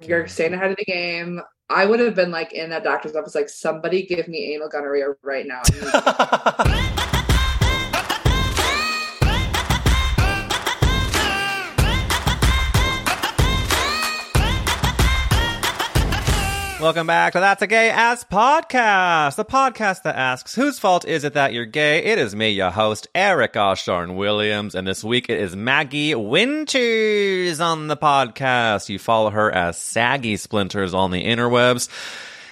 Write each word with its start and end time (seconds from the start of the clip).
You're 0.00 0.28
staying 0.28 0.54
ahead 0.54 0.70
of 0.70 0.76
the 0.76 0.84
game. 0.84 1.40
I 1.68 1.86
would 1.86 2.00
have 2.00 2.14
been 2.14 2.30
like 2.30 2.52
in 2.52 2.70
that 2.70 2.84
doctor's 2.84 3.16
office, 3.16 3.34
like, 3.34 3.48
somebody 3.48 4.06
give 4.06 4.28
me 4.28 4.54
anal 4.54 4.68
gonorrhea 4.68 5.06
right 5.22 5.46
now. 5.46 5.62
Welcome 16.86 17.08
back 17.08 17.32
to 17.32 17.40
That's 17.40 17.62
a 17.62 17.66
Gay 17.66 17.90
Ass 17.90 18.22
Podcast, 18.22 19.34
the 19.34 19.44
podcast 19.44 20.04
that 20.04 20.14
asks, 20.14 20.54
whose 20.54 20.78
fault 20.78 21.04
is 21.04 21.24
it 21.24 21.34
that 21.34 21.52
you're 21.52 21.66
gay? 21.66 21.98
It 21.98 22.16
is 22.16 22.36
me, 22.36 22.50
your 22.50 22.70
host, 22.70 23.08
Eric 23.12 23.54
Osharn 23.54 24.14
Williams, 24.14 24.76
and 24.76 24.86
this 24.86 25.02
week 25.02 25.28
it 25.28 25.40
is 25.40 25.56
Maggie 25.56 26.14
Winters 26.14 27.58
on 27.58 27.88
the 27.88 27.96
podcast. 27.96 28.88
You 28.88 29.00
follow 29.00 29.30
her 29.30 29.50
as 29.50 29.76
Saggy 29.76 30.36
Splinters 30.36 30.94
on 30.94 31.10
the 31.10 31.24
interwebs. 31.24 31.88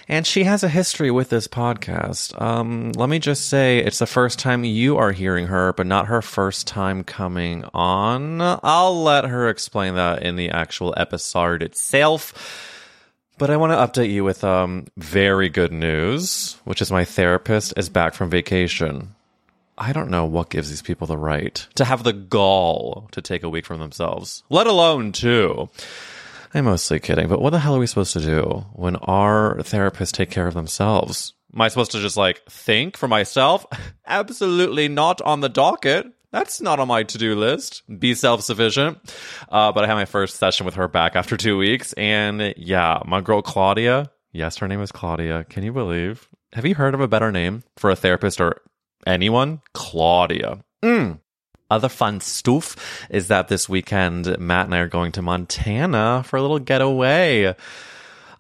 And 0.09 0.27
she 0.27 0.43
has 0.43 0.65
a 0.65 0.69
history 0.69 1.13
with 1.13 1.29
this 1.29 1.47
podcast. 1.47 2.39
Um, 2.43 2.91
let 2.97 3.09
me 3.09 3.21
just 3.21 3.49
say, 3.49 3.79
it's 3.79 4.01
the 4.01 4.05
first 4.05 4.41
time 4.41 4.65
you 4.65 4.97
are 4.97 5.13
hearing 5.13 5.47
her, 5.47 5.73
but 5.75 5.87
not 5.87 6.09
her 6.09 6.21
first 6.21 6.67
time 6.67 7.05
coming 7.05 7.65
on. 7.73 8.41
I'll 8.41 9.01
let 9.01 9.27
her 9.27 9.49
explain 9.49 9.95
that 9.95 10.25
in 10.25 10.35
the 10.35 10.51
actual 10.51 10.93
episode 10.97 11.63
itself. 11.63 12.73
But 13.37 13.51
I 13.51 13.57
want 13.57 13.73
to 13.73 14.01
update 14.03 14.13
you 14.13 14.23
with 14.23 14.45
um, 14.45 14.87
very 14.97 15.49
good 15.49 15.73
news, 15.73 16.57
which 16.65 16.81
is 16.81 16.93
my 16.93 17.05
therapist 17.05 17.75
is 17.77 17.89
back 17.89 18.15
from 18.15 18.31
vacation. 18.31 19.15
I 19.77 19.93
don't 19.93 20.11
know 20.11 20.25
what 20.25 20.51
gives 20.51 20.71
these 20.71 20.83
people 20.83 21.09
the 21.09 21.19
right 21.19 21.67
to 21.75 21.85
have 21.85 22.05
the 22.05 22.13
gall 22.13 23.09
to 23.11 23.21
take 23.21 23.43
a 23.43 23.49
week 23.49 23.67
from 23.67 23.81
themselves, 23.81 24.45
let 24.51 24.69
alone 24.69 25.11
two. 25.11 25.69
I'm 26.55 26.67
mostly 26.67 27.01
kidding, 27.01 27.29
but 27.29 27.41
what 27.43 27.51
the 27.51 27.59
hell 27.59 27.75
are 27.75 27.81
we 27.81 27.89
supposed 27.89 28.13
to 28.13 28.21
do 28.21 28.67
when 28.73 28.95
our 28.97 29.57
therapists 29.57 30.13
take 30.13 30.31
care 30.31 30.47
of 30.47 30.55
themselves? 30.55 31.33
Am 31.53 31.61
I 31.61 31.69
supposed 31.69 31.91
to 31.93 32.01
just 32.01 32.17
like 32.17 32.45
think 32.49 32.97
for 32.97 33.09
myself? 33.09 33.67
Absolutely 34.07 34.87
not 34.87 35.21
on 35.23 35.41
the 35.41 35.49
docket. 35.49 36.07
That's 36.35 36.61
not 36.61 36.81
on 36.81 36.89
my 36.89 37.05
to 37.05 37.17
do 37.17 37.37
list. 37.37 37.85
Be 38.01 38.17
self 38.17 38.43
sufficient. 38.43 38.99
Uh, 39.49 39.71
but 39.71 39.85
I 39.85 39.87
had 39.87 39.95
my 39.95 40.05
first 40.05 40.35
session 40.35 40.67
with 40.67 40.75
her 40.75 40.89
back 40.89 41.15
after 41.15 41.37
two 41.37 41.57
weeks. 41.57 41.93
And 41.93 42.53
yeah, 42.57 42.99
my 43.07 43.21
girl 43.21 43.41
Claudia, 43.41 44.11
yes, 44.33 44.57
her 44.57 44.67
name 44.67 44.81
is 44.81 44.91
Claudia. 44.91 45.45
Can 45.45 45.63
you 45.63 45.73
believe? 45.73 46.29
Have 46.55 46.67
you 46.67 46.75
heard 46.75 46.93
of 46.93 47.01
a 47.01 47.07
better 47.07 47.31
name 47.31 47.63
for 47.77 47.89
a 47.89 47.95
therapist 47.95 48.41
or 48.41 48.63
anyone? 49.07 49.61
Claudia. 49.75 50.65
Mm. 50.83 51.21
Other 51.71 51.89
fun 51.89 52.21
stuff 52.21 53.07
is 53.11 53.29
that 53.29 53.47
this 53.47 53.69
weekend, 53.69 54.37
Matt 54.41 54.67
and 54.67 54.75
I 54.75 54.79
are 54.79 54.89
going 54.89 55.13
to 55.13 55.23
Montana 55.23 56.25
for 56.27 56.37
a 56.37 56.43
little 56.43 56.59
getaway. 56.59 57.55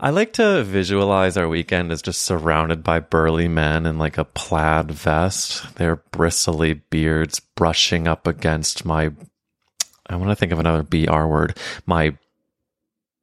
I 0.00 0.10
like 0.10 0.32
to 0.34 0.64
visualize 0.64 1.36
our 1.36 1.48
weekend 1.48 1.92
as 1.92 2.02
just 2.02 2.22
surrounded 2.22 2.82
by 2.82 3.00
burly 3.00 3.48
men 3.48 3.86
in 3.86 3.98
like 3.98 4.18
a 4.18 4.24
plaid 4.24 4.90
vest, 4.90 5.76
their 5.76 5.96
bristly 5.96 6.74
beards 6.74 7.40
brushing 7.40 8.08
up 8.08 8.26
against 8.26 8.84
my. 8.84 9.10
I 10.06 10.16
want 10.16 10.30
to 10.30 10.36
think 10.36 10.52
of 10.52 10.58
another 10.58 10.82
BR 10.82 11.26
word. 11.26 11.58
My 11.86 12.16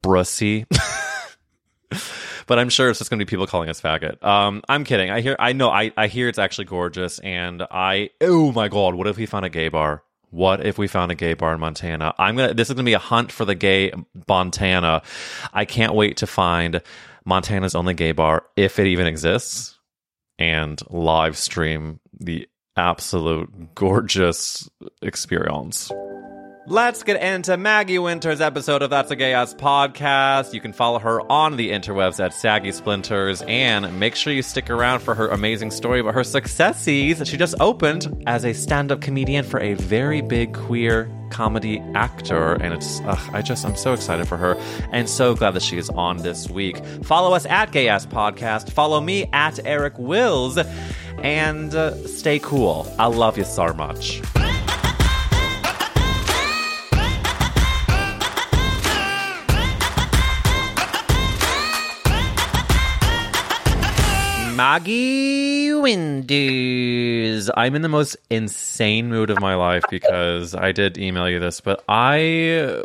brussy. 0.02 0.66
but 2.46 2.58
I'm 2.58 2.68
sure 2.68 2.90
it's 2.90 2.98
just 2.98 3.10
going 3.10 3.18
to 3.18 3.24
be 3.24 3.30
people 3.30 3.46
calling 3.46 3.68
us 3.68 3.80
faggot. 3.80 4.22
Um, 4.24 4.62
I'm 4.68 4.84
kidding. 4.84 5.10
I 5.10 5.20
hear, 5.20 5.36
I 5.38 5.52
know, 5.52 5.70
I, 5.70 5.92
I 5.96 6.08
hear 6.08 6.28
it's 6.28 6.38
actually 6.38 6.64
gorgeous, 6.64 7.18
and 7.20 7.62
I, 7.70 8.10
oh 8.20 8.52
my 8.52 8.68
god, 8.68 8.94
what 8.94 9.06
if 9.06 9.16
we 9.16 9.26
found 9.26 9.44
a 9.44 9.50
gay 9.50 9.68
bar? 9.68 10.02
What 10.32 10.64
if 10.64 10.78
we 10.78 10.86
found 10.88 11.12
a 11.12 11.14
gay 11.14 11.34
bar 11.34 11.52
in 11.52 11.60
Montana? 11.60 12.14
I'm 12.18 12.36
gonna. 12.36 12.54
This 12.54 12.70
is 12.70 12.74
gonna 12.74 12.84
be 12.84 12.94
a 12.94 12.98
hunt 12.98 13.30
for 13.30 13.44
the 13.44 13.54
gay 13.54 13.92
Montana. 14.26 15.02
I 15.52 15.66
can't 15.66 15.94
wait 15.94 16.16
to 16.16 16.26
find 16.26 16.80
Montana's 17.26 17.74
only 17.74 17.92
gay 17.92 18.12
bar, 18.12 18.44
if 18.56 18.78
it 18.78 18.86
even 18.86 19.06
exists, 19.06 19.78
and 20.38 20.80
live 20.88 21.36
stream 21.36 22.00
the 22.18 22.48
absolute 22.78 23.74
gorgeous 23.74 24.70
experience. 25.02 25.92
Let's 26.64 27.02
get 27.02 27.20
into 27.20 27.56
Maggie 27.56 27.98
Winter's 27.98 28.40
episode 28.40 28.82
of 28.82 28.90
That's 28.90 29.10
a 29.10 29.16
Gay 29.16 29.34
Ass 29.34 29.52
podcast. 29.52 30.54
You 30.54 30.60
can 30.60 30.72
follow 30.72 31.00
her 31.00 31.20
on 31.30 31.56
the 31.56 31.70
interwebs 31.70 32.24
at 32.24 32.32
Saggy 32.32 32.70
Splinters 32.70 33.42
and 33.48 33.98
make 33.98 34.14
sure 34.14 34.32
you 34.32 34.42
stick 34.42 34.70
around 34.70 35.00
for 35.00 35.16
her 35.16 35.26
amazing 35.26 35.72
story 35.72 35.98
about 35.98 36.14
her 36.14 36.22
successes. 36.22 37.26
She 37.26 37.36
just 37.36 37.56
opened 37.58 38.22
as 38.28 38.44
a 38.44 38.52
stand 38.52 38.92
up 38.92 39.00
comedian 39.00 39.44
for 39.44 39.58
a 39.58 39.74
very 39.74 40.20
big 40.20 40.54
queer 40.54 41.10
comedy 41.30 41.80
actor. 41.96 42.52
And 42.52 42.72
it's, 42.72 43.00
ugh, 43.06 43.30
I 43.32 43.42
just, 43.42 43.64
I'm 43.66 43.74
so 43.74 43.92
excited 43.92 44.28
for 44.28 44.36
her 44.36 44.54
and 44.92 45.08
so 45.08 45.34
glad 45.34 45.54
that 45.54 45.62
she 45.62 45.78
is 45.78 45.90
on 45.90 46.18
this 46.18 46.48
week. 46.48 46.76
Follow 47.02 47.34
us 47.34 47.44
at 47.46 47.72
Gay 47.72 47.88
Ass 47.88 48.06
Podcast. 48.06 48.70
Follow 48.70 49.00
me 49.00 49.28
at 49.32 49.58
Eric 49.66 49.98
Wills 49.98 50.58
and 51.18 51.74
uh, 51.74 52.06
stay 52.06 52.38
cool. 52.38 52.86
I 53.00 53.06
love 53.06 53.36
you 53.36 53.44
so 53.44 53.72
much. 53.74 54.22
Maggie 64.62 65.74
Winters. 65.74 67.50
I'm 67.56 67.74
in 67.74 67.82
the 67.82 67.88
most 67.88 68.16
insane 68.30 69.08
mood 69.08 69.30
of 69.30 69.40
my 69.40 69.56
life 69.56 69.82
because 69.90 70.54
I 70.54 70.70
did 70.70 70.98
email 70.98 71.28
you 71.28 71.40
this, 71.40 71.60
but 71.60 71.82
I 71.88 72.84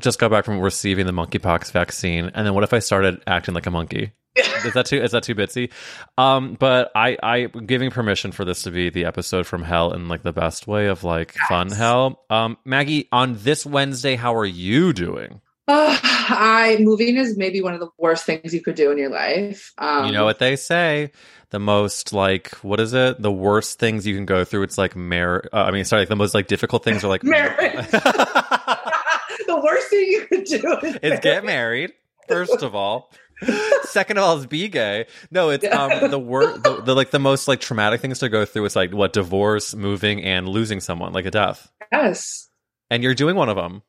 just 0.00 0.18
got 0.18 0.32
back 0.32 0.44
from 0.44 0.58
receiving 0.58 1.06
the 1.06 1.12
monkeypox 1.12 1.70
vaccine, 1.70 2.32
and 2.34 2.44
then 2.44 2.54
what 2.54 2.64
if 2.64 2.72
I 2.72 2.80
started 2.80 3.22
acting 3.28 3.54
like 3.54 3.66
a 3.66 3.70
monkey? 3.70 4.10
is 4.36 4.72
that 4.72 4.86
too 4.86 5.00
is 5.00 5.12
that 5.12 5.22
too 5.22 5.36
bitsy? 5.36 5.70
Um, 6.18 6.56
but 6.58 6.90
I 6.96 7.16
I'm 7.22 7.66
giving 7.66 7.92
permission 7.92 8.32
for 8.32 8.44
this 8.44 8.64
to 8.64 8.72
be 8.72 8.90
the 8.90 9.04
episode 9.04 9.46
from 9.46 9.62
hell 9.62 9.92
in 9.92 10.08
like 10.08 10.24
the 10.24 10.32
best 10.32 10.66
way 10.66 10.86
of 10.88 11.04
like 11.04 11.36
yes. 11.36 11.48
fun 11.48 11.70
hell. 11.70 12.24
Um, 12.30 12.58
Maggie, 12.64 13.08
on 13.12 13.36
this 13.38 13.64
Wednesday, 13.64 14.16
how 14.16 14.34
are 14.34 14.44
you 14.44 14.92
doing? 14.92 15.40
Uh, 15.68 15.96
I 16.02 16.76
moving 16.80 17.16
is 17.16 17.36
maybe 17.36 17.60
one 17.60 17.74
of 17.74 17.80
the 17.80 17.88
worst 17.96 18.24
things 18.26 18.52
you 18.52 18.60
could 18.60 18.74
do 18.74 18.90
in 18.90 18.98
your 18.98 19.10
life. 19.10 19.72
Um, 19.78 20.06
you 20.06 20.12
know 20.12 20.24
what 20.24 20.40
they 20.40 20.56
say? 20.56 21.12
The 21.50 21.60
most 21.60 22.12
like 22.12 22.50
what 22.62 22.80
is 22.80 22.94
it? 22.94 23.22
The 23.22 23.30
worst 23.30 23.78
things 23.78 24.06
you 24.06 24.14
can 24.16 24.26
go 24.26 24.44
through. 24.44 24.64
It's 24.64 24.76
like 24.76 24.96
marriage. 24.96 25.48
Uh, 25.52 25.62
I 25.62 25.70
mean, 25.70 25.84
sorry, 25.84 26.02
like 26.02 26.08
the 26.08 26.16
most 26.16 26.34
like 26.34 26.48
difficult 26.48 26.82
things 26.82 27.04
are 27.04 27.08
like 27.08 27.22
marriage. 27.24 27.90
the 27.90 29.60
worst 29.62 29.88
thing 29.88 30.06
you 30.10 30.26
could 30.26 30.44
do 30.44 30.78
is 30.82 30.96
Is 30.96 31.20
get 31.20 31.44
married, 31.44 31.92
first 32.28 32.62
of 32.62 32.74
all. 32.74 33.12
Second 33.82 34.18
of 34.18 34.24
all, 34.24 34.38
is 34.38 34.46
be 34.46 34.68
gay. 34.68 35.06
No, 35.30 35.50
it's 35.50 35.64
um 35.66 36.10
the 36.10 36.18
word 36.18 36.62
the, 36.64 36.82
the 36.82 36.94
like 36.94 37.10
the 37.10 37.18
most 37.20 37.46
like 37.46 37.60
traumatic 37.60 38.00
things 38.00 38.18
to 38.20 38.28
go 38.28 38.44
through 38.44 38.64
is 38.64 38.74
like 38.74 38.92
what 38.92 39.12
divorce, 39.12 39.76
moving, 39.76 40.24
and 40.24 40.48
losing 40.48 40.80
someone, 40.80 41.12
like 41.12 41.26
a 41.26 41.30
death. 41.30 41.70
Yes. 41.92 42.48
And 42.90 43.02
you're 43.02 43.14
doing 43.14 43.36
one 43.36 43.48
of 43.48 43.56
them. 43.56 43.82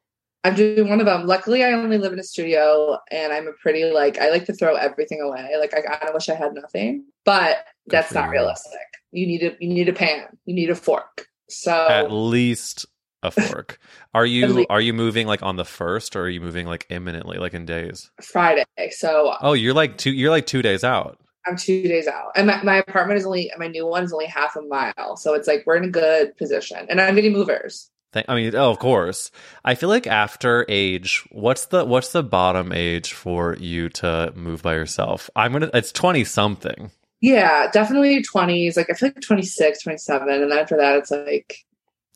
I'm 0.43 0.55
doing 0.55 0.89
one 0.89 0.99
of 0.99 1.05
them. 1.05 1.25
Luckily, 1.25 1.63
I 1.63 1.71
only 1.71 1.97
live 1.97 2.11
in 2.11 2.19
a 2.19 2.23
studio 2.23 2.97
and 3.11 3.31
I'm 3.31 3.47
a 3.47 3.53
pretty, 3.61 3.85
like, 3.85 4.17
I 4.17 4.29
like 4.29 4.45
to 4.45 4.53
throw 4.53 4.75
everything 4.75 5.21
away. 5.21 5.51
Like, 5.57 5.73
I 5.73 5.81
kind 5.81 6.03
of 6.03 6.13
wish 6.13 6.27
I 6.27 6.35
had 6.35 6.53
nothing, 6.53 7.05
but 7.23 7.65
that's 7.87 8.13
not 8.13 8.29
realistic. 8.29 8.79
You 9.11 9.25
need 9.27 9.43
a, 9.43 9.55
you 9.59 9.73
need 9.73 9.87
a 9.89 9.93
pan, 9.93 10.25
you 10.45 10.53
need 10.53 10.69
a 10.69 10.75
fork. 10.75 11.27
So, 11.49 11.87
At 11.87 12.11
least 12.11 12.85
a 13.21 13.31
fork. 13.31 13.79
Are 14.13 14.25
you 14.25 14.65
are 14.69 14.81
you 14.81 14.93
moving 14.93 15.27
like 15.27 15.43
on 15.43 15.55
the 15.55 15.65
first, 15.65 16.15
or 16.15 16.23
are 16.23 16.29
you 16.29 16.41
moving 16.41 16.65
like 16.67 16.87
imminently, 16.89 17.37
like 17.37 17.53
in 17.53 17.65
days? 17.65 18.11
Friday. 18.21 18.65
So, 18.91 19.35
Oh, 19.41 19.53
you're 19.53 19.73
like 19.73 19.97
two. 19.97 20.11
You're 20.11 20.31
like 20.31 20.45
two 20.45 20.61
days 20.61 20.83
out. 20.83 21.19
I'm 21.45 21.57
two 21.57 21.83
days 21.83 22.07
out. 22.07 22.31
And 22.35 22.47
my, 22.47 22.63
my 22.63 22.77
apartment 22.77 23.19
is 23.19 23.25
only, 23.25 23.51
my 23.57 23.67
new 23.67 23.85
one 23.85 24.03
is 24.03 24.13
only 24.13 24.25
half 24.27 24.55
a 24.55 24.61
mile. 24.61 25.15
So, 25.17 25.33
it's 25.35 25.47
like 25.47 25.63
we're 25.65 25.75
in 25.77 25.83
a 25.85 25.89
good 25.89 26.35
position. 26.37 26.85
And 26.89 26.99
I'm 26.99 27.15
getting 27.15 27.33
movers. 27.33 27.89
Th- 28.13 28.25
I 28.29 28.35
mean, 28.35 28.55
oh, 28.55 28.69
of 28.71 28.79
course. 28.79 29.31
I 29.65 29.75
feel 29.75 29.89
like 29.89 30.07
after 30.07 30.65
age, 30.69 31.23
what's 31.31 31.65
the 31.67 31.85
what's 31.85 32.11
the 32.11 32.23
bottom 32.23 32.71
age 32.71 33.13
for 33.13 33.55
you 33.59 33.89
to 33.89 34.31
move 34.35 34.61
by 34.61 34.73
yourself? 34.75 35.29
I'm 35.35 35.51
gonna. 35.53 35.69
It's 35.73 35.91
twenty 35.91 36.23
something. 36.23 36.91
Yeah, 37.21 37.69
definitely 37.71 38.21
20s. 38.21 38.75
Like, 38.75 38.89
I 38.89 38.95
feel 38.95 39.07
like 39.07 39.21
26, 39.21 39.81
27. 39.83 40.27
And 40.27 40.51
then 40.51 40.59
after 40.59 40.75
that, 40.75 40.97
it's 40.97 41.09
like 41.09 41.55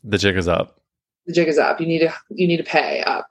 The 0.04 0.18
jig 0.18 0.36
is 0.36 0.46
up. 0.46 0.80
the 1.26 1.32
jig 1.32 1.48
is 1.48 1.56
up. 1.56 1.80
You 1.80 1.86
need 1.86 2.00
to, 2.00 2.12
you 2.28 2.46
need 2.46 2.58
to 2.58 2.62
pay 2.62 3.00
up. 3.00 3.26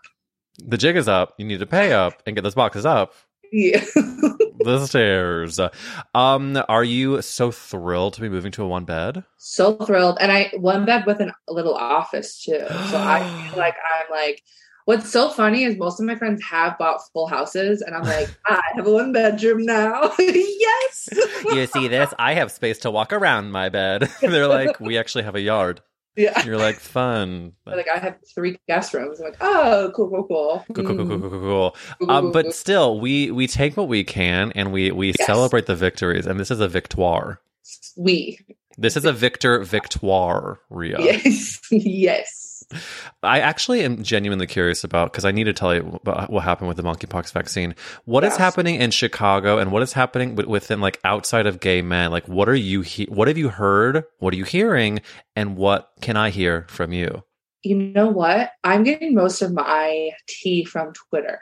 The 0.58 0.78
jig 0.78 0.96
is 0.96 1.08
up. 1.08 1.36
You 1.38 1.46
need 1.46 1.60
to 1.60 1.68
pay 1.68 1.94
up 1.94 2.24
and 2.25 2.36
get 2.36 2.42
those 2.42 2.56
boxes 2.56 2.84
up 2.84 3.14
Yeah. 3.51 3.83
the 3.95 4.85
stairs. 4.85 5.59
Um, 6.13 6.61
are 6.67 6.83
you 6.83 7.21
so 7.21 7.51
thrilled 7.51 8.13
to 8.15 8.21
be 8.21 8.29
moving 8.29 8.51
to 8.53 8.63
a 8.63 8.67
one 8.67 8.85
bed? 8.85 9.23
so 9.47 9.77
thrilled 9.77 10.17
and 10.19 10.29
i 10.31 10.51
one 10.57 10.85
bed 10.85 11.05
with 11.05 11.21
an, 11.21 11.31
a 11.47 11.53
little 11.53 11.73
office 11.73 12.44
too 12.44 12.65
so 12.67 12.97
i 12.97 13.47
feel 13.49 13.57
like 13.57 13.75
i'm 14.01 14.11
like 14.11 14.44
what's 14.83 15.09
so 15.09 15.29
funny 15.29 15.63
is 15.63 15.77
most 15.77 15.99
of 16.01 16.05
my 16.05 16.15
friends 16.15 16.44
have 16.44 16.77
bought 16.77 16.99
full 17.13 17.27
houses 17.27 17.81
and 17.81 17.95
i'm 17.95 18.03
like 18.17 18.29
i 18.45 18.61
have 18.75 18.85
a 18.85 18.91
one 18.91 19.13
bedroom 19.13 19.63
now 19.65 20.11
yes 20.19 21.09
You 21.53 21.65
see 21.67 21.88
this? 21.88 22.13
I 22.19 22.33
have 22.33 22.51
space 22.51 22.79
to 22.79 22.91
walk 22.91 23.13
around 23.13 23.51
my 23.51 23.69
bed. 23.69 24.11
They're 24.21 24.47
like, 24.47 24.79
we 24.81 24.97
actually 24.97 25.23
have 25.23 25.35
a 25.35 25.39
yard. 25.41 25.81
Yeah 26.18 26.44
You're 26.44 26.58
like, 26.58 26.75
fun. 26.80 27.54
like 27.66 27.88
i 27.94 27.98
have 27.98 28.18
three 28.36 28.58
guest 28.68 28.94
rooms 28.94 29.19
i'm 29.19 29.28
like 29.28 29.38
oh 29.42 29.92
cool 29.96 30.10
cool 30.10 30.24
cool 30.28 30.66
Cool, 30.74 30.84
cool, 30.84 30.96
cool, 30.96 31.08
cool, 31.19 31.30
cool, 31.30 31.75
cool, 32.00 32.10
Um, 32.10 32.31
but 32.31 32.54
still, 32.54 33.00
we 33.00 33.31
we 33.31 33.48
take 33.48 33.78
what 33.78 33.88
we 33.88 34.04
can 34.04 34.52
and 34.56 34.72
we 34.74 34.92
we 34.92 35.08
Yes. 35.18 35.25
celebrate 35.25 35.66
the 35.68 35.75
victories. 35.75 36.25
And 36.25 36.40
this 36.40 36.52
is 36.52 36.60
a 36.60 36.68
victoire. 36.68 37.40
we 37.96 38.40
This 38.78 38.98
is 38.98 39.06
a 39.06 39.14
victor 39.14 39.64
victoire, 39.64 40.60
Ria. 40.69 40.98
yes 41.00 41.60
yes 41.72 42.37
I 43.24 43.40
actually 43.40 43.81
am 43.84 44.04
genuinely 44.04 44.48
curious 44.48 44.84
about 44.84 45.12
because 45.12 45.25
I 45.25 45.31
need 45.31 45.46
to 45.46 45.54
tell 45.54 45.74
you 45.74 45.81
what 45.84 46.44
happened 46.44 46.68
with 46.68 46.78
the 46.78 46.84
monkeypox 46.84 47.31
vaccine. 47.31 47.75
What 48.06 48.24
is 48.24 48.31
Yes. 48.31 48.38
happening 48.38 48.75
in 48.75 48.92
Chicago 48.92 49.58
and 49.58 49.72
what 49.72 49.81
is 49.84 49.94
happening 49.94 50.36
within 50.36 50.81
like 50.81 51.00
outside 51.04 51.46
of 51.48 51.60
gay 51.60 51.81
men? 51.81 52.12
Like, 52.12 52.28
what 52.28 52.50
are 52.50 52.56
you? 52.56 52.81
He- 52.81 53.06
what 53.06 53.28
have 53.28 53.38
you 53.38 53.50
heard? 53.50 54.04
What 54.19 54.34
are 54.34 54.38
you 54.38 54.44
hearing? 54.44 55.00
And 55.36 55.56
what 55.56 55.90
can 56.02 56.18
I 56.18 56.30
hear 56.30 56.66
from 56.69 56.92
you? 56.94 57.24
you 57.64 57.75
know 57.75 58.08
what 58.08 58.52
i'm 58.64 58.84
getting 58.84 59.16
most 59.16 59.42
of 59.42 59.52
my 59.52 60.12
tea 60.30 60.64
from 60.64 60.94
twitter 60.94 61.42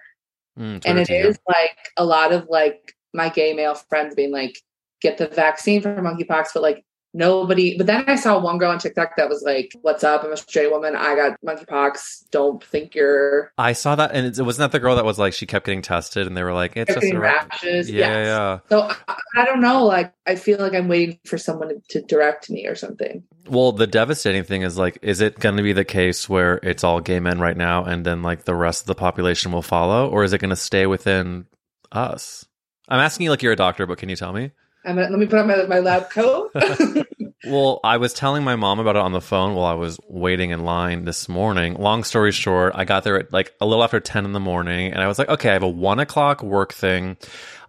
Mm, 0.58 0.64
and 0.76 0.82
Twitter 0.82 1.02
it 1.02 1.06
to 1.08 1.14
you. 1.14 1.28
is 1.28 1.38
like 1.48 1.78
a 1.98 2.06
lot 2.06 2.32
of 2.32 2.48
like 2.50 2.96
my 3.14 3.28
gay 3.28 3.54
male 3.54 3.76
friends 3.76 4.16
being 4.16 4.32
like 4.32 4.58
get 5.02 5.18
the 5.18 5.28
vaccine 5.28 5.82
for 5.82 5.94
monkeypox 5.98 6.48
but 6.54 6.64
like 6.64 6.86
nobody 7.16 7.78
but 7.78 7.88
then 7.88 8.04
i 8.08 8.16
saw 8.16 8.38
one 8.40 8.58
girl 8.58 8.72
on 8.72 8.78
tiktok 8.78 9.16
that 9.16 9.30
was 9.30 9.42
like 9.44 9.72
what's 9.82 10.04
up 10.04 10.24
i'm 10.24 10.32
a 10.34 10.38
straight 10.38 10.70
woman 10.70 10.96
i 10.96 11.16
got 11.16 11.40
monkeypox 11.42 12.30
don't 12.32 12.64
think 12.64 12.94
you're 12.94 13.52
I 13.58 13.74
saw 13.74 13.96
that, 13.96 14.12
and 14.14 14.28
it, 14.28 14.42
wasn't 14.42 14.72
that 14.72 14.76
the 14.76 14.82
girl 14.82 14.98
that 14.98 15.06
was 15.06 15.18
like 15.18 15.34
she 15.34 15.46
kept 15.46 15.66
getting 15.66 15.82
tested, 15.82 16.28
and 16.28 16.36
they 16.36 16.44
were 16.44 16.54
like, 16.54 16.76
"It's 16.76 16.94
just 16.94 17.12
a 17.14 17.18
ra- 17.18 17.46
rashes 17.50 17.90
Yeah, 17.90 18.08
yes. 18.08 18.28
yeah. 18.28 18.60
so 18.70 18.82
I, 19.08 19.16
I 19.38 19.46
don't 19.46 19.62
know 19.62 19.86
like 19.86 20.14
i 20.28 20.36
feel 20.36 20.60
like 20.60 20.74
i'm 20.74 20.88
waiting 20.90 21.20
for 21.26 21.38
someone 21.38 21.82
to 21.90 22.02
direct 22.02 22.50
me 22.50 22.68
or 22.68 22.76
something 22.76 23.24
Well, 23.48 23.72
the 23.72 23.88
devastating 23.88 24.44
thing 24.44 24.64
is 24.64 24.78
like, 24.78 24.98
is 25.02 25.22
it 25.22 25.40
going 25.40 25.58
to 25.58 25.64
be 25.64 25.74
the 25.74 25.86
case 25.86 26.28
where 26.28 26.60
it's 26.64 26.84
all 26.84 27.00
gay 27.00 27.20
men 27.20 27.40
right 27.40 27.56
now, 27.58 27.86
and 27.86 28.06
then 28.06 28.22
like 28.24 28.44
the 28.44 28.56
rest 28.56 28.82
of 28.82 28.88
the 28.88 28.96
population 28.96 29.52
will 29.52 29.62
follow, 29.62 30.10
or 30.10 30.24
is 30.24 30.34
it 30.34 30.40
going 30.40 30.50
to 30.50 30.56
stay 30.56 30.86
within 30.86 31.46
us? 31.92 32.46
I'm 32.90 33.00
asking 33.00 33.26
you 33.26 33.30
like 33.30 33.42
you're 33.42 33.54
a 33.54 33.56
doctor, 33.56 33.86
but 33.86 33.98
can 34.00 34.10
you 34.10 34.16
tell 34.16 34.34
me? 34.34 34.52
I'm 34.86 34.96
gonna, 34.96 35.10
let 35.10 35.20
me 35.20 35.26
put 35.26 35.40
on 35.40 35.48
my, 35.48 35.64
my 35.66 35.80
lab 35.80 36.10
coat 36.10 36.52
Well, 37.46 37.80
I 37.84 37.98
was 37.98 38.14
telling 38.14 38.44
my 38.44 38.56
mom 38.56 38.80
about 38.80 38.96
it 38.96 39.02
on 39.04 39.12
the 39.12 39.22
phone 39.22 39.54
while 39.54 39.66
I 39.66 39.74
was 39.76 40.00
waiting 40.08 40.50
in 40.50 40.64
line 40.66 41.06
this 41.06 41.30
morning. 41.30 41.76
Long 41.76 42.04
story 42.04 42.32
short, 42.32 42.74
I 42.76 42.86
got 42.86 43.04
there 43.04 43.20
at 43.20 43.32
like 43.32 43.54
a 43.62 43.66
little 43.68 43.84
after 43.84 44.00
10 44.00 44.26
in 44.26 44.32
the 44.34 44.40
morning 44.40 44.92
and 44.94 45.02
I 45.02 45.08
was 45.08 45.20
like, 45.20 45.30
okay, 45.30 45.50
I 45.50 45.54
have 45.54 45.62
a 45.64 45.68
one 45.68 46.00
o'clock 46.00 46.42
work 46.42 46.74
thing. 46.74 47.18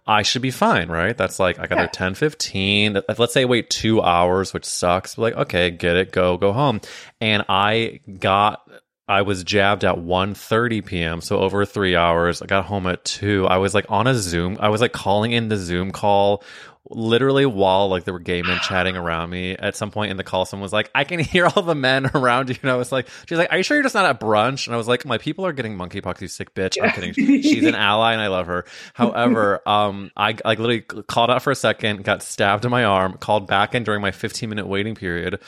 I 0.07 0.21
should 0.23 0.41
be 0.41 0.51
fine, 0.51 0.87
right? 0.89 1.15
That's 1.15 1.37
like, 1.39 1.59
I 1.59 1.67
got 1.67 1.75
Yeah. 1.75 1.81
there 1.83 1.87
10 1.89 2.15
15. 2.15 3.01
Let's 3.19 3.33
say 3.33 3.45
wait 3.45 3.69
two 3.69 4.01
hours, 4.01 4.53
which 4.53 4.65
sucks. 4.65 5.15
But 5.15 5.21
like, 5.21 5.35
okay, 5.35 5.69
get 5.69 5.95
it, 5.97 6.11
go, 6.11 6.37
go 6.37 6.53
home. 6.53 6.81
And 7.21 7.43
I 7.49 7.99
got, 8.19 8.67
I 9.07 9.21
was 9.21 9.43
jabbed 9.43 9.83
at 9.85 9.95
1.30 9.95 10.85
p.m. 10.85 11.21
So 11.21 11.39
over 11.39 11.65
three 11.65 11.95
hours. 11.95 12.41
I 12.41 12.45
got 12.45 12.65
home 12.65 12.87
at 12.87 13.05
two. 13.05 13.45
I 13.47 13.57
was 13.57 13.73
like 13.75 13.85
on 13.89 14.07
a 14.07 14.15
Zoom. 14.15 14.57
I 14.59 14.69
was 14.69 14.81
like 14.81 14.91
calling 14.93 15.33
in 15.33 15.49
the 15.49 15.57
Zoom 15.57 15.91
call 15.91 16.43
literally 16.89 17.45
while 17.45 17.89
like 17.89 18.03
there 18.03 18.13
were 18.13 18.19
gay 18.19 18.41
men 18.41 18.59
chatting 18.59 18.95
around 18.97 19.29
me 19.29 19.51
at 19.57 19.75
some 19.75 19.91
point 19.91 20.11
in 20.11 20.17
the 20.17 20.23
call 20.23 20.45
someone 20.45 20.63
was 20.63 20.73
like 20.73 20.89
i 20.95 21.03
can 21.03 21.19
hear 21.33 21.45
all 21.47 21.61
the 21.61 21.75
men 21.75 22.09
around 22.13 22.49
you. 22.49 22.55
And 22.61 22.71
i 22.71 22.75
was 22.75 22.91
like 22.91 23.07
she's 23.27 23.37
like 23.37 23.51
are 23.51 23.57
you 23.57 23.63
sure 23.63 23.77
you're 23.77 23.83
just 23.83 23.95
not 23.95 24.05
at 24.05 24.19
brunch? 24.19 24.67
And 24.67 24.73
i 24.73 24.77
was 24.77 24.87
like 24.87 25.05
my 25.05 25.17
people 25.17 25.45
are 25.45 25.53
getting 25.53 25.77
monkeypox 25.77 26.21
you 26.21 26.27
sick 26.27 26.53
bitch. 26.53 26.81
I'm 26.81 26.91
kidding. 26.91 27.13
She's 27.13 27.65
an 27.65 27.75
ally 27.89 28.13
and 28.13 28.21
i 28.21 28.27
love 28.27 28.47
her. 28.47 28.65
However 28.93 29.61
um 29.67 30.11
i 30.15 30.35
like 30.45 30.59
literally 30.59 30.81
called 30.81 31.29
out 31.29 31.41
for 31.41 31.51
a 31.51 31.55
second 31.55 32.03
got 32.03 32.23
stabbed 32.23 32.65
in 32.65 32.71
my 32.71 32.83
arm 32.83 33.13
called 33.13 33.47
back 33.47 33.75
in 33.75 33.83
during 33.83 34.01
my 34.01 34.11
15 34.11 34.49
minute 34.49 34.67
waiting 34.67 34.95
period. 34.95 35.39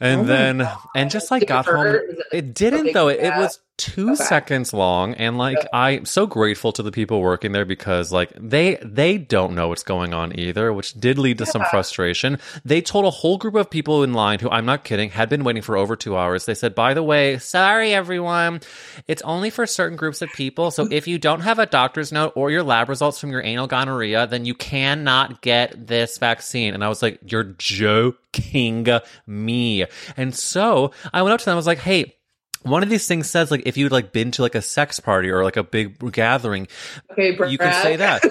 And 0.00 0.22
Oh 0.22 0.24
then 0.24 0.68
and 0.96 1.10
just 1.10 1.30
like 1.30 1.42
it 1.42 1.48
got 1.48 1.66
home. 1.66 1.76
hurt? 1.76 2.08
Was 2.08 2.24
it, 2.32 2.54
didn't 2.54 2.92
though. 2.92 3.08
It, 3.08 3.20
it 3.20 3.36
was 3.36 3.60
two 3.82 4.12
Okay. 4.12 4.22
seconds 4.22 4.72
long 4.72 5.14
and 5.14 5.38
like 5.38 5.62
Yeah. 5.64 5.68
i'm 5.72 6.04
so 6.04 6.26
grateful 6.26 6.70
to 6.72 6.82
the 6.82 6.92
people 6.92 7.20
working 7.20 7.50
there 7.52 7.64
because 7.64 8.12
like 8.12 8.30
they 8.38 8.78
they 8.82 9.18
don't 9.18 9.54
know 9.54 9.68
what's 9.68 9.82
going 9.82 10.14
on 10.14 10.38
either 10.38 10.72
which 10.72 10.94
did 10.94 11.18
lead 11.18 11.38
to 11.38 11.46
some 11.46 11.64
frustration. 11.64 12.38
They 12.64 12.80
told 12.80 13.04
a 13.06 13.10
whole 13.10 13.38
group 13.38 13.54
of 13.56 13.68
people 13.70 14.04
in 14.04 14.12
line 14.12 14.38
who 14.38 14.48
i'm 14.50 14.64
not 14.66 14.84
kidding 14.84 15.10
had 15.10 15.28
been 15.28 15.42
waiting 15.44 15.62
for 15.62 15.76
over 15.76 15.96
two 15.96 16.16
hours. 16.16 16.46
They 16.46 16.54
said 16.54 16.74
by 16.74 16.94
the 16.94 17.02
way 17.02 17.38
sorry 17.38 17.92
everyone. 17.92 18.60
It's 19.08 19.22
only 19.22 19.50
for 19.50 19.66
certain 19.66 19.96
groups 19.96 20.22
of 20.22 20.32
people 20.32 20.70
so 20.70 20.86
if 20.90 21.08
you 21.08 21.18
don't 21.18 21.40
have 21.40 21.58
a 21.58 21.66
doctor's 21.66 22.12
note 22.12 22.32
or 22.36 22.50
your 22.50 22.62
lab 22.62 22.88
results 22.88 23.18
from 23.18 23.30
your 23.30 23.42
anal 23.42 23.66
gonorrhea 23.66 24.26
then 24.28 24.44
you 24.44 24.54
cannot 24.54 25.42
get 25.42 25.86
this 25.88 26.18
vaccine. 26.18 26.74
And 26.74 26.84
i 26.84 26.88
was 26.88 27.02
like 27.02 27.18
you're 27.26 27.44
joking 27.44 28.86
me. 29.26 29.86
And 30.16 30.34
so 30.34 30.92
i 31.12 31.22
went 31.22 31.34
up 31.34 31.40
to 31.40 31.44
them 31.46 31.54
i 31.54 31.56
was 31.56 31.66
like 31.66 31.78
hey 31.78 32.14
one 32.62 32.82
of 32.82 32.88
these 32.88 33.06
things 33.06 33.28
says 33.28 33.50
like 33.50 33.62
if 33.66 33.76
you'd 33.76 33.92
like 33.92 34.12
been 34.12 34.30
to 34.30 34.42
like 34.42 34.54
a 34.54 34.62
sex 34.62 35.00
party 35.00 35.28
or 35.30 35.42
like 35.44 35.56
a 35.56 35.62
big 35.64 35.98
gathering 36.12 36.68
okay 37.10 37.36
you 37.50 37.58
can 37.58 37.72
say 37.82 37.96
that 37.96 38.24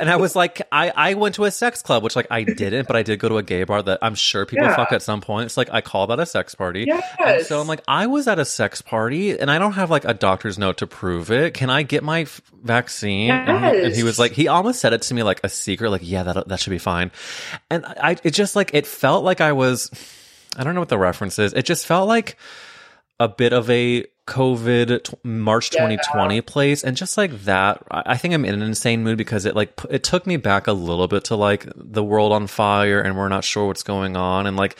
and 0.00 0.08
i 0.08 0.16
was 0.16 0.36
like 0.36 0.62
i 0.70 0.92
i 0.96 1.14
went 1.14 1.34
to 1.34 1.44
a 1.44 1.50
sex 1.50 1.82
club 1.82 2.02
which 2.04 2.14
like 2.14 2.26
i 2.30 2.42
didn't 2.44 2.86
but 2.86 2.94
i 2.96 3.02
did 3.02 3.18
go 3.18 3.28
to 3.28 3.38
a 3.38 3.42
gay 3.42 3.64
bar 3.64 3.82
that 3.82 3.98
i'm 4.02 4.14
sure 4.14 4.46
people 4.46 4.66
Yeah. 4.66 4.76
fuck 4.76 4.92
at 4.92 5.02
some 5.02 5.20
point 5.20 5.46
it's 5.46 5.56
like 5.56 5.68
i 5.72 5.80
call 5.80 6.06
that 6.08 6.20
a 6.20 6.26
sex 6.26 6.54
party 6.54 6.84
yes 6.86 7.02
and 7.24 7.46
so 7.46 7.60
I'm 7.60 7.66
like, 7.66 7.82
I 7.88 8.06
was 8.06 8.28
at 8.28 8.38
a 8.38 8.44
sex 8.44 8.82
party 8.82 9.38
and 9.38 9.50
I 9.50 9.58
don't 9.58 9.72
have 9.72 9.90
like 9.90 10.04
a 10.04 10.14
doctor's 10.14 10.58
note 10.58 10.78
to 10.78 10.86
prove 10.86 11.30
it. 11.30 11.54
Can 11.54 11.70
I 11.70 11.82
get 11.82 12.02
my 12.02 12.22
f- 12.22 12.40
vaccine? 12.62 13.30
And, 13.30 13.74
he, 13.76 13.82
and 13.84 13.94
he 13.94 14.02
was 14.02 14.18
like, 14.18 14.32
he 14.32 14.48
almost 14.48 14.80
said 14.80 14.92
it 14.92 15.02
to 15.02 15.14
me 15.14 15.22
like 15.22 15.40
a 15.44 15.48
secret, 15.48 15.90
like, 15.90 16.00
yeah, 16.04 16.22
that 16.24 16.48
that 16.48 16.60
should 16.60 16.70
be 16.70 16.78
fine. 16.78 17.10
And 17.70 17.84
I, 17.86 18.16
it 18.24 18.30
just 18.32 18.54
like 18.56 18.74
it 18.74 18.86
felt 18.86 19.24
like 19.24 19.40
I 19.40 19.52
was, 19.52 19.90
I 20.56 20.64
don't 20.64 20.74
know 20.74 20.80
what 20.80 20.88
the 20.88 20.98
reference 20.98 21.38
is. 21.38 21.52
It 21.52 21.64
just 21.64 21.86
felt 21.86 22.08
like 22.08 22.36
a 23.22 23.28
bit 23.28 23.52
of 23.52 23.70
a 23.70 24.04
COVID 24.26 25.02
t- 25.04 25.16
March 25.24 25.70
Yeah. 25.72 25.80
2020 25.80 26.40
place, 26.42 26.84
and 26.84 26.96
just 26.96 27.16
like 27.18 27.32
that, 27.44 27.82
I 27.90 28.02
I 28.06 28.16
think 28.16 28.34
I'm 28.34 28.44
in 28.44 28.54
an 28.54 28.62
insane 28.62 29.02
mood 29.02 29.18
because 29.18 29.44
it 29.46 29.56
like 29.56 29.76
p- 29.76 29.88
it 29.90 30.04
took 30.04 30.26
me 30.26 30.36
back 30.36 30.66
a 30.66 30.72
little 30.72 31.08
bit 31.08 31.24
to 31.24 31.36
like 31.36 31.66
the 31.76 32.04
world 32.04 32.32
on 32.32 32.46
fire, 32.46 33.00
and 33.00 33.16
we're 33.16 33.28
not 33.28 33.44
sure 33.44 33.66
what's 33.66 33.82
going 33.82 34.16
on, 34.16 34.46
and 34.46 34.56
like 34.56 34.76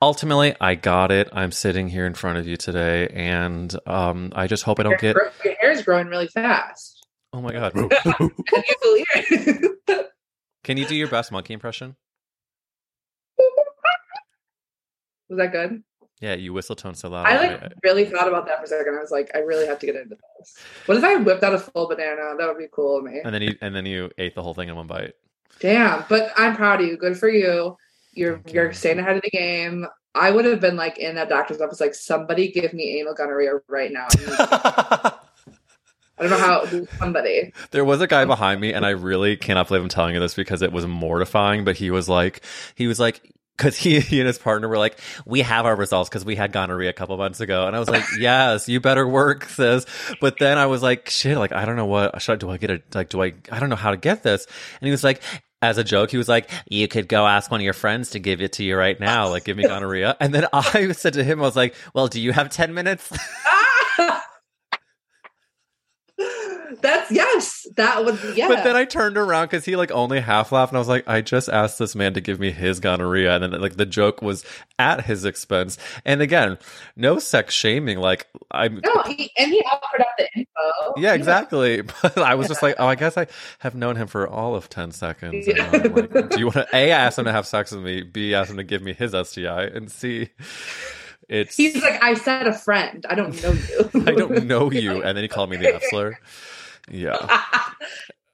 ultimately 0.00 0.54
I 0.60 0.74
got 0.76 1.10
it. 1.12 1.28
I'm 1.32 1.52
sitting 1.52 1.88
here 1.88 2.06
in 2.06 2.14
front 2.14 2.38
of 2.38 2.46
you 2.46 2.56
today, 2.56 3.08
and 3.08 3.74
um, 3.86 4.32
I 4.34 4.46
just 4.46 4.62
hope 4.64 4.80
I 4.80 4.84
don't 4.84 4.92
your, 4.92 4.98
get. 4.98 5.14
gro- 5.14 5.30
your 5.44 5.54
hair 5.60 5.70
is 5.72 5.82
growing 5.82 6.06
really 6.08 6.28
fast 6.28 7.06
Oh 7.32 7.42
my 7.42 7.52
god! 7.52 7.72
Can 7.74 7.90
you 8.20 8.74
believe 8.82 9.06
it? 9.88 10.10
Can 10.64 10.76
you 10.78 10.86
do 10.86 10.94
your 10.96 11.08
best 11.08 11.30
monkey 11.32 11.52
impression? 11.52 11.96
was 15.28 15.38
that 15.38 15.52
good 15.52 15.82
Yeah, 16.20 16.34
you 16.34 16.52
whistle 16.54 16.74
tone 16.76 16.94
so 16.94 17.10
loud. 17.10 17.26
I 17.26 17.36
like 17.36 17.72
really 17.82 18.06
thought 18.06 18.26
about 18.26 18.46
that 18.46 18.58
for 18.58 18.64
a 18.64 18.68
second. 18.68 18.94
I 18.96 19.00
was 19.00 19.10
like, 19.10 19.30
I 19.34 19.40
really 19.40 19.66
have 19.66 19.78
to 19.80 19.86
get 19.86 19.96
into 19.96 20.16
this. 20.38 20.56
What 20.86 20.96
if 20.96 21.04
I 21.04 21.16
whipped 21.16 21.42
out 21.42 21.54
a 21.54 21.58
full 21.58 21.88
banana? 21.88 22.34
That 22.38 22.46
would 22.48 22.56
be 22.58 22.68
cool 22.72 22.98
of 22.98 23.04
me. 23.04 23.20
and 23.22 23.34
then 23.34 23.42
you 23.42 23.54
and 23.60 23.74
then 23.74 23.84
you 23.84 24.10
ate 24.16 24.34
the 24.34 24.42
whole 24.42 24.54
thing 24.54 24.68
in 24.70 24.76
one 24.76 24.86
bite. 24.86 25.12
Damn, 25.60 26.04
but 26.08 26.32
I'm 26.36 26.56
proud 26.56 26.80
of 26.80 26.86
you. 26.86 26.96
Good 26.96 27.18
for 27.18 27.28
you. 27.28 27.76
You're 28.12 28.38
Thank 28.38 28.54
you're 28.54 28.66
you. 28.68 28.72
staying 28.72 28.98
ahead 28.98 29.16
of 29.16 29.22
the 29.22 29.30
game. 29.30 29.86
I 30.14 30.30
would 30.30 30.46
have 30.46 30.60
been 30.60 30.76
like 30.76 30.96
in 30.96 31.16
that 31.16 31.28
doctor's 31.28 31.60
office, 31.60 31.80
like 31.80 31.94
somebody 31.94 32.50
give 32.50 32.72
me 32.72 32.98
anal 32.98 33.12
gonorrhea 33.12 33.50
right 33.68 33.92
now. 33.92 34.06
I 36.18 36.22
don't 36.22 36.30
know 36.30 36.38
how 36.38 36.64
somebody. 36.98 37.52
There 37.72 37.84
was 37.84 38.00
a 38.00 38.06
guy 38.06 38.24
behind 38.24 38.62
me, 38.62 38.72
and 38.72 38.86
I 38.86 38.90
really 38.90 39.36
cannot 39.36 39.68
believe 39.68 39.82
I'm 39.82 39.90
telling 39.90 40.14
you 40.14 40.20
this 40.20 40.34
because 40.34 40.62
it 40.62 40.72
was 40.72 40.86
mortifying. 40.86 41.64
But 41.64 41.76
he 41.76 41.90
was 41.90 42.08
like, 42.08 42.42
he 42.74 42.86
was 42.86 42.98
like, 42.98 43.20
because 43.56 43.76
he, 43.76 44.00
he 44.00 44.20
and 44.20 44.26
his 44.26 44.38
partner 44.38 44.68
were 44.68 44.78
like, 44.78 44.98
we 45.24 45.42
have 45.42 45.66
our 45.66 45.76
results 45.76 46.08
because 46.08 46.24
we 46.24 46.36
had 46.36 46.52
gonorrhea 46.52 46.90
a 46.90 46.92
couple 46.92 47.16
months 47.16 47.40
ago, 47.40 47.66
and 47.66 47.74
I 47.74 47.78
was 47.78 47.88
like, 47.88 48.04
yes, 48.18 48.68
you 48.68 48.80
better 48.80 49.06
work, 49.06 49.44
sis. 49.44 49.86
But 50.20 50.38
then 50.38 50.58
I 50.58 50.66
was 50.66 50.82
like, 50.82 51.08
shit, 51.10 51.38
like 51.38 51.52
I 51.52 51.64
don't 51.64 51.76
know 51.76 51.86
what 51.86 52.20
should 52.20 52.32
I 52.32 52.36
do. 52.36 52.50
I 52.50 52.58
get 52.58 52.70
it? 52.70 52.94
Like, 52.94 53.08
do 53.08 53.22
I? 53.22 53.34
I 53.50 53.60
don't 53.60 53.70
know 53.70 53.76
how 53.76 53.90
to 53.90 53.96
get 53.96 54.22
this. 54.22 54.46
And 54.80 54.86
he 54.86 54.90
was 54.90 55.04
like. 55.04 55.22
As 55.62 55.78
a 55.78 55.84
joke, 55.84 56.10
he 56.10 56.18
was 56.18 56.28
like, 56.28 56.50
"You 56.68 56.86
could 56.86 57.08
go 57.08 57.26
ask 57.26 57.50
one 57.50 57.60
of 57.60 57.64
your 57.64 57.72
friends 57.72 58.10
to 58.10 58.18
give 58.18 58.42
it 58.42 58.52
to 58.52 58.62
you 58.62 58.76
right 58.76 59.00
now, 59.00 59.30
like 59.30 59.44
give 59.44 59.56
me 59.56 59.62
gonorrhea." 59.66 60.14
And 60.20 60.32
then 60.34 60.46
I 60.52 60.92
said 60.92 61.14
to 61.14 61.24
him, 61.24 61.40
"I 61.40 61.42
was 61.42 61.56
like, 61.56 61.74
well, 61.94 62.08
do 62.08 62.20
you 62.20 62.32
have 62.32 62.50
ten 62.50 62.74
minutes?" 62.74 63.10
That's 66.80 67.10
yes. 67.10 67.66
That 67.76 68.04
was 68.04 68.22
yeah. 68.36 68.48
But 68.48 68.64
then 68.64 68.76
I 68.76 68.84
turned 68.84 69.16
around 69.16 69.46
because 69.46 69.64
he 69.64 69.76
like 69.76 69.90
only 69.90 70.20
half 70.20 70.52
laughed, 70.52 70.72
and 70.72 70.76
I 70.76 70.80
was 70.80 70.88
like, 70.88 71.08
I 71.08 71.20
just 71.20 71.48
asked 71.48 71.78
this 71.78 71.94
man 71.94 72.14
to 72.14 72.20
give 72.20 72.40
me 72.40 72.50
his 72.50 72.80
gonorrhea, 72.80 73.34
and 73.34 73.42
then 73.42 73.60
like 73.60 73.76
the 73.76 73.86
joke 73.86 74.22
was 74.22 74.44
at 74.78 75.04
his 75.04 75.24
expense. 75.24 75.78
And 76.04 76.20
again, 76.20 76.58
no 76.96 77.18
sex 77.18 77.54
shaming. 77.54 77.98
Like 77.98 78.26
I'm, 78.50 78.80
no, 78.84 79.02
he, 79.06 79.30
and 79.36 79.50
he 79.50 79.60
offered 79.60 80.00
up 80.00 80.08
the 80.18 80.28
info. 80.34 80.94
yeah, 80.96 81.14
exactly. 81.14 81.82
But 82.02 82.18
I 82.18 82.34
was 82.34 82.48
just 82.48 82.62
like, 82.62 82.76
oh, 82.78 82.86
I 82.86 82.94
guess 82.94 83.16
I 83.16 83.26
have 83.58 83.74
known 83.74 83.96
him 83.96 84.06
for 84.06 84.28
all 84.28 84.54
of 84.54 84.68
ten 84.68 84.92
seconds. 84.92 85.46
Yeah. 85.46 85.70
Like, 85.70 86.30
do 86.30 86.38
you 86.38 86.46
want 86.46 86.54
to? 86.54 86.68
A, 86.72 86.92
I 86.92 86.96
asked 86.96 87.18
him 87.18 87.24
to 87.24 87.32
have 87.32 87.46
sex 87.46 87.72
with 87.72 87.82
me. 87.82 88.02
B, 88.02 88.34
ask 88.34 88.50
him 88.50 88.56
to 88.56 88.64
give 88.64 88.82
me 88.82 88.92
his 88.92 89.12
STI, 89.12 89.64
and 89.64 89.90
C, 89.90 90.30
it's 91.28 91.56
He's 91.56 91.80
like, 91.82 92.02
I 92.02 92.14
said 92.14 92.46
a 92.46 92.52
friend. 92.52 93.04
I 93.08 93.14
don't 93.14 93.40
know 93.42 93.52
you. 93.52 93.90
I 94.06 94.12
don't 94.12 94.46
know 94.46 94.70
you, 94.70 95.02
and 95.02 95.16
then 95.16 95.24
he 95.24 95.28
called 95.28 95.50
me 95.50 95.56
the 95.56 95.74
F 95.74 95.82
slur. 95.90 96.18
Yeah. 96.90 97.42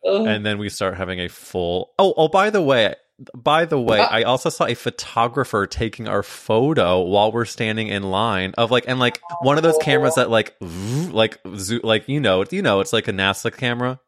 And 0.04 0.44
then 0.44 0.58
we 0.58 0.68
start 0.68 0.96
having 0.96 1.20
a 1.20 1.28
full 1.28 1.92
oh 1.96 2.12
oh 2.16 2.26
by 2.26 2.50
the 2.50 2.60
way 2.60 2.96
by 3.36 3.64
the 3.66 3.78
way 3.78 4.00
Uh. 4.00 4.08
i 4.10 4.22
also 4.24 4.48
saw 4.48 4.64
a 4.66 4.74
photographer 4.74 5.64
taking 5.68 6.08
our 6.08 6.24
photo 6.24 7.00
while 7.02 7.30
we're 7.30 7.44
standing 7.44 7.86
in 7.86 8.02
line 8.02 8.52
of 8.58 8.72
like 8.72 8.84
and 8.88 8.98
like 8.98 9.20
one 9.42 9.58
of 9.58 9.62
those 9.62 9.78
cameras 9.80 10.16
that 10.16 10.28
like 10.28 10.56
like 10.60 11.38
like 11.84 12.08
you 12.08 12.18
know 12.18 12.44
you 12.50 12.62
know 12.62 12.80
it's 12.80 12.92
like 12.92 13.06
a 13.06 13.12
nasa 13.12 13.56
camera 13.56 14.00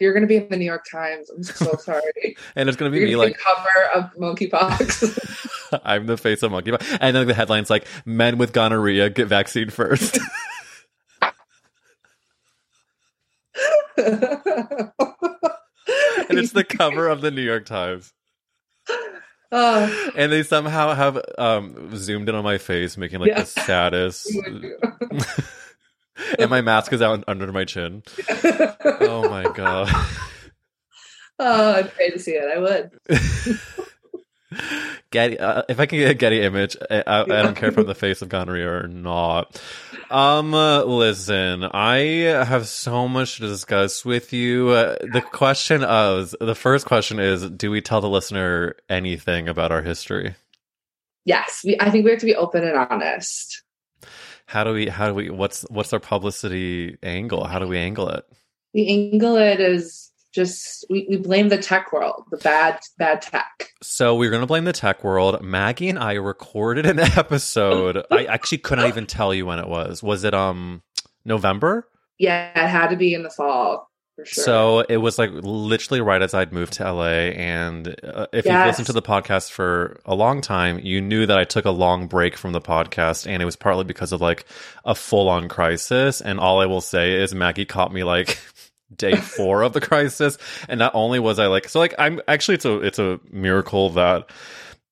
You're 0.00 0.12
gonna 0.12 0.26
be 0.26 0.36
in 0.38 0.48
the 0.48 0.56
New 0.56 0.64
York 0.64 0.84
Times. 0.90 1.30
I'm 1.30 1.44
so 1.44 1.76
sorry. 1.78 2.36
and 2.56 2.68
it's 2.68 2.76
gonna 2.76 2.90
be 2.90 2.98
You're 2.98 3.06
me 3.06 3.12
gonna 3.12 3.24
like 3.28 3.38
cover 3.38 3.84
of 3.94 4.14
monkeypox. 4.16 5.78
i'm 5.84 6.06
the 6.06 6.16
face 6.16 6.42
of 6.42 6.50
monkey 6.50 6.72
and 7.00 7.14
then 7.14 7.28
the 7.28 7.34
headline's 7.34 7.70
like 7.70 7.86
men 8.04 8.38
with 8.38 8.52
gonorrhea 8.52 9.08
get 9.10 9.28
vaccine 9.28 9.70
first 9.70 10.18
and 16.28 16.38
it's 16.38 16.52
the 16.52 16.64
cover 16.64 17.08
of 17.08 17.20
the 17.20 17.30
new 17.30 17.42
york 17.42 17.66
times 17.66 18.12
Oh, 19.50 20.10
and 20.14 20.30
they 20.30 20.42
somehow 20.42 20.92
have 20.92 21.18
um 21.38 21.96
zoomed 21.96 22.28
in 22.28 22.34
on 22.34 22.44
my 22.44 22.58
face 22.58 22.98
making 22.98 23.20
like 23.20 23.28
Yeah. 23.28 23.40
the 23.40 23.46
saddest 23.46 24.30
and 26.38 26.50
my 26.50 26.60
mask 26.60 26.92
is 26.92 27.00
out 27.00 27.24
under 27.26 27.50
my 27.50 27.64
chin. 27.64 28.02
Oh 29.00 29.26
my 29.30 29.44
god. 29.54 29.88
oh, 31.38 31.72
I'd 31.76 31.94
pay 31.96 32.10
to 32.10 32.18
see 32.18 32.32
it. 32.32 32.44
I 32.44 32.58
would. 32.58 32.90
Getty, 35.10 35.38
uh, 35.38 35.62
if 35.68 35.78
I 35.78 35.86
can 35.86 35.98
get 35.98 36.10
a 36.10 36.14
Getty 36.14 36.42
image, 36.42 36.76
I, 36.90 37.02
I, 37.06 37.20
I 37.22 37.42
don't 37.42 37.54
care 37.54 37.68
if 37.68 37.76
I'm 37.76 37.86
the 37.86 37.94
face 37.94 38.22
of 38.22 38.28
gonorrhea 38.28 38.70
or 38.70 38.88
not. 38.88 39.60
Um, 40.10 40.54
uh, 40.54 40.84
listen, 40.84 41.64
I 41.64 41.98
have 41.98 42.66
so 42.66 43.08
much 43.08 43.36
to 43.36 43.46
discuss 43.46 44.04
with 44.04 44.32
you. 44.32 44.70
Uh, 44.70 44.96
the 45.12 45.20
question 45.20 45.84
of 45.84 46.34
the 46.40 46.54
first 46.54 46.86
question 46.86 47.18
is, 47.18 47.48
do 47.50 47.70
we 47.70 47.82
tell 47.82 48.00
the 48.00 48.08
listener 48.08 48.76
anything 48.88 49.48
about 49.48 49.70
our 49.70 49.82
history? 49.82 50.34
Yes, 51.26 51.60
we, 51.62 51.76
I 51.78 51.90
think 51.90 52.06
we 52.06 52.10
have 52.10 52.20
to 52.20 52.26
be 52.26 52.34
open 52.34 52.64
and 52.64 52.76
honest. 52.76 53.62
How 54.46 54.64
do 54.64 54.72
we, 54.72 54.88
how 54.88 55.08
do 55.08 55.14
we, 55.14 55.28
what's, 55.28 55.62
what's 55.68 55.92
our 55.92 56.00
publicity 56.00 56.96
angle? 57.02 57.44
How 57.44 57.58
do 57.58 57.66
we 57.66 57.76
angle 57.76 58.08
it? 58.08 58.24
The 58.72 59.12
angle 59.12 59.36
it 59.36 59.60
is 59.60 60.07
just 60.34 60.84
we, 60.90 61.06
we 61.08 61.16
blame 61.16 61.48
the 61.48 61.58
tech 61.58 61.92
world, 61.92 62.24
the 62.30 62.36
bad 62.38 62.80
bad 62.98 63.22
tech. 63.22 63.70
So 63.82 64.14
we're 64.14 64.30
going 64.30 64.42
to 64.42 64.46
blame 64.46 64.64
the 64.64 64.72
tech 64.72 65.04
world. 65.04 65.42
Maggie 65.42 65.88
and 65.88 65.98
I 65.98 66.14
recorded 66.14 66.86
an 66.86 66.98
episode. 67.16 68.04
I 68.10 68.24
actually 68.24 68.58
couldn't 68.58 68.86
even 68.86 69.06
tell 69.06 69.32
you 69.32 69.46
when 69.46 69.58
it 69.58 69.68
was. 69.68 70.02
Was 70.02 70.24
it 70.24 70.34
um 70.34 70.82
November? 71.24 71.88
Yeah, 72.18 72.50
it 72.50 72.68
had 72.68 72.88
to 72.88 72.96
be 72.96 73.14
in 73.14 73.22
the 73.22 73.30
fall 73.30 73.88
sure. 74.24 74.44
So 74.44 74.80
it 74.80 74.96
was 74.98 75.18
like 75.18 75.30
literally 75.32 76.00
right 76.00 76.20
as 76.20 76.34
I'd 76.34 76.52
moved 76.52 76.74
to 76.74 76.92
LA. 76.92 77.30
And 77.34 77.94
uh, 78.02 78.26
if 78.32 78.44
you've 78.44 78.66
listened 78.66 78.86
to 78.86 78.92
the 78.92 79.02
podcast 79.02 79.50
for 79.50 80.00
a 80.04 80.14
long 80.14 80.40
time, 80.40 80.80
you 80.80 81.00
knew 81.00 81.26
that 81.26 81.38
I 81.38 81.44
took 81.44 81.64
a 81.64 81.70
long 81.70 82.06
break 82.06 82.36
from 82.36 82.52
the 82.52 82.60
podcast. 82.60 83.26
And 83.26 83.42
it 83.42 83.44
was 83.44 83.56
partly 83.56 83.84
because 83.84 84.12
of 84.12 84.20
like 84.20 84.44
a 84.84 84.94
full 84.94 85.28
on 85.28 85.48
crisis. 85.48 86.20
And 86.20 86.40
all 86.40 86.60
I 86.60 86.66
will 86.66 86.80
say 86.80 87.14
is 87.14 87.34
Maggie 87.34 87.64
caught 87.64 87.92
me 87.92 88.04
like 88.04 88.38
day 88.94 89.16
four 89.16 89.62
of 89.62 89.72
the 89.72 89.80
crisis. 89.80 90.38
And 90.68 90.78
not 90.78 90.94
only 90.94 91.18
was 91.18 91.38
I 91.38 91.46
like, 91.46 91.68
so 91.68 91.78
like, 91.78 91.94
I'm 91.98 92.20
actually, 92.28 92.54
it's 92.56 92.64
a, 92.64 92.80
it's 92.80 92.98
a 92.98 93.20
miracle 93.30 93.90
that 93.90 94.30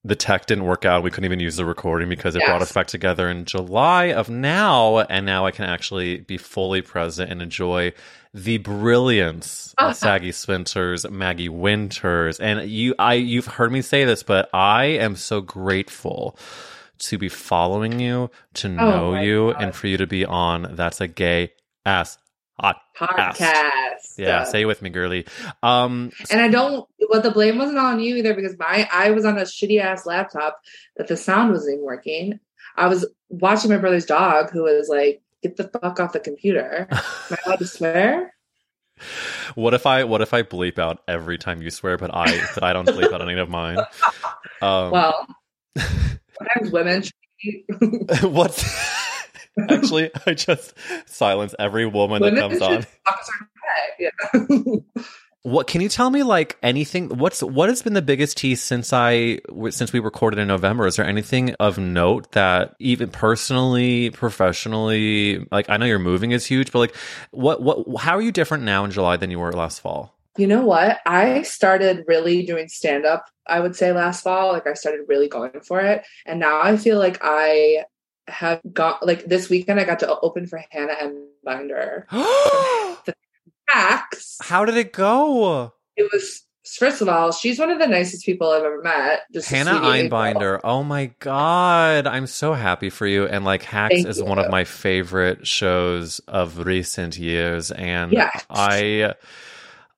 the 0.05 0.15
tech 0.15 0.47
didn't 0.47 0.65
work 0.67 0.85
out. 0.85 1.03
We 1.03 1.11
couldn't 1.11 1.25
even 1.25 1.41
use 1.41 1.57
the 1.57 1.65
recording 1.65 2.09
because 2.09 2.37
it 2.37 2.45
brought 2.47 2.63
us 2.63 2.71
back 2.73 2.87
together 2.87 3.29
in 3.29 3.45
July 3.45 4.05
of 4.13 4.31
now. 4.31 4.99
And 5.01 5.27
now 5.27 5.47
I 5.47 5.51
can 5.51 5.65
actually 5.65 6.19
be 6.21 6.37
fully 6.39 6.81
present 6.81 7.31
and 7.33 7.43
enjoy 7.43 7.93
the 8.33 8.59
brilliance 8.59 9.75
Uh-huh. 9.79 9.91
of 9.91 9.97
Saggy 9.97 10.31
Splinters, 10.31 11.09
Maggie 11.11 11.49
Winters. 11.49 12.39
And 12.39 12.71
you, 12.71 12.95
I, 13.01 13.15
you've 13.15 13.47
heard 13.47 13.73
me 13.73 13.83
say 13.83 14.05
this, 14.05 14.23
but 14.23 14.49
I 14.55 14.85
am 14.85 15.17
so 15.17 15.41
grateful 15.41 16.39
to 16.99 17.19
be 17.19 17.29
following 17.29 17.99
you, 17.99 18.31
to 18.55 18.69
know 18.69 19.15
Oh 19.17 19.21
you, 19.21 19.53
God. 19.55 19.63
and 19.63 19.75
for 19.75 19.87
you 19.89 19.97
to 19.97 20.07
be 20.07 20.25
on 20.25 20.69
That's 20.77 21.01
a 21.01 21.09
Gay 21.09 21.53
Ass 21.85 22.17
Hot. 22.59 22.77
podcast. 22.99 24.15
Yeah, 24.17 24.45
say 24.45 24.63
it 24.63 24.65
with 24.67 24.81
me, 24.83 24.91
girly. 24.91 25.27
Um, 25.63 26.11
And 26.31 26.41
I 26.41 26.49
don't. 26.49 26.89
Well, 27.11 27.21
the 27.21 27.31
blame 27.31 27.59
wasn't 27.59 27.79
on 27.79 28.01
you 28.01 28.17
either 28.17 28.35
because 28.35 28.57
my 28.59 28.89
I 28.91 29.11
was 29.11 29.25
on 29.25 29.37
a 29.39 29.43
shitty 29.43 29.81
ass 29.81 30.07
laptop 30.07 30.59
that 30.97 31.07
the 31.09 31.17
sound 31.17 31.53
wasn't 31.53 31.75
even 31.75 31.85
working. 31.85 32.41
I 32.77 32.89
was 32.89 33.07
watching 33.29 33.71
my 33.71 33.77
brother's 33.79 34.07
dog 34.07 34.51
who 34.51 34.63
was 34.63 34.89
like, 34.89 35.23
"Get 35.43 35.57
the 35.57 35.65
fuck 35.69 36.01
off 36.01 36.13
the 36.13 36.21
computer." 36.21 36.89
Am 36.91 36.99
I 37.31 37.37
allowed 37.47 37.59
to 37.59 37.67
swear? 37.67 38.33
What 39.55 39.75
if 39.75 39.85
I 39.85 40.05
what 40.05 40.23
if 40.23 40.33
I 40.33 40.43
bleep 40.43 40.79
out 40.79 41.01
every 41.07 41.37
time 41.37 41.61
you 41.61 41.71
swear, 41.71 41.99
but 41.99 42.15
I 42.15 42.43
but 42.55 42.63
I 42.65 42.73
don't 42.73 42.89
bleep 42.89 43.13
out 43.13 43.21
any 43.21 43.39
of 43.39 43.49
mine? 43.51 43.79
Um, 44.63 44.91
Well, 44.91 45.27
sometimes 45.77 46.71
women. 46.73 47.03
should 47.03 47.13
be- 47.43 47.65
what's 48.23 48.65
actually 49.71 50.11
I 50.27 50.35
just 50.35 50.75
silence 51.07 51.55
every 51.59 51.87
woman 51.87 52.23
that 52.23 52.35
comes 52.35 52.61
on. 52.63 52.83
talk 52.83 53.21
a 53.21 53.25
certain 53.25 53.49
way. 53.59 54.83
Yeah. 54.97 55.03
What 55.47 55.69
can 55.69 55.81
you 55.81 55.89
tell 55.89 56.11
me? 56.11 56.25
Like 56.25 56.59
anything? 56.61 57.07
What's 57.19 57.41
what 57.41 57.69
has 57.69 57.81
been 57.81 57.93
the 57.93 58.03
biggest 58.03 58.37
tease 58.37 58.61
since 58.61 58.93
I 58.93 59.39
since 59.71 59.93
we 59.93 60.01
recorded 60.01 60.41
in 60.41 60.49
November? 60.49 60.89
Is 60.89 60.97
there 60.97 61.07
anything 61.07 61.55
of 61.61 61.79
note 61.79 62.33
that 62.33 62.75
even 62.81 63.11
personally, 63.11 64.11
professionally, 64.11 65.47
like 65.53 65.71
I 65.71 65.77
know 65.77 65.87
your 65.87 66.01
moving 66.01 66.33
is 66.33 66.45
huge, 66.45 66.73
but 66.73 66.81
like 66.81 66.97
what 67.31 67.63
what 67.63 68.01
how 68.01 68.17
are 68.17 68.21
you 68.21 68.33
different 68.33 68.65
now 68.65 68.85
in 68.85 68.91
July 68.91 69.17
than 69.19 69.31
you 69.31 69.39
were 69.39 69.53
last 69.53 69.81
fall? 69.81 70.17
You 70.37 70.49
know 70.49 70.63
what? 70.63 70.99
I 71.07 71.43
started 71.43 72.07
really 72.09 72.45
doing 72.45 72.67
stand 72.67 73.07
up, 73.07 73.27
I 73.47 73.61
would 73.61 73.77
say 73.77 73.93
last 73.93 74.25
fall. 74.25 74.53
Like 74.53 74.67
I 74.67 74.75
started 74.75 75.03
really 75.07 75.29
going 75.29 75.61
for 75.61 75.79
it. 75.81 76.05
And 76.27 76.41
now 76.41 76.61
I 76.61 76.77
feel 76.77 76.99
like 76.99 77.19
I 77.23 77.85
have 78.29 78.61
got 78.73 79.07
like 79.07 79.25
this 79.27 79.49
weekend 79.49 79.79
I 79.81 79.85
got 79.85 80.01
to 80.01 80.19
open 80.21 80.47
for 80.47 80.63
Hannah 80.71 80.97
M. 81.01 81.29
Binder. 81.45 82.07
Max. 83.75 84.39
how 84.43 84.65
did 84.65 84.77
it 84.77 84.93
go? 84.93 85.73
It 85.97 86.09
was 86.13 86.43
first 86.79 87.01
of 87.01 87.09
all, 87.09 87.33
she's 87.33 87.59
one 87.59 87.71
of 87.71 87.79
the 87.79 87.87
nicest 87.87 88.25
people 88.25 88.51
I've 88.51 88.63
ever 88.63 88.81
met. 88.83 89.21
Just 89.33 89.49
Hannah. 89.51 89.73
Einbinder. 89.81 90.61
Oh 90.65 90.83
my 90.83 91.07
god, 91.21 92.07
I'm 92.07 92.27
so 92.27 92.53
happy 92.55 92.91
for 92.91 93.07
you. 93.07 93.27
And 93.27 93.45
like 93.45 93.63
Hacks 93.63 93.95
Thank 93.95 94.07
is 94.09 94.19
you. 94.19 94.25
one 94.25 94.39
of 94.39 94.51
my 94.51 94.65
favorite 94.65 95.47
shows 95.47 96.21
of 96.29 96.59
recent 96.67 97.19
years, 97.19 97.71
and 97.71 98.13
Yes. 98.13 98.45
I. 98.51 99.15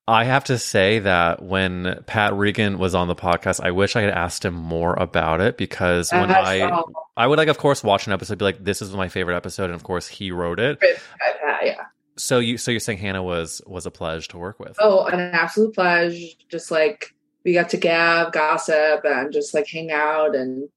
I 0.08 0.24
have 0.24 0.44
to 0.44 0.58
say 0.58 1.00
that 1.00 1.42
when 1.42 2.02
Pat 2.06 2.32
Regan 2.34 2.78
was 2.78 2.94
on 2.94 3.08
the 3.08 3.14
podcast, 3.14 3.60
I 3.62 3.72
wish 3.72 3.94
I 3.94 4.00
had 4.00 4.10
asked 4.10 4.44
him 4.44 4.54
more 4.54 4.94
about 4.94 5.40
it 5.42 5.58
because 5.58 6.10
when 6.10 6.30
Uh, 6.30 6.34
I 6.34 6.58
so- 6.60 6.90
I 7.16 7.26
would 7.26 7.38
like 7.38 7.48
of 7.48 7.58
course 7.58 7.84
watch 7.84 8.06
an 8.06 8.12
episode 8.14 8.38
be 8.38 8.44
like 8.46 8.64
this 8.64 8.80
is 8.80 8.92
my 8.94 9.08
favorite 9.08 9.36
episode 9.36 9.64
and 9.66 9.74
of 9.74 9.82
course 9.82 10.08
he 10.08 10.30
wrote 10.30 10.58
it. 10.60 10.78
yeah. 11.62 11.74
So 12.16 12.38
you 12.38 12.56
so 12.58 12.70
you're 12.70 12.80
saying 12.80 12.98
Hannah 12.98 13.22
was 13.22 13.60
was 13.66 13.84
a 13.86 13.90
pleasure 13.90 14.28
to 14.30 14.38
work 14.38 14.58
with. 14.58 14.76
Oh, 14.80 15.04
an 15.04 15.20
absolute 15.20 15.74
pleasure. 15.74 16.26
Just 16.48 16.70
like 16.70 17.14
we 17.44 17.52
got 17.52 17.68
to 17.70 17.76
gab, 17.76 18.32
gossip, 18.32 19.04
and 19.04 19.32
just 19.32 19.52
like 19.54 19.68
hang 19.68 19.90
out. 19.92 20.34
And 20.34 20.68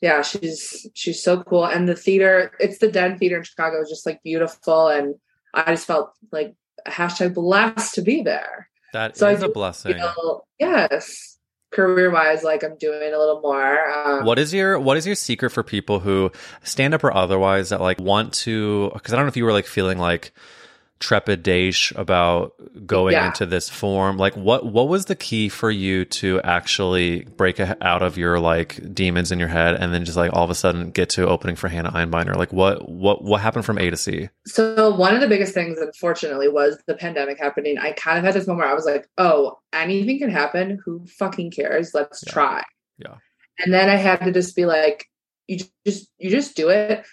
yeah, 0.00 0.22
she's 0.22 0.86
she's 0.94 1.22
so 1.22 1.42
cool. 1.42 1.66
And 1.66 1.88
the 1.88 1.94
theater, 1.94 2.52
it's 2.58 2.78
the 2.78 2.90
Den 2.90 3.18
Theater 3.18 3.36
in 3.36 3.42
Chicago, 3.44 3.82
is 3.82 3.88
just 3.90 4.06
like 4.06 4.22
beautiful. 4.22 4.88
And 4.88 5.14
I 5.54 5.72
just 5.72 5.86
felt 5.86 6.12
like 6.32 6.54
hashtag 6.86 7.34
blessed 7.34 7.94
to 7.96 8.02
be 8.02 8.22
there. 8.22 8.67
That 8.92 9.12
is 9.12 9.18
So 9.18 9.28
I 9.28 9.32
a 9.32 9.48
blessing. 9.48 9.94
Feel, 9.94 10.46
yes, 10.58 11.38
career 11.70 12.10
wise, 12.10 12.42
like 12.42 12.62
I'm 12.62 12.76
doing 12.78 13.12
a 13.12 13.18
little 13.18 13.40
more. 13.40 13.90
Um, 13.90 14.24
What 14.24 14.38
is 14.38 14.54
your 14.54 14.78
what 14.78 14.96
is 14.96 15.06
your 15.06 15.14
secret 15.14 15.50
for 15.50 15.62
people 15.62 16.00
who 16.00 16.30
stand 16.62 16.94
up 16.94 17.04
or 17.04 17.14
otherwise 17.14 17.68
that 17.70 17.80
like 17.80 18.00
want 18.00 18.32
to 18.34 18.90
because 18.94 19.12
I 19.12 19.16
don't 19.16 19.26
know 19.26 19.30
if 19.30 19.36
you 19.36 19.44
were 19.44 19.52
like 19.52 19.66
feeling 19.66 19.98
like 19.98 20.32
trepidation 21.00 21.98
about 21.98 22.52
going 22.86 23.12
Yeah. 23.12 23.26
into 23.26 23.46
this 23.46 23.68
form 23.68 24.16
like 24.16 24.34
what 24.36 24.66
what 24.66 24.88
was 24.88 25.04
the 25.04 25.14
key 25.14 25.48
for 25.48 25.70
you 25.70 26.04
to 26.04 26.40
actually 26.42 27.20
break 27.36 27.58
a- 27.60 27.76
out 27.80 28.02
of 28.02 28.18
your 28.18 28.40
like 28.40 28.94
demons 28.94 29.30
in 29.30 29.38
your 29.38 29.48
head 29.48 29.74
and 29.76 29.94
then 29.94 30.04
just 30.04 30.16
like 30.16 30.32
all 30.32 30.44
of 30.44 30.50
a 30.50 30.54
sudden 30.54 30.90
get 30.90 31.08
to 31.10 31.26
opening 31.26 31.56
for 31.56 31.68
Hannah 31.68 31.92
Einbinder 31.92 32.34
like 32.36 32.52
what 32.52 32.88
what 32.88 33.22
what 33.22 33.40
happened 33.40 33.64
from 33.64 33.78
A 33.78 33.90
to 33.90 33.96
C 33.96 34.28
So 34.46 34.94
one 34.94 35.14
of 35.14 35.20
the 35.20 35.28
biggest 35.28 35.54
things, 35.54 35.78
unfortunately, 35.78 36.48
was 36.48 36.78
the 36.86 36.94
pandemic 36.94 37.38
happening. 37.38 37.78
I 37.78 37.92
kind 37.92 38.18
of 38.18 38.24
had 38.24 38.34
this 38.34 38.46
moment 38.46 38.64
where 38.64 38.70
I 38.70 38.74
was 38.74 38.84
like, 38.86 39.08
"Oh, 39.18 39.58
anything 39.72 40.18
can 40.18 40.30
happen. 40.30 40.78
Who 40.84 41.06
fucking 41.18 41.52
cares? 41.52 41.92
Let's 41.94 42.24
Yeah. 42.26 42.32
try." 42.32 42.64
Yeah. 42.98 43.14
And 43.58 43.72
then 43.72 43.88
I 43.88 43.96
had 43.96 44.20
to 44.24 44.32
just 44.32 44.56
be 44.56 44.66
like, 44.66 45.06
"You 45.46 45.58
just, 45.86 46.08
you 46.18 46.30
just 46.30 46.56
do 46.56 46.68
it." 46.70 47.04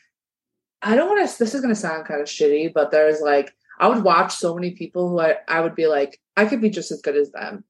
I 0.81 0.95
don't 0.95 1.07
want 1.09 1.27
to. 1.29 1.37
This 1.39 1.55
is 1.55 1.61
going 1.61 1.73
to 1.73 1.79
sound 1.79 2.05
kind 2.05 2.21
of 2.21 2.27
shitty, 2.27 2.71
but 2.73 2.91
there's 2.91 3.19
like, 3.21 3.53
I 3.79 3.87
would 3.87 4.03
watch 4.03 4.35
so 4.35 4.55
many 4.55 4.71
people 4.71 5.09
who 5.09 5.19
I, 5.19 5.35
I 5.47 5.61
would 5.61 5.75
be 5.75 5.87
like, 5.87 6.19
I 6.37 6.45
could 6.45 6.61
be 6.61 6.69
just 6.69 6.91
as 6.91 7.01
good 7.01 7.15
as 7.15 7.31
them. 7.31 7.63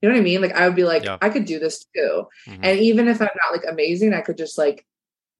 You 0.00 0.08
know 0.08 0.14
what 0.14 0.20
I 0.20 0.24
mean? 0.24 0.40
Like 0.40 0.52
I 0.54 0.66
would 0.66 0.76
be 0.76 0.84
like, 0.84 1.04
Yeah. 1.04 1.18
I 1.20 1.28
could 1.30 1.44
do 1.44 1.58
this 1.58 1.84
too. 1.94 2.26
Mhm. 2.46 2.60
And 2.62 2.78
even 2.80 3.08
if 3.08 3.20
I'm 3.20 3.28
not 3.42 3.52
like 3.52 3.64
amazing, 3.68 4.14
I 4.14 4.20
could 4.20 4.36
just 4.38 4.56
like 4.58 4.86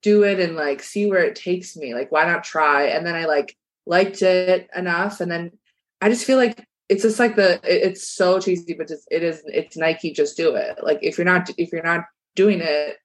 do 0.03 0.25
it 0.25 0.41
and 0.41 0.57
like 0.57 0.83
see 0.83 1.07
where 1.07 1.23
it 1.25 1.37
takes 1.37 1.77
me. 1.77 1.95
Like, 1.95 2.11
why 2.11 2.25
not 2.25 2.45
try? 2.45 2.85
And 2.87 3.07
then 3.07 3.15
I 3.15 3.27
like 3.27 3.57
liked 3.87 4.23
it 4.23 4.69
enough. 4.75 5.21
And 5.21 5.31
then 5.31 5.53
I 6.01 6.09
just 6.09 6.25
feel 6.25 6.37
like 6.39 6.65
it's 6.89 7.03
just 7.03 7.19
like 7.19 7.37
the 7.37 7.55
it- 7.65 7.83
it's 7.91 8.09
so 8.09 8.41
cheesy, 8.41 8.75
but 8.75 8.89
just 8.89 9.07
it 9.11 9.23
is 9.23 9.43
it's 9.47 9.77
Nike, 9.77 10.13
just 10.13 10.37
do 10.37 10.55
it. 10.57 10.79
Like 10.83 10.99
if 11.03 11.19
you're 11.19 11.25
not 11.25 11.51
if 11.57 11.71
you're 11.73 11.83
not 11.83 12.05
doing 12.35 12.61
it, 12.61 12.97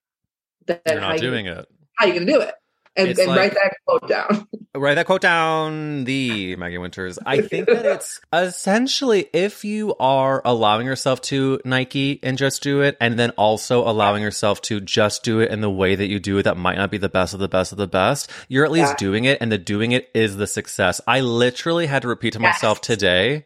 then 0.66 0.80
you're 0.88 1.00
how 1.02 1.10
not 1.10 1.22
you, 1.22 1.30
doing 1.30 1.46
it 1.46 1.68
how 1.98 2.08
you 2.08 2.14
gonna 2.14 2.26
do 2.26 2.42
it? 2.42 2.56
And, 2.96 3.10
and 3.18 3.28
like- 3.28 3.38
write 3.38 3.54
that 3.56 3.74
quote 3.88 4.08
down. 4.08 4.48
Write 4.76 4.96
that 4.96 5.06
quote 5.06 5.22
down, 5.22 6.04
the 6.06 6.56
Maggie 6.56 6.80
Winters. 6.80 7.20
I 7.24 7.42
think 7.42 7.68
that 7.68 7.86
it's 7.86 8.20
essentially 8.34 9.28
if 9.32 9.64
you 9.64 9.96
are 10.00 10.42
allowing 10.46 10.88
yourself 10.88 11.22
to 11.22 11.60
Nike 11.64 12.20
and 12.24 12.40
just 12.40 12.64
do 12.64 12.82
it, 12.82 12.98
and 13.00 13.20
then 13.20 13.30
also 13.32 13.88
allowing 13.88 14.24
yourself 14.24 14.62
to 14.64 14.80
just 14.82 15.22
do 15.24 15.42
it 15.42 15.52
in 15.52 15.62
the 15.62 15.70
way 15.70 15.94
that 15.94 16.08
you 16.08 16.20
do 16.20 16.40
it 16.40 16.44
that 16.44 16.58
might 16.58 16.78
not 16.78 16.90
be 16.90 16.98
the 16.98 17.08
best 17.10 17.36
of 17.36 17.40
the 17.40 17.48
best 17.48 17.72
of 17.72 17.78
the 17.78 17.88
best, 17.88 18.32
you're 18.48 18.66
at 18.66 18.72
least 18.72 18.94
Yeah. 18.94 18.98
doing 18.98 19.26
it, 19.26 19.38
and 19.42 19.52
the 19.52 19.60
doing 19.60 19.92
it 19.92 20.10
is 20.16 20.38
the 20.38 20.48
success. 20.48 21.00
I 21.06 21.20
literally 21.20 21.86
had 21.86 22.02
to 22.02 22.08
repeat 22.08 22.34
to 22.34 22.40
Yes. 22.40 22.56
myself 22.56 22.82
today, 22.82 23.46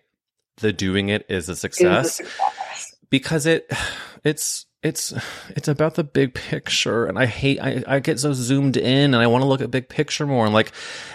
the 0.62 0.72
doing 0.72 1.10
it 1.10 1.26
is 1.28 1.48
the 1.48 1.52
It 1.52 1.56
is 1.56 1.60
success 1.60 2.20
a 2.22 2.24
success. 2.24 2.96
because 3.10 3.46
it 3.46 3.70
it's 4.24 4.66
it's 4.88 5.14
it's 5.50 5.68
about 5.68 5.96
the 5.96 6.04
big 6.04 6.34
picture 6.34 7.06
and 7.06 7.20
i 7.20 7.26
hate 7.26 7.60
i, 7.62 7.84
I 7.88 8.00
get 8.00 8.20
so 8.20 8.34
zoomed 8.34 8.78
in 8.78 9.14
and 9.14 9.18
i 9.18 9.28
want 9.28 9.44
to 9.44 9.48
look 9.48 9.62
at 9.62 9.70
big 9.70 9.90
picture 9.90 10.26
more 10.26 10.46
and 10.46 10.54
like 10.54 10.72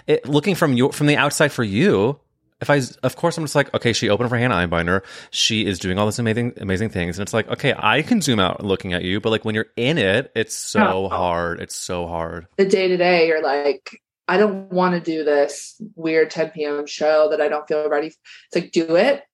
it, 0.06 0.28
looking 0.28 0.54
from 0.54 0.74
your 0.74 0.92
from 0.92 1.06
the 1.08 1.16
outside 1.16 1.50
for 1.50 1.64
you 1.64 2.20
if 2.60 2.70
i 2.70 2.80
of 3.02 3.16
course 3.16 3.36
i'm 3.38 3.44
just 3.44 3.54
like 3.56 3.72
okay 3.74 3.92
she 3.92 4.08
opened 4.08 4.28
for 4.28 4.36
hannah 4.38 4.54
einbinder 4.54 5.02
she 5.30 5.66
is 5.66 5.78
doing 5.80 5.98
all 5.98 6.06
this 6.06 6.18
amazing 6.20 6.52
amazing 6.58 6.90
things 6.90 7.18
and 7.18 7.24
it's 7.26 7.34
like 7.34 7.48
okay 7.48 7.74
i 7.78 8.02
can 8.02 8.20
zoom 8.20 8.38
out 8.38 8.64
looking 8.64 8.92
at 8.92 9.02
you 9.02 9.20
but 9.20 9.30
like 9.30 9.44
when 9.44 9.54
you're 9.54 9.72
in 9.76 9.98
it 9.98 10.30
it's 10.36 10.54
so 10.54 11.06
Oh. 11.06 11.08
hard 11.08 11.60
it's 11.60 11.74
so 11.74 12.06
hard 12.06 12.46
the 12.56 12.66
day 12.66 12.86
to 12.88 12.96
day, 12.96 13.26
you're 13.26 13.42
like, 13.42 13.90
I 14.28 14.36
don't 14.36 14.70
want 14.72 14.94
to 14.94 15.00
do 15.00 15.24
this 15.24 15.74
weird 15.96 16.30
10 16.30 16.50
p.m. 16.50 16.86
show 16.86 17.28
that 17.30 17.40
I 17.40 17.48
don't 17.48 17.66
feel 17.66 17.88
ready. 17.88 18.06
It's 18.06 18.18
like, 18.54 18.70
do 18.70 18.94
it. 18.96 19.24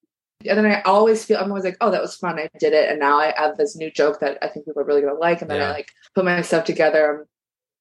And 0.47 0.59
then 0.59 0.67
I 0.67 0.83
always 0.83 1.25
feel, 1.25 1.39
I'm 1.39 1.51
always 1.51 1.65
like, 1.65 1.77
oh, 1.81 1.91
that 1.91 2.01
was 2.01 2.17
fun. 2.17 2.39
I 2.39 2.49
did 2.59 2.73
it. 2.73 2.89
And 2.91 3.01
now 3.01 3.19
I 3.19 3.35
have 3.37 3.57
this 3.57 3.75
new 3.75 3.91
joke 3.91 4.21
that 4.21 4.39
I 4.41 4.49
think 4.49 4.67
people 4.67 4.83
are 4.83 4.85
really 4.85 5.01
going 5.01 5.15
to 5.15 5.19
like. 5.19 5.43
And 5.43 5.51
then 5.51 5.59
Yeah. 5.59 5.69
I 5.69 5.73
like 5.73 5.91
put 6.15 6.25
my 6.25 6.43
stuff 6.43 6.65
together. 6.65 7.27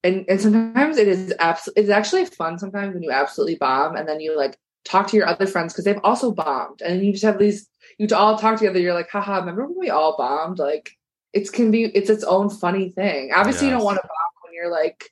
And, 0.04 0.26
and 0.28 0.42
sometimes 0.42 0.98
it 0.98 1.08
is 1.08 1.34
absolutely, 1.40 1.84
it's 1.84 1.92
actually 1.92 2.26
fun 2.26 2.58
sometimes 2.58 2.94
when 2.94 3.04
you 3.04 3.12
absolutely 3.12 3.56
bomb 3.56 3.96
and 3.96 4.08
then 4.08 4.20
you 4.20 4.36
like 4.36 4.58
talk 4.86 5.08
to 5.08 5.18
your 5.18 5.28
other 5.28 5.46
friends 5.46 5.74
because 5.74 5.86
they've 5.86 6.00
also 6.04 6.32
bombed. 6.32 6.82
And 6.82 7.06
you 7.06 7.12
just 7.12 7.26
have 7.26 7.38
these, 7.38 7.70
you 8.00 8.08
all 8.16 8.38
talk 8.38 8.58
together. 8.58 8.80
You're 8.80 8.94
like, 8.94 9.10
haha, 9.10 9.40
remember 9.40 9.66
when 9.66 9.78
we 9.78 9.90
all 9.90 10.16
bombed? 10.18 10.58
Like, 10.58 10.92
it's 11.34 11.52
can 11.52 11.70
be, 11.70 11.84
it's 11.84 12.10
its 12.10 12.24
own 12.24 12.50
funny 12.50 12.90
thing. 12.90 13.32
Obviously, 13.36 13.68
you 13.68 13.74
don't 13.74 13.84
want 13.84 13.98
to 13.98 14.08
bomb 14.08 14.44
when 14.44 14.54
you're 14.54 14.72
like, 14.72 15.12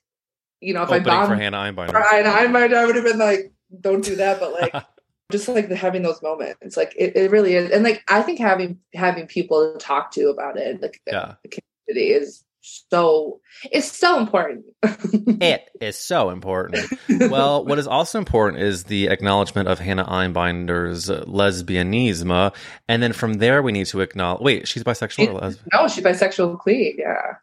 you 0.60 0.74
know, 0.74 0.82
if 0.82 0.88
opening 0.88 1.08
I 1.08 1.26
for 1.26 1.28
bombed 1.28 1.40
hannah 1.42 1.58
einbinder 1.58 2.12
and 2.12 2.26
I 2.26 2.46
might 2.48 2.72
I 2.72 2.86
would 2.86 2.96
have 2.96 3.04
been 3.04 3.18
like, 3.18 3.52
don't 3.80 4.04
do 4.04 4.16
that, 4.16 4.40
but 4.40 4.52
like 4.52 4.72
just 5.30 5.48
like 5.48 5.68
the, 5.68 5.76
having 5.76 6.02
those 6.02 6.22
moments, 6.22 6.76
like 6.76 6.94
it, 6.96 7.16
it 7.16 7.30
really 7.30 7.54
is, 7.54 7.70
and 7.70 7.84
like 7.84 8.02
I 8.08 8.22
think 8.22 8.38
having 8.38 8.78
having 8.94 9.26
people 9.26 9.72
to 9.72 9.78
talk 9.78 10.12
to 10.12 10.28
about 10.28 10.56
it, 10.56 10.80
like 10.80 11.00
yeah 11.06 11.34
the 11.42 11.60
community 11.88 12.12
is 12.12 12.44
so 12.60 13.40
it's 13.70 13.90
so 13.90 14.18
important. 14.18 14.64
it 14.82 15.68
is 15.80 15.98
so 15.98 16.30
important 16.30 16.86
well, 17.08 17.64
what 17.64 17.78
is 17.78 17.86
also 17.86 18.18
important 18.18 18.62
is 18.62 18.84
the 18.84 19.08
acknowledgement 19.08 19.68
of 19.68 19.78
Hannah 19.78 20.04
Einbinder's 20.04 21.10
uh, 21.10 21.24
lesbianism, 21.26 22.54
and 22.88 23.02
then 23.02 23.12
from 23.12 23.34
there 23.34 23.62
we 23.62 23.72
need 23.72 23.86
to 23.86 24.00
acknowledge. 24.00 24.42
Wait, 24.42 24.68
she's 24.68 24.84
bisexual. 24.84 25.28
Or 25.28 25.32
les- 25.34 25.58
no, 25.72 25.88
she's 25.88 26.04
bisexual 26.04 26.58
queen. 26.58 26.96
Yeah, 26.98 27.34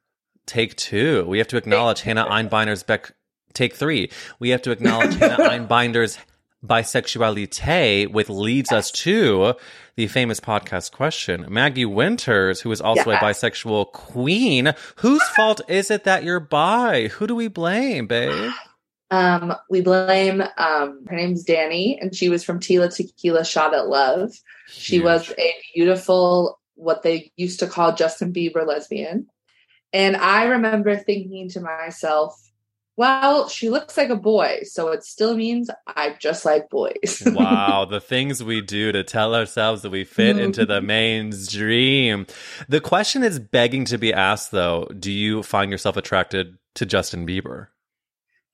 take 0.46 0.76
two. 0.76 1.26
We 1.26 1.38
have 1.38 1.48
to 1.50 1.58
acknowledge 1.58 2.02
Hannah 2.02 2.26
Einbinder's 2.26 2.84
bec. 2.84 3.14
Take 3.54 3.76
three. 3.76 4.10
We 4.40 4.50
have 4.50 4.64
to 4.64 4.72
acknowledge 4.72 5.16
Hannah 5.16 5.38
Einbinder's 5.50 6.18
bisexuality, 6.66 8.10
which 8.10 8.30
leads 8.30 8.72
us 8.72 8.92
to 8.92 9.54
the 9.96 10.08
famous 10.08 10.40
podcast 10.40 10.92
question. 10.92 11.46
Maggie 11.50 11.86
Winters, 11.86 12.62
who 12.62 12.72
is 12.72 12.82
also 12.82 13.12
a 13.12 13.18
bisexual 13.18 13.92
queen, 13.92 14.74
whose 14.98 15.24
fault 15.36 15.62
is 15.68 15.92
it 15.92 16.04
that 16.06 16.24
you're 16.24 16.40
bi? 16.40 17.08
Who 17.10 17.28
do 17.28 17.36
we 17.36 17.48
blame, 17.48 18.08
babe? 18.08 18.52
um, 19.12 19.54
we 19.70 19.82
blame 19.82 20.42
um, 20.58 21.06
her 21.08 21.16
name's 21.16 21.44
Danny, 21.44 22.00
and 22.02 22.16
she 22.16 22.30
was 22.30 22.44
from 22.44 22.60
Tila 22.60 22.94
Tequila 22.94 23.46
Shot 23.46 23.74
at 23.74 23.88
Love. 23.88 24.32
She 24.68 25.00
was 25.00 25.32
a 25.38 25.54
beautiful, 25.76 26.60
what 26.76 27.04
they 27.04 27.32
used 27.36 27.60
to 27.60 27.68
call 27.68 27.94
Justin 27.94 28.34
Bieber 28.34 28.66
lesbian. 28.66 29.28
And 29.92 30.16
I 30.16 30.46
remember 30.46 30.98
thinking 30.98 31.50
to 31.50 31.62
myself, 31.62 32.36
well, 32.96 33.50
she 33.50 33.70
looks 33.70 33.98
like 33.98 34.10
a 34.10 34.16
boy, 34.16 34.62
so 34.64 34.90
it 34.90 35.04
still 35.04 35.36
means 35.36 35.70
I 35.88 36.16
just 36.20 36.46
like 36.46 36.70
boys. 36.70 37.24
wow, 37.26 37.86
the 37.86 38.02
things 38.02 38.44
we 38.44 38.62
do 38.62 38.92
to 38.92 39.04
tell 39.04 39.36
ourselves 39.36 39.82
that 39.82 39.92
we 39.92 40.04
fit 40.04 40.38
into 40.38 40.66
the 40.66 40.82
mainstream. 40.82 42.28
The 42.68 42.82
question 42.82 43.24
is 43.24 43.40
begging 43.40 43.86
to 43.86 43.98
be 43.98 44.14
asked 44.14 44.52
though, 44.52 44.88
do 45.00 45.12
you 45.12 45.44
find 45.44 45.72
yourself 45.72 45.98
attracted 45.98 46.58
to 46.76 46.86
Justin 46.86 47.26
Bieber? 47.28 47.68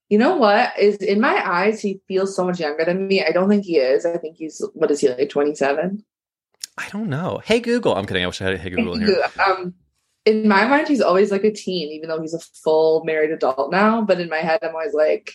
you 0.10 0.18
know 0.18 0.36
what? 0.36 0.78
Is 0.78 0.98
in 0.98 1.22
my 1.22 1.42
eyes, 1.48 1.80
he 1.80 2.02
feels 2.08 2.36
so 2.36 2.44
much 2.44 2.60
younger 2.60 2.84
than 2.84 3.08
me. 3.08 3.24
I 3.24 3.32
don't 3.32 3.48
think 3.48 3.66
he 3.66 3.78
is. 3.78 4.06
I 4.06 4.18
think 4.18 4.38
he's 4.38 4.62
what 4.74 4.92
is 4.92 5.00
he 5.00 5.10
like, 5.10 5.30
27? 5.30 6.04
I 6.78 6.90
don't 6.90 7.10
know. 7.10 7.42
Hey 7.46 7.60
Google. 7.60 7.96
I'm 7.96 8.06
kidding. 8.06 8.24
I 8.24 8.28
wish 8.28 8.42
I 8.42 8.46
had 8.46 8.54
a 8.56 8.58
Hey 8.58 8.72
Google 8.72 8.96
in 8.96 9.02
here. 9.02 9.24
um 9.46 9.76
in 10.26 10.48
my 10.48 10.68
mind 10.68 10.88
he's 10.88 11.02
always 11.02 11.32
like 11.32 11.44
a 11.44 11.52
teen 11.52 11.90
even 11.90 12.10
though 12.10 12.20
he's 12.22 12.34
a 12.34 12.40
full 12.40 13.04
married 13.06 13.32
adult 13.32 13.72
now 13.72 14.02
but 14.02 14.20
in 14.20 14.30
my 14.30 14.38
head 14.40 14.60
i'm 14.64 14.76
always 14.76 14.94
like 14.94 15.34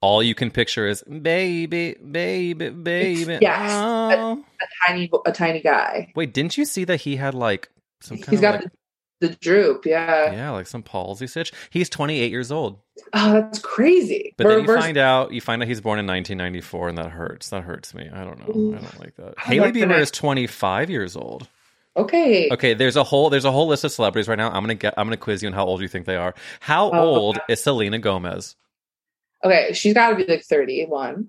All 0.00 0.22
you 0.22 0.34
can 0.34 0.50
picture 0.50 0.86
is 0.86 1.02
baby, 1.02 1.94
baby, 1.94 2.68
baby. 2.70 3.38
Yes. 3.40 3.70
Oh. 3.72 4.44
a 4.60 4.66
tiny 4.86 5.10
a 5.26 5.32
tiny 5.32 5.60
guy 5.60 6.12
Wait, 6.14 6.32
didn't 6.32 6.56
you 6.56 6.64
see 6.64 6.84
that 6.84 7.00
he 7.00 7.16
had 7.16 7.34
like 7.34 7.68
some 8.00 8.18
kind 8.18 8.30
he's 8.30 8.40
got 8.40 8.60
like, 8.60 8.70
the, 9.20 9.28
the 9.28 9.34
droop 9.36 9.84
yeah. 9.86 10.30
yeah, 10.30 10.50
like 10.50 10.68
some 10.68 10.82
palsy 10.84 11.26
stitch? 11.26 11.52
He's 11.70 11.88
28 11.88 12.30
years 12.30 12.52
old. 12.52 12.78
oh 13.12 13.32
that's 13.32 13.58
crazy 13.58 14.34
But 14.36 14.44
then 14.46 14.58
you 14.60 14.66
Reverse- 14.68 14.84
find 14.84 14.98
out 14.98 15.32
you 15.32 15.40
find 15.40 15.62
out 15.62 15.66
he's 15.68 15.80
born 15.80 15.98
in 15.98 16.06
1994 16.06 16.88
and 16.90 16.98
that 16.98 17.10
hurts. 17.10 17.48
That 17.48 17.64
hurts 17.64 17.92
me. 17.94 18.08
I 18.12 18.22
don't 18.22 18.38
know. 18.38 18.76
I 18.76 18.80
don't 18.80 19.00
like 19.00 19.16
that. 19.16 19.34
Hailey 19.38 19.72
Bieber 19.72 19.98
is 19.98 20.12
25 20.12 20.90
years 20.90 21.16
old. 21.16 21.48
Okay 21.98 22.48
Okay, 22.50 22.74
there's 22.74 22.96
a 22.96 23.04
whole 23.04 23.28
there's 23.30 23.44
a 23.44 23.52
whole 23.52 23.66
list 23.68 23.84
of 23.84 23.92
celebrities 23.92 24.28
right 24.28 24.38
now. 24.38 24.48
I'm 24.48 24.62
gonna 24.62 24.74
get 24.74 24.94
I'm 24.96 25.06
gonna 25.06 25.16
quiz 25.16 25.42
you 25.42 25.48
on 25.48 25.52
how 25.52 25.66
old 25.66 25.80
you 25.82 25.88
think 25.88 26.06
they 26.06 26.16
are. 26.16 26.34
How 26.60 26.90
Oh, 26.90 26.98
old 26.98 27.38
is 27.48 27.62
Selena 27.62 27.98
Gomez? 27.98 28.56
okay 29.44 29.72
she's 29.72 29.94
got 29.94 30.10
to 30.10 30.16
be 30.16 30.24
like 30.24 30.42
31 30.44 31.28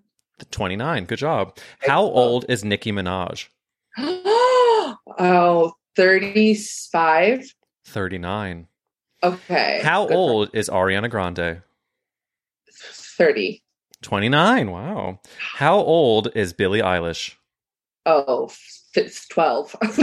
29. 0.51 1.05
Good 1.05 1.19
job. 1.19 1.57
How 1.79 2.01
old 2.01 2.45
is 2.47 2.63
Nicki 2.63 2.91
Minaj? 2.93 3.47
oh, 3.97 5.73
35. 5.97 7.53
39. 7.85 8.67
Okay. 9.21 9.81
How 9.83 10.05
Good 10.05 10.15
old 10.15 10.49
is 10.53 10.69
Ariana 10.69 11.09
Grande? 11.09 11.61
30. 12.71 13.61
29. 14.01 14.71
Wow. 14.71 15.19
How 15.37 15.77
old 15.77 16.29
is 16.35 16.53
Billie 16.53 16.79
Eilish? 16.79 17.35
Oh, 18.05 18.49
12. 18.93 19.75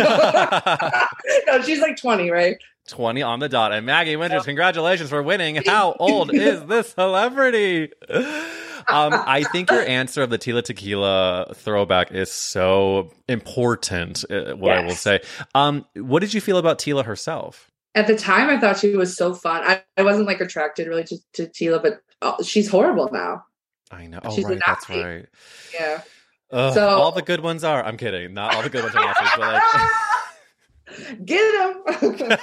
no, 1.46 1.62
she's 1.62 1.80
like 1.80 1.96
20, 1.96 2.30
right? 2.30 2.56
20 2.88 3.22
on 3.22 3.40
the 3.40 3.48
dot. 3.48 3.72
And 3.72 3.84
Maggie 3.86 4.16
Winters, 4.16 4.44
congratulations 4.44 5.10
for 5.10 5.22
winning. 5.22 5.56
How 5.66 5.96
old 5.98 6.32
is 6.32 6.64
this 6.66 6.90
celebrity? 6.92 7.90
Um, 8.08 9.12
I 9.12 9.44
think 9.50 9.70
your 9.70 9.82
answer 9.88 10.22
of 10.22 10.30
the 10.30 10.38
Tila 10.38 10.62
Tequila 10.62 11.52
throwback 11.54 12.12
is 12.12 12.30
so 12.30 13.12
important, 13.28 14.24
uh, 14.30 14.54
what 14.54 14.72
I 14.72 14.84
will 14.84 14.94
say. 14.94 15.20
Um, 15.54 15.84
what 15.96 16.20
did 16.20 16.32
you 16.32 16.40
feel 16.40 16.58
about 16.58 16.78
Tila 16.78 17.04
herself? 17.04 17.70
At 17.94 18.06
the 18.06 18.16
time, 18.16 18.50
I 18.50 18.60
thought 18.60 18.78
she 18.78 18.94
was 18.94 19.16
so 19.16 19.34
fun. 19.34 19.62
I, 19.64 19.82
I 19.96 20.02
wasn't 20.02 20.26
like 20.26 20.40
attracted 20.40 20.86
really 20.86 21.04
to, 21.04 21.16
to 21.34 21.46
Tila, 21.46 21.82
but 21.82 22.00
oh, 22.22 22.36
she's 22.42 22.68
horrible 22.68 23.10
now. 23.10 23.44
I 23.90 24.06
know. 24.06 24.20
Oh, 24.24 24.34
She's 24.34 24.44
right. 24.44 24.60
That's 24.64 24.88
right. 24.88 25.26
Yeah. 25.72 26.02
Ugh, 26.52 26.74
So- 26.74 26.88
all 26.88 27.12
the 27.12 27.22
good 27.22 27.40
ones 27.40 27.64
are. 27.64 27.82
I'm 27.84 27.96
kidding. 27.96 28.34
Not 28.34 28.54
all 28.54 28.62
the 28.62 28.70
good 28.70 28.82
ones 28.84 28.94
are 28.94 29.04
Nazis, 29.04 29.28
but 29.36 29.52
like. 29.54 29.62
Get 31.24 31.54
him. 31.54 31.82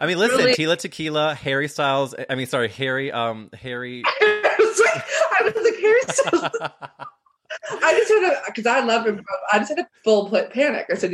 I 0.00 0.06
mean, 0.06 0.18
listen, 0.18 0.38
really- 0.38 0.54
Tila 0.54 0.76
Tequila, 0.78 1.34
Harry 1.34 1.66
Styles. 1.68 2.14
I 2.28 2.34
mean, 2.36 2.46
sorry, 2.46 2.68
Harry. 2.68 3.10
Um, 3.10 3.50
Harry. 3.54 4.02
I 4.20 4.54
was 4.58 4.80
like, 4.80 5.04
I 5.40 5.44
was 5.44 5.64
like, 5.64 5.80
here's 5.80 6.16
so 6.16 6.68
I 7.82 7.92
just 7.98 8.10
had 8.12 8.32
a 8.32 8.40
because 8.46 8.66
I 8.66 8.80
love 8.80 9.04
him. 9.06 9.22
I 9.52 9.58
just 9.58 9.70
had 9.70 9.80
a 9.80 9.88
full 10.04 10.28
pla- 10.28 10.48
panic. 10.48 10.86
I 10.90 10.94
said, 10.94 11.12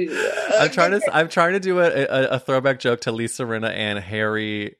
I'm 0.59 0.71
trying 0.71 0.91
to. 0.93 1.01
I'm 1.13 1.29
trying 1.29 1.55
to 1.55 1.61
do 1.61 1.81
a, 1.81 1.89
a, 2.05 2.27
a 2.33 2.39
throwback 2.39 2.79
joke 2.79 3.01
to 3.03 3.13
Lisa 3.13 3.45
Rinna 3.45 3.71
and 3.71 3.99
Harry 3.99 4.77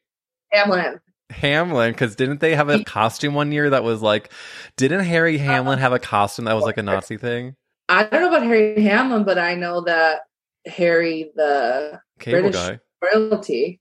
Hamlin. 0.53 1.01
Hamlin 1.31 1.93
because 1.93 2.17
didn't 2.17 2.41
they 2.41 2.55
have 2.55 2.69
a 2.69 2.85
costume 2.85 3.35
one 3.35 3.53
year 3.53 3.71
that 3.71 3.85
was 3.85 4.03
like? 4.03 4.31
Didn't 4.77 5.05
Harry 5.05 5.37
uh-huh. 5.37 5.45
Hamlin 5.45 5.79
have 5.79 5.93
a 5.93 5.99
costume 5.99 6.45
that 6.47 6.55
was 6.55 6.65
like 6.65 6.79
a 6.79 6.83
Nazi 6.83 7.17
thing? 7.17 7.57
I 7.89 8.05
don't 8.05 8.23
know 8.23 8.29
about 8.29 8.43
Harry 8.43 8.83
Hamlin, 8.83 9.25
but 9.25 9.39
I 9.39 9.55
know 9.55 9.83
that 9.83 10.23
Harry 10.67 11.31
the 11.37 12.01
Cable 12.19 12.41
British- 12.51 12.61
guy. 12.61 12.81
royalty 13.03 13.81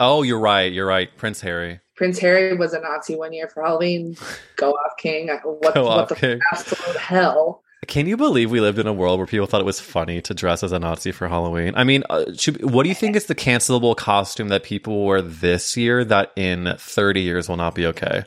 Oh, 0.00 0.22
you're 0.22 0.40
right. 0.40 0.72
You're 0.72 0.86
right. 0.86 1.08
Prince 1.16 1.40
Harry. 1.40 1.80
Prince 1.96 2.18
Harry 2.18 2.56
was 2.56 2.74
a 2.74 2.80
Nazi 2.80 3.14
one 3.14 3.32
year 3.32 3.48
for 3.48 3.62
Halloween. 3.62 4.16
Go 4.56 4.72
off, 4.72 4.96
King! 4.98 5.28
What, 5.28 5.74
Go 5.74 5.84
what 5.84 5.98
off, 5.98 6.08
the 6.08 6.14
King. 6.16 6.40
absolute 6.52 6.96
hell? 6.96 7.62
Can 7.86 8.06
you 8.06 8.16
believe 8.16 8.50
we 8.50 8.60
lived 8.60 8.78
in 8.78 8.86
a 8.86 8.92
world 8.92 9.18
where 9.18 9.26
people 9.26 9.46
thought 9.46 9.60
it 9.60 9.66
was 9.66 9.80
funny 9.80 10.20
to 10.22 10.34
dress 10.34 10.62
as 10.62 10.72
a 10.72 10.78
Nazi 10.78 11.12
for 11.12 11.28
Halloween? 11.28 11.74
I 11.76 11.84
mean, 11.84 12.04
uh, 12.10 12.32
should, 12.36 12.70
what 12.70 12.82
do 12.84 12.88
you 12.88 12.94
think 12.94 13.16
is 13.16 13.26
the 13.26 13.34
cancelable 13.34 13.96
costume 13.96 14.48
that 14.48 14.62
people 14.62 15.04
wear 15.04 15.22
this 15.22 15.76
year 15.76 16.04
that 16.04 16.32
in 16.36 16.74
30 16.78 17.20
years 17.20 17.48
will 17.48 17.56
not 17.56 17.74
be 17.74 17.86
okay? 17.86 18.24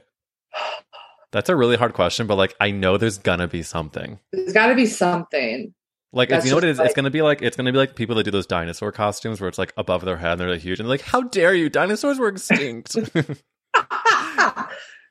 That's 1.31 1.49
a 1.49 1.55
really 1.55 1.75
hard 1.75 1.93
question, 1.93 2.25
but 2.27 2.35
like 2.35 2.55
I 2.59 2.71
know 2.71 2.97
there's 2.97 3.17
gonna 3.17 3.47
be 3.47 3.61
something. 3.63 4.19
There's 4.31 4.53
got 4.53 4.67
to 4.67 4.75
be 4.75 4.85
something. 4.85 5.73
Like 6.13 6.29
That's 6.29 6.45
you 6.45 6.51
know 6.51 6.57
what 6.57 6.63
it 6.63 6.69
is? 6.69 6.77
just 6.77 6.85
it's 6.87 6.95
gonna 6.95 7.09
be 7.09 7.21
like 7.21 7.41
it's 7.41 7.57
gonna 7.57 7.71
be 7.71 7.77
like 7.77 7.95
people 7.95 8.15
that 8.15 8.23
do 8.23 8.31
those 8.31 8.47
dinosaur 8.47 8.91
costumes 8.93 9.41
where 9.41 9.49
it's 9.49 9.57
like 9.57 9.73
above 9.75 10.05
their 10.05 10.17
head 10.17 10.31
and 10.31 10.39
they're 10.41 10.49
like 10.51 10.61
huge 10.61 10.79
and 10.79 10.87
they're 10.87 10.93
like, 10.93 11.01
How 11.01 11.21
dare 11.21 11.53
you? 11.53 11.69
Dinosaurs 11.69 12.17
were 12.17 12.29
extinct. 12.29 12.95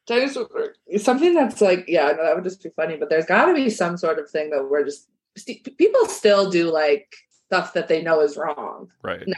Dinosaur, 0.07 0.75
something 0.99 1.35
that's 1.35 1.61
like, 1.61 1.85
yeah, 1.88 2.12
no, 2.16 2.25
that 2.25 2.35
would 2.35 2.45
just 2.45 2.62
be 2.62 2.71
funny. 2.71 2.97
But 2.97 3.11
there's 3.11 3.27
got 3.27 3.47
to 3.47 3.55
be 3.55 3.71
some 3.71 3.97
sort 3.97 4.19
of 4.19 4.31
thing 4.31 4.51
that 4.51 4.69
we're 4.71 4.85
just 4.85 5.09
people 5.77 6.07
still 6.07 6.51
do 6.51 6.71
like 6.71 7.14
stuff 7.47 7.75
that 7.75 7.88
they 7.88 8.03
know 8.03 8.21
is 8.21 8.37
wrong. 8.37 8.88
right. 9.03 9.27
now 9.27 9.37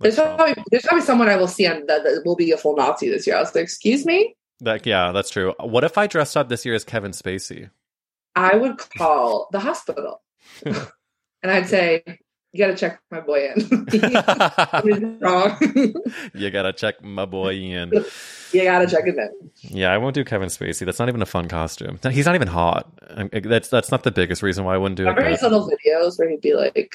There's 0.00 0.16
probably 0.16 0.54
there's 0.70 0.84
probably 0.84 1.04
someone 1.04 1.28
I 1.28 1.36
will 1.36 1.48
see 1.48 1.66
on 1.66 1.86
that, 1.86 2.04
that 2.04 2.22
will 2.24 2.36
be 2.36 2.52
a 2.52 2.56
full 2.56 2.76
Nazi 2.76 3.08
this 3.08 3.26
year. 3.26 3.36
I 3.36 3.40
was 3.40 3.54
like, 3.54 3.64
excuse 3.64 4.04
me, 4.04 4.36
That 4.60 4.86
yeah, 4.86 5.12
that's 5.12 5.30
true. 5.30 5.54
What 5.60 5.84
if 5.84 5.96
I 5.96 6.06
dressed 6.06 6.36
up 6.36 6.48
this 6.48 6.64
year 6.64 6.74
as 6.74 6.84
Kevin 6.84 7.12
Spacey? 7.12 7.70
I 8.36 8.56
would 8.56 8.78
call 8.96 9.48
the 9.50 9.60
hospital 9.60 10.22
and 10.64 10.86
I'd 11.50 11.68
say, 11.68 12.04
you 12.52 12.58
got 12.64 12.68
to 12.68 12.76
check 12.76 13.00
my 13.10 13.20
boy 13.20 13.50
in. 13.54 15.18
Wrong. 15.20 15.56
you 16.34 16.50
gotta 16.50 16.72
check 16.72 17.02
my 17.02 17.24
boy 17.24 17.54
in. 17.54 17.90
you 18.52 18.64
got 18.64 18.78
to 18.80 18.86
check 18.86 19.04
him 19.04 19.18
in. 19.18 19.50
Yeah, 19.62 19.92
I 19.92 19.98
won't 19.98 20.14
do 20.14 20.24
Kevin 20.24 20.48
Spacey. 20.48 20.84
That's 20.86 20.98
not 20.98 21.08
even 21.08 21.22
a 21.22 21.26
fun 21.26 21.48
costume. 21.48 21.98
He's 22.10 22.26
not 22.26 22.34
even 22.34 22.48
hot. 22.48 22.90
That's 23.32 23.68
that's 23.68 23.90
not 23.90 24.02
the 24.02 24.10
biggest 24.10 24.42
reason 24.42 24.64
why 24.64 24.74
I 24.74 24.78
wouldn't 24.78 24.96
do 24.96 25.04
it. 25.04 25.10
Remember 25.10 25.30
his 25.30 25.42
little 25.42 25.68
videos 25.68 26.18
where 26.18 26.28
he'd 26.30 26.40
be 26.40 26.54
like 26.54 26.94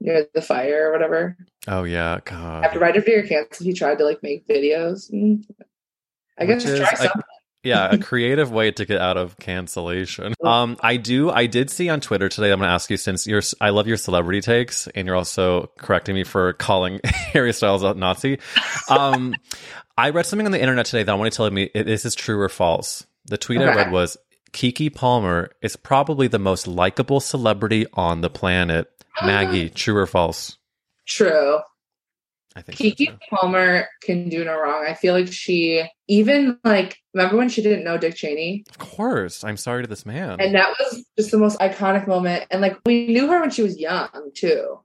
near 0.00 0.26
the 0.34 0.42
fire 0.42 0.88
or 0.88 0.92
whatever? 0.92 1.36
oh 1.68 1.84
yeah, 1.84 2.20
God. 2.24 2.64
After 2.64 2.78
God. 2.78 2.84
right 2.84 2.96
after 2.96 3.10
your 3.10 3.26
canceled, 3.26 3.66
he 3.66 3.72
tried 3.72 3.98
to 3.98 4.04
like 4.04 4.22
make 4.22 4.46
videos. 4.48 5.10
Mm. 5.12 5.44
I 6.38 6.44
Which 6.44 6.60
guess 6.62 6.64
is 6.64 6.80
try 6.80 6.90
a- 6.92 6.96
something. 6.96 7.22
Yeah, 7.64 7.90
a 7.90 7.98
creative 8.10 8.52
way 8.52 8.70
to 8.72 8.84
get 8.84 9.00
out 9.00 9.16
of 9.16 9.38
cancellation. 9.38 10.34
Um, 10.44 10.76
I 10.80 10.96
do. 10.96 11.30
I 11.30 11.46
did 11.46 11.70
see 11.70 11.88
on 11.88 12.00
Twitter 12.00 12.28
today. 12.28 12.52
I'm 12.52 12.58
going 12.58 12.68
to 12.68 12.74
ask 12.74 12.90
you 12.90 12.96
since 12.96 13.26
you're. 13.26 13.42
I 13.60 13.70
love 13.70 13.86
your 13.86 13.96
celebrity 13.96 14.40
takes, 14.40 14.86
and 14.88 15.06
you're 15.06 15.16
also 15.16 15.70
correcting 15.78 16.14
me 16.14 16.24
for 16.24 16.52
calling 16.52 17.00
Harry 17.04 17.52
Styles 17.52 17.82
a 17.82 17.94
Nazi. 17.94 18.38
Um, 18.88 19.34
I 19.96 20.10
read 20.10 20.26
something 20.26 20.46
on 20.46 20.52
the 20.52 20.60
internet 20.60 20.86
today 20.86 21.02
that 21.02 21.12
I 21.12 21.14
want 21.14 21.32
to 21.32 21.36
tell 21.36 21.50
me 21.50 21.70
if 21.74 21.86
this 21.86 22.04
is 22.04 22.14
true 22.14 22.40
or 22.40 22.48
false. 22.48 23.06
The 23.26 23.38
tweet 23.38 23.60
I 23.60 23.74
read 23.74 23.90
was 23.90 24.18
Keke 24.52 24.94
Palmer 24.94 25.50
is 25.62 25.76
probably 25.76 26.28
the 26.28 26.38
most 26.38 26.66
likable 26.66 27.20
celebrity 27.20 27.86
on 27.94 28.20
the 28.20 28.30
planet. 28.30 28.88
Maggie, 29.22 29.70
true 29.70 29.96
or 29.96 30.06
false? 30.06 30.58
True. 31.06 31.60
I 32.56 32.62
think 32.62 32.78
Keke 32.78 33.08
too. 33.08 33.16
Palmer 33.30 33.88
can 34.02 34.28
do 34.28 34.44
no 34.44 34.58
wrong. 34.58 34.84
I 34.86 34.94
feel 34.94 35.14
like 35.14 35.32
she 35.32 35.84
even 36.06 36.58
like 36.62 36.98
remember 37.12 37.36
when 37.36 37.48
she 37.48 37.62
didn't 37.62 37.84
know 37.84 37.98
Dick 37.98 38.14
Cheney? 38.14 38.64
Of 38.70 38.78
course. 38.78 39.42
I'm 39.42 39.56
sorry 39.56 39.82
to 39.82 39.88
this 39.88 40.06
man. 40.06 40.40
And 40.40 40.54
that 40.54 40.74
was 40.78 41.04
just 41.18 41.32
the 41.32 41.38
most 41.38 41.58
iconic 41.58 42.06
moment. 42.06 42.44
And 42.50 42.60
like 42.60 42.78
we 42.86 43.08
knew 43.08 43.26
her 43.28 43.40
when 43.40 43.50
she 43.50 43.62
was 43.62 43.78
young 43.78 44.30
too. 44.34 44.78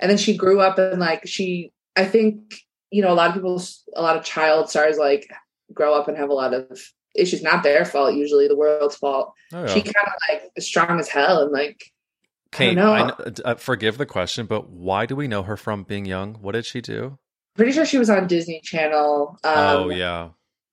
And 0.00 0.10
then 0.10 0.18
she 0.18 0.36
grew 0.36 0.60
up 0.60 0.78
and 0.78 1.00
like 1.00 1.26
she 1.26 1.72
I 1.96 2.04
think, 2.04 2.56
you 2.90 3.00
know, 3.00 3.12
a 3.12 3.14
lot 3.14 3.28
of 3.28 3.34
people 3.34 3.62
a 3.96 4.02
lot 4.02 4.16
of 4.16 4.24
child 4.24 4.68
stars 4.68 4.98
like 4.98 5.26
grow 5.72 5.94
up 5.94 6.08
and 6.08 6.18
have 6.18 6.28
a 6.28 6.34
lot 6.34 6.52
of 6.52 6.78
issues. 7.14 7.42
Not 7.42 7.62
their 7.62 7.86
fault, 7.86 8.14
usually 8.14 8.48
the 8.48 8.56
world's 8.56 8.96
fault. 8.96 9.32
Oh, 9.54 9.62
yeah. 9.62 9.66
She 9.68 9.80
kind 9.80 10.06
of 10.06 10.12
like 10.28 10.42
is 10.56 10.66
strong 10.66 11.00
as 11.00 11.08
hell 11.08 11.40
and 11.40 11.52
like 11.52 11.90
Kate, 12.54 12.74
know. 12.74 12.92
I 12.92 13.12
uh, 13.44 13.54
forgive 13.56 13.98
the 13.98 14.06
question, 14.06 14.46
but 14.46 14.70
why 14.70 15.06
do 15.06 15.14
we 15.14 15.28
know 15.28 15.42
her 15.42 15.56
from 15.56 15.82
being 15.82 16.06
young? 16.06 16.34
What 16.34 16.52
did 16.52 16.64
she 16.64 16.80
do? 16.80 17.18
pretty 17.54 17.72
sure 17.72 17.86
she 17.86 17.98
was 17.98 18.10
on 18.10 18.26
Disney 18.26 18.60
Channel. 18.62 19.38
Um, 19.44 19.54
oh 19.56 19.88
yeah, 19.90 20.30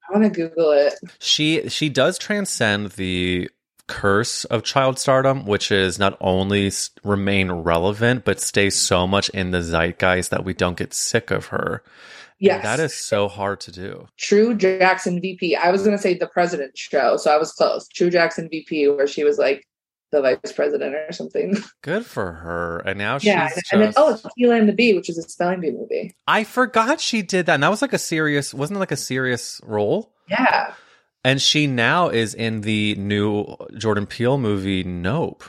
I 0.09 0.17
want 0.17 0.23
to 0.23 0.29
Google 0.29 0.71
it. 0.71 0.95
she 1.19 1.67
she 1.69 1.89
does 1.89 2.17
transcend 2.17 2.91
the 2.91 3.49
curse 3.87 4.45
of 4.45 4.63
child 4.63 4.99
stardom, 4.99 5.45
which 5.45 5.71
is 5.71 5.99
not 5.99 6.17
only 6.21 6.71
remain 7.03 7.51
relevant 7.51 8.23
but 8.25 8.39
stay 8.39 8.69
so 8.69 9.05
much 9.05 9.29
in 9.29 9.51
the 9.51 9.61
zeitgeist 9.61 10.31
that 10.31 10.45
we 10.45 10.53
don't 10.53 10.77
get 10.77 10.93
sick 10.93 11.31
of 11.31 11.47
her. 11.47 11.83
And 12.39 12.47
Yes, 12.47 12.63
that 12.63 12.79
is 12.79 12.97
so 12.97 13.27
hard 13.27 13.59
to 13.61 13.71
do. 13.71 14.07
True 14.17 14.55
Jackson 14.55 15.21
VP. 15.21 15.55
I 15.55 15.69
was 15.69 15.83
going 15.83 15.95
to 15.95 16.01
say 16.01 16.15
the 16.15 16.25
president 16.25 16.75
show, 16.75 17.17
so 17.17 17.31
I 17.31 17.37
was 17.37 17.51
close. 17.51 17.87
True 17.87 18.09
Jackson 18.09 18.49
VP, 18.49 18.89
where 18.89 19.05
she 19.05 19.23
was 19.23 19.37
like 19.37 19.63
the 20.11 20.21
vice 20.21 20.51
president 20.53 20.93
or 20.95 21.11
something. 21.11 21.55
Good 21.81 22.05
for 22.05 22.31
her. 22.31 22.79
And 22.85 22.97
now 22.97 23.17
she's 23.17 23.27
yeah, 23.27 23.47
she's 23.49 23.63
and 23.71 23.81
then 23.81 23.93
oh, 23.97 24.11
just- 24.11 24.25
oh, 24.25 24.29
Akeelah 24.37 24.59
and 24.59 24.69
the 24.69 24.73
Bee, 24.73 24.93
which 24.93 25.09
is 25.09 25.17
a 25.17 25.23
spelling 25.23 25.59
bee 25.61 25.71
movie. 25.71 26.15
I 26.27 26.43
forgot 26.43 26.99
she 27.01 27.21
did 27.21 27.45
that. 27.47 27.55
And 27.55 27.63
that 27.63 27.69
was 27.69 27.81
like 27.81 27.93
a 27.93 27.97
serious, 27.97 28.53
wasn't 28.53 28.77
it 28.77 28.79
like 28.81 28.91
a 28.91 28.97
serious 28.97 29.61
role? 29.63 30.13
Yeah, 30.29 30.73
And 31.25 31.41
she 31.41 31.67
now 31.67 32.09
is 32.09 32.33
in 32.33 32.61
the 32.61 32.95
new 32.95 33.55
Jordan 33.77 34.05
Peele 34.05 34.37
movie 34.37 34.83
Nope. 34.83 35.43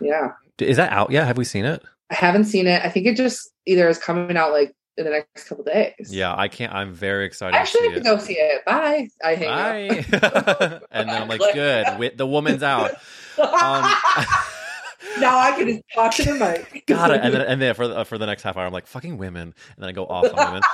yeah. 0.00 0.32
Is 0.58 0.76
that 0.76 0.92
out 0.92 1.10
yet? 1.10 1.26
Have 1.26 1.38
we 1.38 1.44
seen 1.44 1.64
it? 1.64 1.82
I 2.10 2.14
haven't 2.14 2.44
seen 2.44 2.66
it. 2.66 2.84
I 2.84 2.88
think 2.88 3.06
it 3.06 3.16
just 3.16 3.50
either 3.66 3.88
is 3.88 3.98
coming 3.98 4.36
out 4.36 4.52
like 4.52 4.74
in 4.96 5.04
the 5.04 5.10
next 5.10 5.44
couple 5.48 5.64
days. 5.64 5.94
Yeah, 6.10 6.34
I 6.36 6.48
can't. 6.48 6.72
I'm 6.72 6.92
very 6.92 7.24
excited 7.24 7.56
Actually, 7.56 7.88
I 7.88 7.88
to 7.88 7.94
can 7.94 8.04
see 8.04 8.10
it. 8.10 8.14
go 8.16 8.18
see 8.18 8.34
it. 8.34 8.64
Bye. 8.66 9.08
I 9.24 9.34
up. 9.34 10.60
Bye. 10.60 10.80
and 10.90 11.08
then 11.08 11.22
I'm 11.22 11.28
like, 11.28 11.40
good. 11.54 12.16
The 12.18 12.26
woman's 12.26 12.62
out. 12.62 12.92
Um, 13.38 13.48
now 15.20 15.38
I 15.38 15.52
can 15.56 15.68
just 15.68 15.82
talk 15.94 16.14
to 16.14 16.24
the 16.24 16.34
mic. 16.34 16.84
got 16.86 17.10
it. 17.10 17.20
And 17.22 17.34
then, 17.34 17.40
and 17.42 17.60
then 17.62 17.74
for 17.74 17.88
the, 17.88 18.04
for 18.04 18.18
the 18.18 18.26
next 18.26 18.42
half 18.42 18.56
hour, 18.56 18.66
I'm 18.66 18.72
like, 18.72 18.86
fucking 18.86 19.18
women. 19.18 19.42
And 19.76 19.76
then 19.78 19.88
I 19.88 19.92
go 19.92 20.06
off 20.06 20.32
on 20.34 20.46
women. 20.46 20.62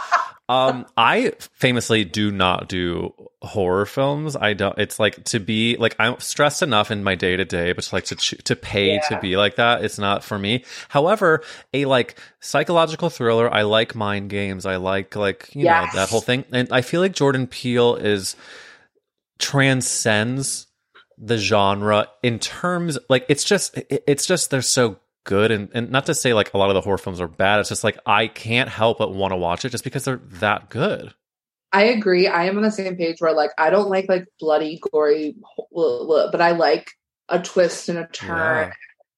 Um, 0.51 0.87
I 0.97 1.33
famously 1.53 2.07
do 2.07 2.31
not 2.31 2.71
do 2.71 3.13
horror 3.43 3.85
films. 3.85 4.35
I 4.35 4.55
don't. 4.55 4.79
It's 4.79 4.99
like 4.99 5.23
to 5.25 5.41
be 5.41 5.77
like 5.77 5.95
I'm 5.99 6.19
stressed 6.21 6.63
enough 6.63 6.91
in 6.91 7.05
my 7.05 7.17
day 7.17 7.37
to 7.37 7.45
day, 7.45 7.75
but 7.75 7.85
to 7.85 7.95
like 7.95 8.05
to 8.07 8.17
to 8.17 8.57
pay 8.57 8.99
to 9.11 9.19
be 9.21 9.37
like 9.37 9.57
that, 9.57 9.85
it's 9.85 9.99
not 9.99 10.25
for 10.25 10.39
me. 10.39 10.65
However, 10.89 11.43
a 11.75 11.85
like 11.85 12.19
psychological 12.41 13.11
thriller. 13.11 13.53
I 13.53 13.61
like 13.61 13.95
mind 13.95 14.31
games. 14.31 14.65
I 14.65 14.77
like 14.77 15.15
like 15.17 15.55
you 15.55 15.65
Yes. 15.67 15.93
know 15.93 16.01
that 16.01 16.09
whole 16.09 16.23
thing. 16.23 16.47
And 16.51 16.67
I 16.73 16.81
feel 16.81 17.03
like 17.03 17.13
Jordan 17.13 17.47
Peele 17.47 17.97
is 17.97 18.35
transcends 19.39 20.67
the 21.21 21.37
genre 21.39 22.09
in 22.23 22.39
terms 22.39 22.99
like 23.09 23.25
it's 23.29 23.45
just 23.45 23.79
it's 23.91 24.27
just 24.27 24.51
they're 24.51 24.63
so 24.63 24.99
good 25.25 25.51
and, 25.51 25.69
and 25.75 25.91
not 25.91 26.07
to 26.07 26.15
say 26.15 26.33
like 26.33 26.55
a 26.55 26.59
lot 26.59 26.71
of 26.71 26.75
the 26.75 26.81
horror 26.81 26.97
films 26.97 27.21
are 27.21 27.29
bad 27.29 27.61
it's 27.61 27.69
just 27.69 27.85
like 27.85 27.99
i 28.07 28.27
can't 28.27 28.69
help 28.69 28.99
but 28.99 29.13
want 29.13 29.33
to 29.33 29.37
watch 29.37 29.65
it 29.65 29.71
just 29.71 29.85
because 29.85 30.05
they're 30.05 30.21
that 30.41 30.69
good 30.71 31.15
I 31.71 31.83
agree. 31.83 32.27
I 32.27 32.45
am 32.45 32.57
on 32.57 32.63
the 32.63 32.71
same 32.71 32.97
page 32.97 33.21
where 33.21 33.35
like 33.35 33.51
I 33.59 33.69
don't 33.69 33.91
like 33.91 34.09
like 34.09 34.25
bloody, 34.41 34.81
gory, 34.91 35.37
but 35.71 36.41
I 36.41 36.53
like 36.53 36.93
a 37.29 37.43
twist 37.43 37.91
and 37.91 37.99
a 37.99 38.07
turn. 38.07 38.69
Yeah. 38.69 38.73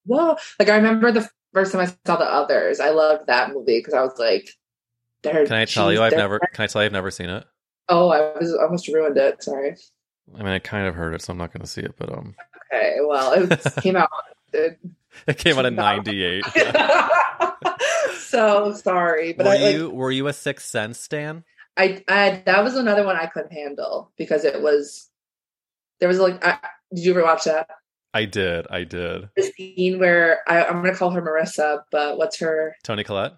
Whoa! 0.04 0.36
Like 0.58 0.68
I 0.68 0.74
remember 0.74 1.12
the 1.12 1.30
first 1.54 1.70
time 1.70 1.82
I 1.82 1.86
saw 2.04 2.16
the 2.16 2.24
others. 2.24 2.80
I 2.80 2.88
loved 2.88 3.28
that 3.28 3.52
movie 3.52 3.78
because 3.78 3.94
I 3.94 4.00
was 4.00 4.18
like, 4.18 4.50
can 5.22 5.52
i 5.52 5.64
tell 5.64 5.90
geez, 5.90 5.98
you 5.98 6.02
i've 6.02 6.10
never 6.10 6.40
can 6.40 6.64
i 6.64 6.66
tell 6.66 6.82
you 6.82 6.86
i've 6.86 6.92
never 6.92 7.12
seen 7.12 7.28
it 7.28 7.44
Oh, 7.90 8.08
I 8.08 8.38
was 8.38 8.54
almost 8.54 8.86
ruined 8.86 9.16
it. 9.18 9.42
Sorry. 9.42 9.74
I 10.34 10.38
mean 10.38 10.52
i 10.52 10.58
kind 10.58 10.86
of 10.86 10.94
heard 10.94 11.14
it 11.14 11.22
so 11.22 11.32
i'm 11.32 11.38
not 11.38 11.52
going 11.52 11.62
to 11.62 11.66
see 11.66 11.82
it 11.82 11.94
but 11.98 12.12
um 12.12 12.34
Okay. 12.72 12.98
Well, 13.02 13.32
it 13.32 13.62
came 13.82 13.96
out. 13.96 14.08
It, 14.52 14.78
it 15.26 15.38
came 15.38 15.58
out 15.58 15.66
in 15.66 15.74
98 15.74 16.44
so 18.18 18.72
sorry, 18.74 19.32
but 19.32 19.46
were 19.46 19.52
I 19.52 19.56
like, 19.56 19.74
you 19.74 19.90
were 19.90 20.10
you 20.10 20.26
a 20.26 20.32
sixth 20.32 20.66
sense 20.66 20.98
stan 20.98 21.44
I, 21.76 22.02
I 22.08 22.42
that 22.46 22.64
was 22.64 22.74
another 22.76 23.04
one 23.04 23.16
I 23.16 23.26
couldn't 23.26 23.52
handle 23.52 24.10
because 24.16 24.44
it 24.44 24.60
was 24.60 25.08
there 26.00 26.08
was 26.08 26.18
like 26.18 26.44
I, 26.44 26.58
did 26.92 27.04
you 27.04 27.12
ever 27.12 27.22
watch 27.22 27.44
that 27.44 27.68
i 28.12 28.24
did 28.24 28.66
i 28.70 28.82
did 28.82 29.28
the 29.36 29.42
scene 29.56 30.00
where 30.00 30.40
I, 30.48 30.64
I'm 30.64 30.82
gonna 30.82 30.96
call 30.96 31.10
her 31.10 31.22
Marissa, 31.22 31.82
but 31.92 32.18
what's 32.18 32.40
her 32.40 32.74
toni 32.82 33.04
collette 33.04 33.34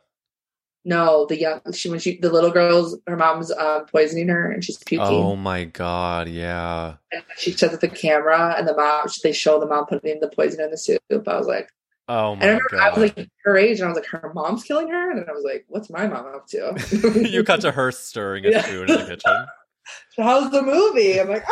no 0.84 1.26
the 1.26 1.38
young 1.38 1.60
she 1.72 1.88
when 1.88 1.98
she 2.00 2.18
the 2.18 2.30
little 2.30 2.50
girl's 2.50 2.98
her 3.06 3.16
mom's 3.16 3.52
um, 3.52 3.86
poisoning 3.86 4.28
her 4.28 4.50
and 4.50 4.64
she's 4.64 4.78
puking. 4.78 5.06
Oh 5.06 5.36
my 5.36 5.64
god 5.64 6.28
yeah. 6.28 6.94
And 7.12 7.22
she 7.36 7.52
sets 7.52 7.74
up 7.74 7.80
the 7.80 7.88
camera 7.88 8.54
and 8.58 8.66
the 8.66 8.74
mom 8.74 9.06
they 9.22 9.32
show 9.32 9.60
the 9.60 9.66
mom 9.66 9.86
putting 9.86 10.18
the 10.20 10.28
poison 10.28 10.60
in 10.60 10.70
the 10.70 10.78
soup. 10.78 11.00
I 11.10 11.36
was 11.36 11.46
like 11.46 11.68
oh 12.08 12.34
my 12.34 12.42
I 12.42 12.46
remember 12.48 12.80
I 12.80 12.90
was 12.90 12.98
like 13.16 13.28
her 13.44 13.56
age 13.56 13.78
and 13.78 13.86
I 13.86 13.88
was 13.88 13.96
like 13.96 14.06
her 14.06 14.32
mom's 14.34 14.64
killing 14.64 14.88
her? 14.88 15.10
And 15.12 15.24
I 15.28 15.32
was 15.32 15.44
like 15.44 15.64
what's 15.68 15.88
my 15.88 16.06
mom 16.08 16.26
up 16.26 16.46
to? 16.48 17.28
You 17.30 17.44
cut 17.44 17.60
to 17.60 17.70
her 17.72 17.92
stirring 17.92 18.44
a 18.46 18.50
Yeah. 18.50 18.62
spoon 18.62 18.90
in 18.90 18.98
the 18.98 19.06
kitchen. 19.06 19.46
How's 20.18 20.50
the 20.50 20.62
movie? 20.62 21.20
I'm 21.20 21.28
like 21.28 21.44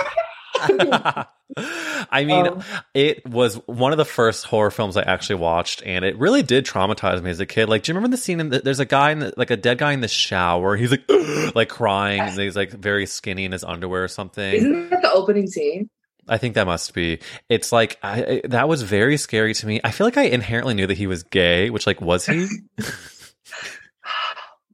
I 2.12 2.24
mean, 2.24 2.46
Um, 2.46 2.62
it 2.94 3.26
was 3.26 3.56
one 3.66 3.92
of 3.92 3.98
the 3.98 4.04
first 4.04 4.46
horror 4.46 4.70
films 4.70 4.96
I 4.96 5.02
actually 5.02 5.36
watched, 5.36 5.82
and 5.84 6.04
it 6.04 6.18
really 6.18 6.42
did 6.42 6.64
traumatize 6.64 7.22
me 7.22 7.30
as 7.30 7.40
a 7.40 7.46
kid. 7.46 7.68
Like, 7.68 7.82
do 7.82 7.92
you 7.92 7.96
remember 7.96 8.16
the 8.16 8.20
scene? 8.20 8.40
In 8.40 8.50
the, 8.50 8.60
there's 8.60 8.80
a 8.80 8.84
guy 8.84 9.10
in 9.10 9.18
the, 9.20 9.34
like 9.36 9.50
a 9.50 9.56
dead 9.56 9.78
guy 9.78 9.92
in 9.92 10.00
the 10.00 10.08
shower. 10.08 10.76
He's 10.76 10.90
like, 10.90 11.04
like 11.54 11.68
crying, 11.68 12.20
and 12.20 12.38
he's 12.38 12.56
like 12.56 12.70
very 12.70 13.06
skinny 13.06 13.44
in 13.44 13.52
his 13.52 13.64
underwear 13.64 14.04
or 14.04 14.08
something. 14.08 14.54
isn't 14.54 14.90
that 14.90 15.02
the 15.02 15.12
opening 15.12 15.46
scene 15.46 15.90
I 16.28 16.38
think 16.38 16.54
that 16.54 16.66
must 16.66 16.94
be. 16.94 17.18
It's 17.48 17.72
like 17.72 17.98
I, 18.02 18.42
that 18.44 18.68
was 18.68 18.82
very 18.82 19.16
scary 19.16 19.54
to 19.54 19.66
me. 19.66 19.80
I 19.82 19.90
feel 19.90 20.06
like 20.06 20.16
I 20.16 20.24
inherently 20.24 20.74
knew 20.74 20.86
that 20.86 20.96
he 20.96 21.08
was 21.08 21.24
gay, 21.24 21.70
which 21.70 21.86
like 21.88 22.00
was 22.00 22.26
he? 22.26 22.46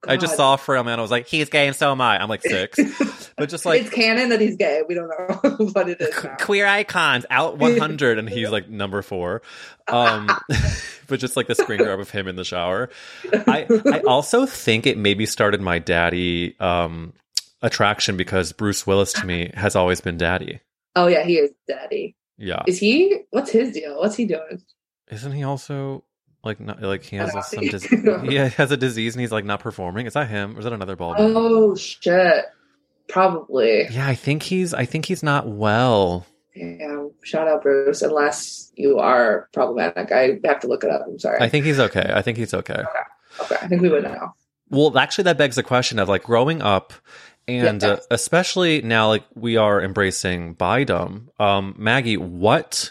I 0.09 0.17
just 0.19 0.37
saw 0.37 0.57
for 0.57 0.77
a 0.77 0.85
man. 0.85 0.99
I 0.99 1.03
was 1.03 1.11
like, 1.11 1.27
he's 1.27 1.49
gay, 1.49 1.67
and 1.67 1.75
so 1.75 1.91
am 1.93 2.01
I. 2.01 2.23
I'm 2.23 2.29
like 2.29 2.43
six, 2.43 2.79
but 3.37 3.49
just 3.49 3.65
like 3.67 3.83
it's 3.83 3.91
canon 3.91 4.31
that 4.31 4.41
he's 4.41 4.57
gay. 4.57 4.83
We 4.89 4.95
don't 4.95 5.09
know 5.09 5.57
what 5.73 5.89
it 5.89 6.01
is. 6.01 6.25
Now. 6.25 6.37
queer 6.41 6.67
icons 6.67 7.27
out 7.31 7.59
100 7.59 8.19
and 8.19 8.29
he's 8.29 8.51
like 8.51 8.69
number 8.69 9.03
four 9.03 9.43
um 9.89 10.29
but 11.07 11.21
just 11.21 11.37
like 11.37 11.47
the 11.47 11.55
screen 11.55 11.79
grab 11.79 12.01
of 12.01 12.11
him 12.11 12.27
in 12.29 12.35
the 12.37 12.45
shower 12.45 12.89
i 13.47 13.67
i 13.93 14.01
also 14.07 14.47
think 14.47 14.87
it 14.87 14.99
maybe 14.99 15.27
started 15.27 15.61
my 15.61 15.79
daddy 15.79 16.59
um 16.59 17.13
attraction 17.63 18.17
because 18.17 18.53
bruce 18.53 18.87
willis 18.87 19.13
to 19.13 19.25
me 19.25 19.51
has 19.55 19.77
always 19.77 20.01
been 20.01 20.17
daddy 20.17 20.61
Oh 20.99 21.09
yeah, 21.09 21.25
he 21.25 21.37
is 21.37 21.51
daddy. 21.69 22.17
yeah 22.39 22.63
Is 22.67 22.79
he? 22.79 23.19
What's 23.31 23.51
his 23.51 23.73
deal? 23.73 23.99
What's 24.01 24.17
he 24.17 24.25
doing? 24.25 24.63
isn't 25.11 25.33
he 25.33 25.43
also 25.45 26.05
like 26.43 26.59
not 26.59 26.81
like 26.83 27.03
he 27.05 27.17
has 27.17 27.35
a, 27.35 27.43
some 27.43 27.65
Nazi. 27.67 27.69
dis- 27.71 28.29
he 28.31 28.37
has 28.37 28.71
a 28.73 28.77
disease 28.79 29.15
and 29.15 29.21
he's 29.21 29.31
like 29.33 29.45
not 29.45 29.61
performing 29.61 30.07
is 30.07 30.15
that 30.15 30.29
him 30.29 30.57
or 30.57 30.61
is 30.61 30.65
that 30.65 30.73
another 30.73 30.97
bald 30.97 31.19
man? 31.19 31.33
Oh 31.37 31.75
shit. 31.77 32.47
Probably. 33.09 33.87
yeah 33.91 34.07
i 34.09 34.15
think 34.15 34.43
he's 34.43 34.75
i 34.75 34.85
think 34.85 35.07
he's 35.07 35.23
not 35.23 35.49
well 35.49 36.27
Damn. 36.55 37.11
Shout 37.23 37.49
out 37.49 37.63
Bruce. 37.63 38.01
Unless 38.01 38.73
you 38.77 38.99
are 38.99 39.49
problematic, 39.53 40.11
I 40.11 40.39
have 40.45 40.61
to 40.61 40.69
look 40.69 40.85
it 40.85 40.91
up. 40.91 41.03
I'm 41.07 41.19
sorry. 41.19 41.39
i 41.41 41.49
think 41.51 41.65
he's 41.67 41.79
okay 41.79 42.11
i 42.15 42.23
think 42.23 42.39
he's 42.39 42.55
okay 42.55 42.83
okay, 43.43 43.57
I 43.61 43.69
think 43.69 43.83
we 43.83 43.91
would 43.91 44.05
know. 44.05 44.33
Well, 44.71 44.97
actually, 44.99 45.25
that 45.25 45.37
begs 45.39 45.57
the 45.57 45.63
question 45.63 45.99
of 45.99 46.09
like 46.09 46.25
growing 46.25 46.61
up, 46.63 46.93
and 47.47 47.83
Yeah. 47.83 47.89
uh, 47.89 47.99
especially 48.11 48.81
now, 48.83 49.09
like 49.09 49.23
we 49.35 49.57
are 49.59 49.81
embracing 49.83 50.57
bidom. 50.57 51.29
Um, 51.39 51.75
Maggie, 51.79 52.17
what 52.17 52.91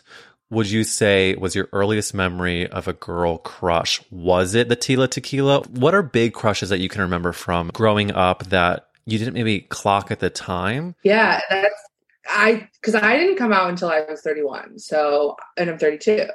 would 0.51 0.69
you 0.69 0.83
say 0.85 1.33
was 1.35 1.53
your 1.55 1.67
earliest 1.73 2.13
memory 2.13 2.67
of 2.67 2.87
a 2.87 2.93
girl 2.93 3.39
crush? 3.39 4.01
Was 4.11 4.53
it 4.55 4.69
the 4.69 4.77
Tila 4.77 5.09
Tequila? 5.09 5.63
What 5.63 5.93
are 5.95 6.03
big 6.03 6.33
crushes 6.33 6.69
that 6.69 6.79
you 6.79 6.87
can 6.87 7.01
remember 7.01 7.33
from 7.33 7.71
growing 7.73 8.11
up 8.11 8.45
that 8.45 8.87
you 9.05 9.17
didn't 9.17 9.33
maybe 9.33 9.61
clock 9.61 10.11
at 10.11 10.19
the 10.19 10.29
time? 10.29 10.95
Yeah, 11.03 11.41
that's 11.49 11.81
I 12.27 12.67
because 12.81 12.95
I 12.95 13.17
didn't 13.17 13.37
come 13.37 13.53
out 13.53 13.69
until 13.69 13.89
I 13.89 14.01
was 14.01 14.21
31. 14.21 14.79
So 14.79 15.35
and 15.57 15.69
I'm 15.69 15.77
32. 15.77 16.27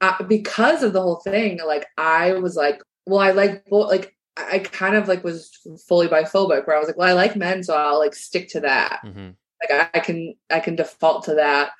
Uh, 0.00 0.22
because 0.24 0.82
of 0.82 0.92
the 0.92 1.02
whole 1.02 1.20
thing, 1.20 1.60
like 1.64 1.86
I 1.98 2.32
was 2.34 2.56
like, 2.56 2.80
well, 3.06 3.20
I 3.20 3.32
like 3.32 3.64
like 3.70 4.16
I 4.36 4.60
kind 4.60 4.96
of 4.96 5.08
like 5.08 5.22
was 5.22 5.50
fully 5.86 6.08
biphobic, 6.08 6.66
where 6.66 6.76
I 6.76 6.78
was 6.78 6.88
like, 6.88 6.96
well, 6.96 7.08
I 7.08 7.12
like 7.12 7.36
men, 7.36 7.62
so 7.62 7.74
I'll 7.74 7.98
like 7.98 8.14
stick 8.14 8.48
to 8.50 8.60
that. 8.60 9.00
hmm 9.02 9.30
Like 9.62 9.70
I, 9.70 9.98
I 9.98 10.00
can 10.00 10.34
I 10.50 10.60
can 10.60 10.76
default 10.76 11.24
to 11.24 11.34
that. 11.34 11.72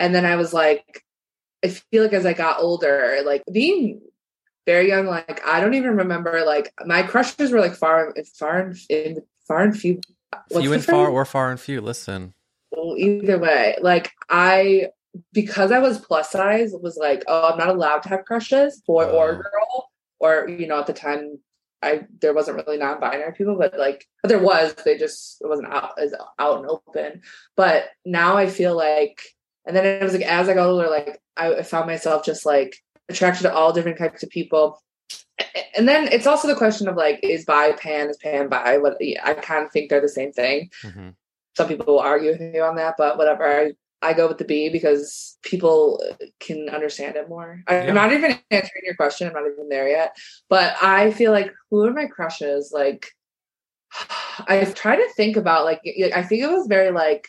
And 0.00 0.14
then 0.14 0.24
I 0.24 0.36
was 0.36 0.52
like, 0.52 1.04
I 1.64 1.68
feel 1.68 2.04
like 2.04 2.12
as 2.12 2.26
I 2.26 2.34
got 2.34 2.60
older, 2.60 3.20
like 3.24 3.42
being 3.50 4.00
very 4.66 4.88
young, 4.88 5.06
like 5.06 5.40
I 5.46 5.60
don't 5.60 5.74
even 5.74 5.96
remember 5.96 6.44
like 6.44 6.72
my 6.84 7.02
crushes 7.02 7.52
were 7.52 7.60
like 7.60 7.74
far 7.74 8.14
far 8.36 8.74
in 8.88 9.22
far 9.48 9.60
and 9.60 9.76
few. 9.76 10.00
what's 10.50 10.60
Few 10.60 10.72
and 10.72 10.84
far, 10.84 11.08
or 11.08 11.24
far 11.24 11.50
and 11.50 11.58
few. 11.58 11.80
Listen, 11.80 12.34
well, 12.70 12.94
either 12.96 13.38
way, 13.38 13.76
like 13.80 14.12
I 14.28 14.88
because 15.32 15.72
I 15.72 15.78
was 15.78 15.98
plus 15.98 16.30
size 16.30 16.72
was 16.80 16.96
like, 16.96 17.24
oh, 17.26 17.50
I'm 17.52 17.58
not 17.58 17.70
allowed 17.70 18.02
to 18.04 18.10
have 18.10 18.24
crushes, 18.26 18.82
boy 18.86 19.06
or 19.06 19.30
Oh. 19.30 19.36
girl, 19.36 19.90
or 20.20 20.48
you 20.48 20.66
know, 20.66 20.78
at 20.78 20.86
the 20.86 20.92
time 20.92 21.38
I 21.82 22.06
there 22.20 22.34
wasn't 22.34 22.58
really 22.58 22.78
non-binary 22.78 23.32
people, 23.32 23.56
but 23.56 23.78
like 23.78 24.06
but 24.22 24.28
there 24.28 24.38
was, 24.42 24.74
they 24.84 24.98
just 24.98 25.40
it 25.40 25.48
wasn't 25.48 25.72
out 25.72 25.98
as 25.98 26.14
out 26.38 26.58
and 26.58 26.66
open. 26.68 27.22
But 27.56 27.86
now 28.04 28.36
I 28.36 28.48
feel 28.48 28.76
like 28.76 29.22
and 29.66 29.76
then 29.76 29.86
it 29.86 30.02
was 30.02 30.12
like 30.12 30.22
as 30.22 30.48
I 30.48 30.54
got 30.54 30.68
older, 30.68 30.88
like 30.88 31.20
I, 31.36 31.56
I 31.56 31.62
found 31.62 31.86
myself 31.86 32.24
just 32.24 32.44
like 32.44 32.76
attracted 33.08 33.42
to 33.44 33.54
all 33.54 33.72
different 33.72 33.98
types 33.98 34.22
of 34.22 34.28
people. 34.30 34.80
And 35.76 35.88
then 35.88 36.08
it's 36.10 36.26
also 36.26 36.48
the 36.48 36.56
question 36.56 36.88
of 36.88 36.96
like, 36.96 37.20
is 37.22 37.44
bi 37.44 37.72
pan, 37.72 38.10
is 38.10 38.16
pan 38.16 38.48
bi? 38.48 38.78
What 38.78 38.96
I 39.22 39.34
kind 39.34 39.64
of 39.64 39.70
think 39.70 39.90
they're 39.90 40.00
the 40.00 40.08
same 40.08 40.32
thing 40.32 40.70
hmm 40.82 41.10
some 41.58 41.66
people 41.66 41.86
will 41.86 41.98
argue 41.98 42.30
with 42.30 42.40
me 42.40 42.60
on 42.60 42.76
that, 42.76 42.94
but 42.96 43.18
whatever. 43.18 43.44
I, 43.44 43.72
I 44.00 44.12
go 44.12 44.28
with 44.28 44.38
the 44.38 44.44
B 44.44 44.68
because 44.68 45.36
people 45.42 46.00
can 46.38 46.68
understand 46.68 47.16
it 47.16 47.28
more. 47.28 47.64
Yeah. 47.68 47.86
I'm 47.88 47.94
not 47.96 48.12
even 48.12 48.38
answering 48.52 48.84
your 48.84 48.94
question. 48.94 49.26
I'm 49.26 49.34
not 49.34 49.50
even 49.50 49.68
there 49.68 49.88
yet. 49.88 50.16
But 50.48 50.76
I 50.80 51.10
feel 51.10 51.32
like 51.32 51.52
who 51.68 51.84
are 51.84 51.92
my 51.92 52.06
crushes? 52.06 52.70
Like, 52.72 53.10
I've 54.46 54.76
tried 54.76 54.98
to 54.98 55.12
think 55.16 55.36
about 55.36 55.64
like 55.64 55.80
I 56.14 56.22
think 56.22 56.44
it 56.44 56.50
was 56.50 56.68
very 56.68 56.92
like 56.92 57.26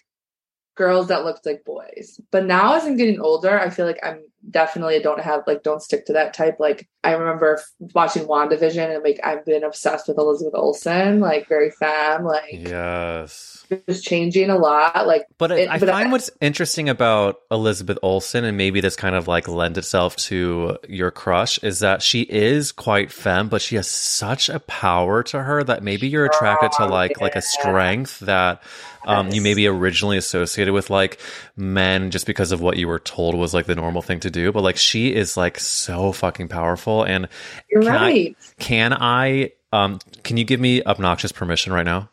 girls 0.76 1.08
that 1.08 1.26
looked 1.26 1.48
like 1.48 1.66
boys. 1.66 2.22
But 2.32 2.46
now 2.46 2.76
as 2.76 2.86
I'm 2.86 2.98
getting 2.98 3.20
older, 3.20 3.60
I 3.60 3.72
feel 3.72 3.88
like 3.88 4.00
I'm 4.04 4.22
definitely 4.50 5.00
don't 5.02 5.20
have 5.22 5.44
like 5.48 5.64
don't 5.64 5.82
stick 5.82 6.06
to 6.06 6.14
that 6.14 6.34
type. 6.34 6.58
Like 6.60 6.88
I 7.04 7.14
remember 7.14 7.60
watching 7.94 8.26
WandaVision 8.26 8.94
and 8.96 9.04
like 9.04 9.20
I've 9.24 9.46
been 9.46 9.64
obsessed 9.64 10.08
with 10.08 10.18
Elizabeth 10.18 10.54
Olsen, 10.56 11.20
like 11.20 11.48
very 11.48 11.72
femme, 11.72 12.26
like 12.26 12.46
yes. 12.52 13.66
just 13.88 14.04
changing 14.04 14.50
a 14.50 14.58
lot. 14.58 15.08
Like 15.08 15.26
But 15.38 15.52
I, 15.52 15.56
It- 15.60 15.70
I 15.70 15.80
but 15.80 15.90
find 15.90 16.10
I- 16.10 16.12
what's 16.12 16.30
interesting 16.42 16.90
about 16.90 17.38
Elizabeth 17.52 17.98
Olsen, 18.04 18.44
and 18.44 18.58
maybe 18.58 18.82
this 18.82 18.96
kind 18.96 19.16
of 19.16 19.28
like 19.28 19.48
lends 19.48 19.78
itself 19.78 20.16
to 20.18 20.78
your 20.88 21.12
crush, 21.12 21.58
is 21.64 21.80
that 21.80 22.02
she 22.02 22.22
is 22.22 22.72
quite 22.72 23.12
femme, 23.12 23.50
but 23.50 23.62
she 23.62 23.76
has 23.76 23.88
such 23.90 24.50
a 24.50 24.60
power 24.60 25.24
to 25.24 25.42
her 25.44 25.64
that 25.64 25.84
maybe 25.84 26.08
you're 26.08 26.26
attracted 26.26 26.72
to 26.74 26.84
Oh, 26.84 26.88
like 26.88 27.20
like 27.22 27.36
a 27.36 27.42
strength 27.42 28.20
that 28.20 28.62
um, 29.06 29.28
you 29.28 29.36
Yes. 29.36 29.44
maybe 29.44 29.68
originally 29.68 30.18
associated 30.18 30.74
with 30.74 30.90
like 30.90 31.20
men 31.56 32.12
just 32.12 32.26
because 32.26 32.52
of 32.52 32.60
what 32.62 32.78
you 32.78 32.88
were 32.88 33.00
told 33.00 33.36
was 33.36 33.54
like 33.54 33.66
the 33.66 33.76
normal 33.76 34.02
thing 34.02 34.20
to 34.22 34.29
do. 34.32 34.52
But 34.52 34.62
like 34.64 34.78
she 34.78 35.14
is 35.14 35.36
like 35.38 35.60
so 35.60 36.12
fucking 36.12 36.48
powerful, 36.48 37.04
and 37.04 37.28
You're 37.70 37.82
Can 37.84 37.92
I- 37.96 38.02
right. 38.02 38.38
can 38.60 38.94
I? 38.94 39.52
Um, 39.72 40.00
can 40.24 40.38
you 40.38 40.44
give 40.46 40.60
me 40.60 40.82
obnoxious 40.84 41.32
permission 41.32 41.74
right 41.74 41.86
now? 41.86 42.10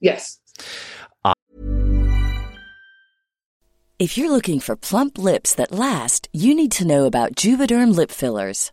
yes. 0.00 0.38
If 3.98 4.18
you're 4.18 4.32
looking 4.32 4.58
for 4.58 4.74
plump 4.74 5.16
lips 5.16 5.54
that 5.54 5.70
last, 5.70 6.28
you 6.32 6.56
need 6.56 6.72
to 6.72 6.84
know 6.86 7.04
about 7.06 7.36
Juvederm 7.36 7.94
lip 7.94 8.10
fillers. 8.10 8.72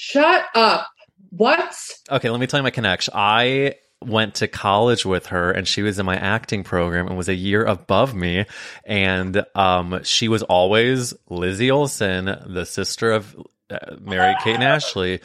Shut 0.00 0.44
up. 0.54 0.86
What? 1.30 1.76
Okay, 2.08 2.30
let 2.30 2.38
me 2.38 2.46
tell 2.46 2.60
you 2.60 2.62
my 2.62 2.70
connection. 2.70 3.14
I 3.16 3.74
went 4.00 4.36
to 4.36 4.46
college 4.46 5.04
with 5.04 5.26
her 5.26 5.50
and 5.50 5.66
she 5.66 5.82
was 5.82 5.98
in 5.98 6.06
my 6.06 6.14
acting 6.14 6.62
program 6.62 7.08
and 7.08 7.16
was 7.16 7.28
a 7.28 7.34
year 7.34 7.64
above 7.64 8.14
me 8.14 8.46
and 8.84 9.44
um 9.56 10.00
she 10.04 10.28
was 10.28 10.44
always 10.44 11.14
Lizzie 11.28 11.72
Olsen 11.72 12.26
the 12.26 12.64
sister 12.64 13.10
of 13.10 13.34
uh, 13.70 13.96
Mary 14.00 14.36
Kate 14.44 14.54
and 14.54 14.62
Ashley. 14.62 15.18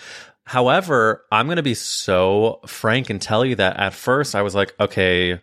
However, 0.44 1.24
I'm 1.32 1.46
going 1.46 1.58
to 1.58 1.62
be 1.62 1.76
so 1.76 2.60
frank 2.66 3.12
and 3.12 3.22
tell 3.22 3.46
you 3.46 3.54
that 3.58 3.78
at 3.78 3.94
first 3.94 4.34
I 4.34 4.42
was 4.42 4.56
like, 4.56 4.74
okay, 4.80 5.40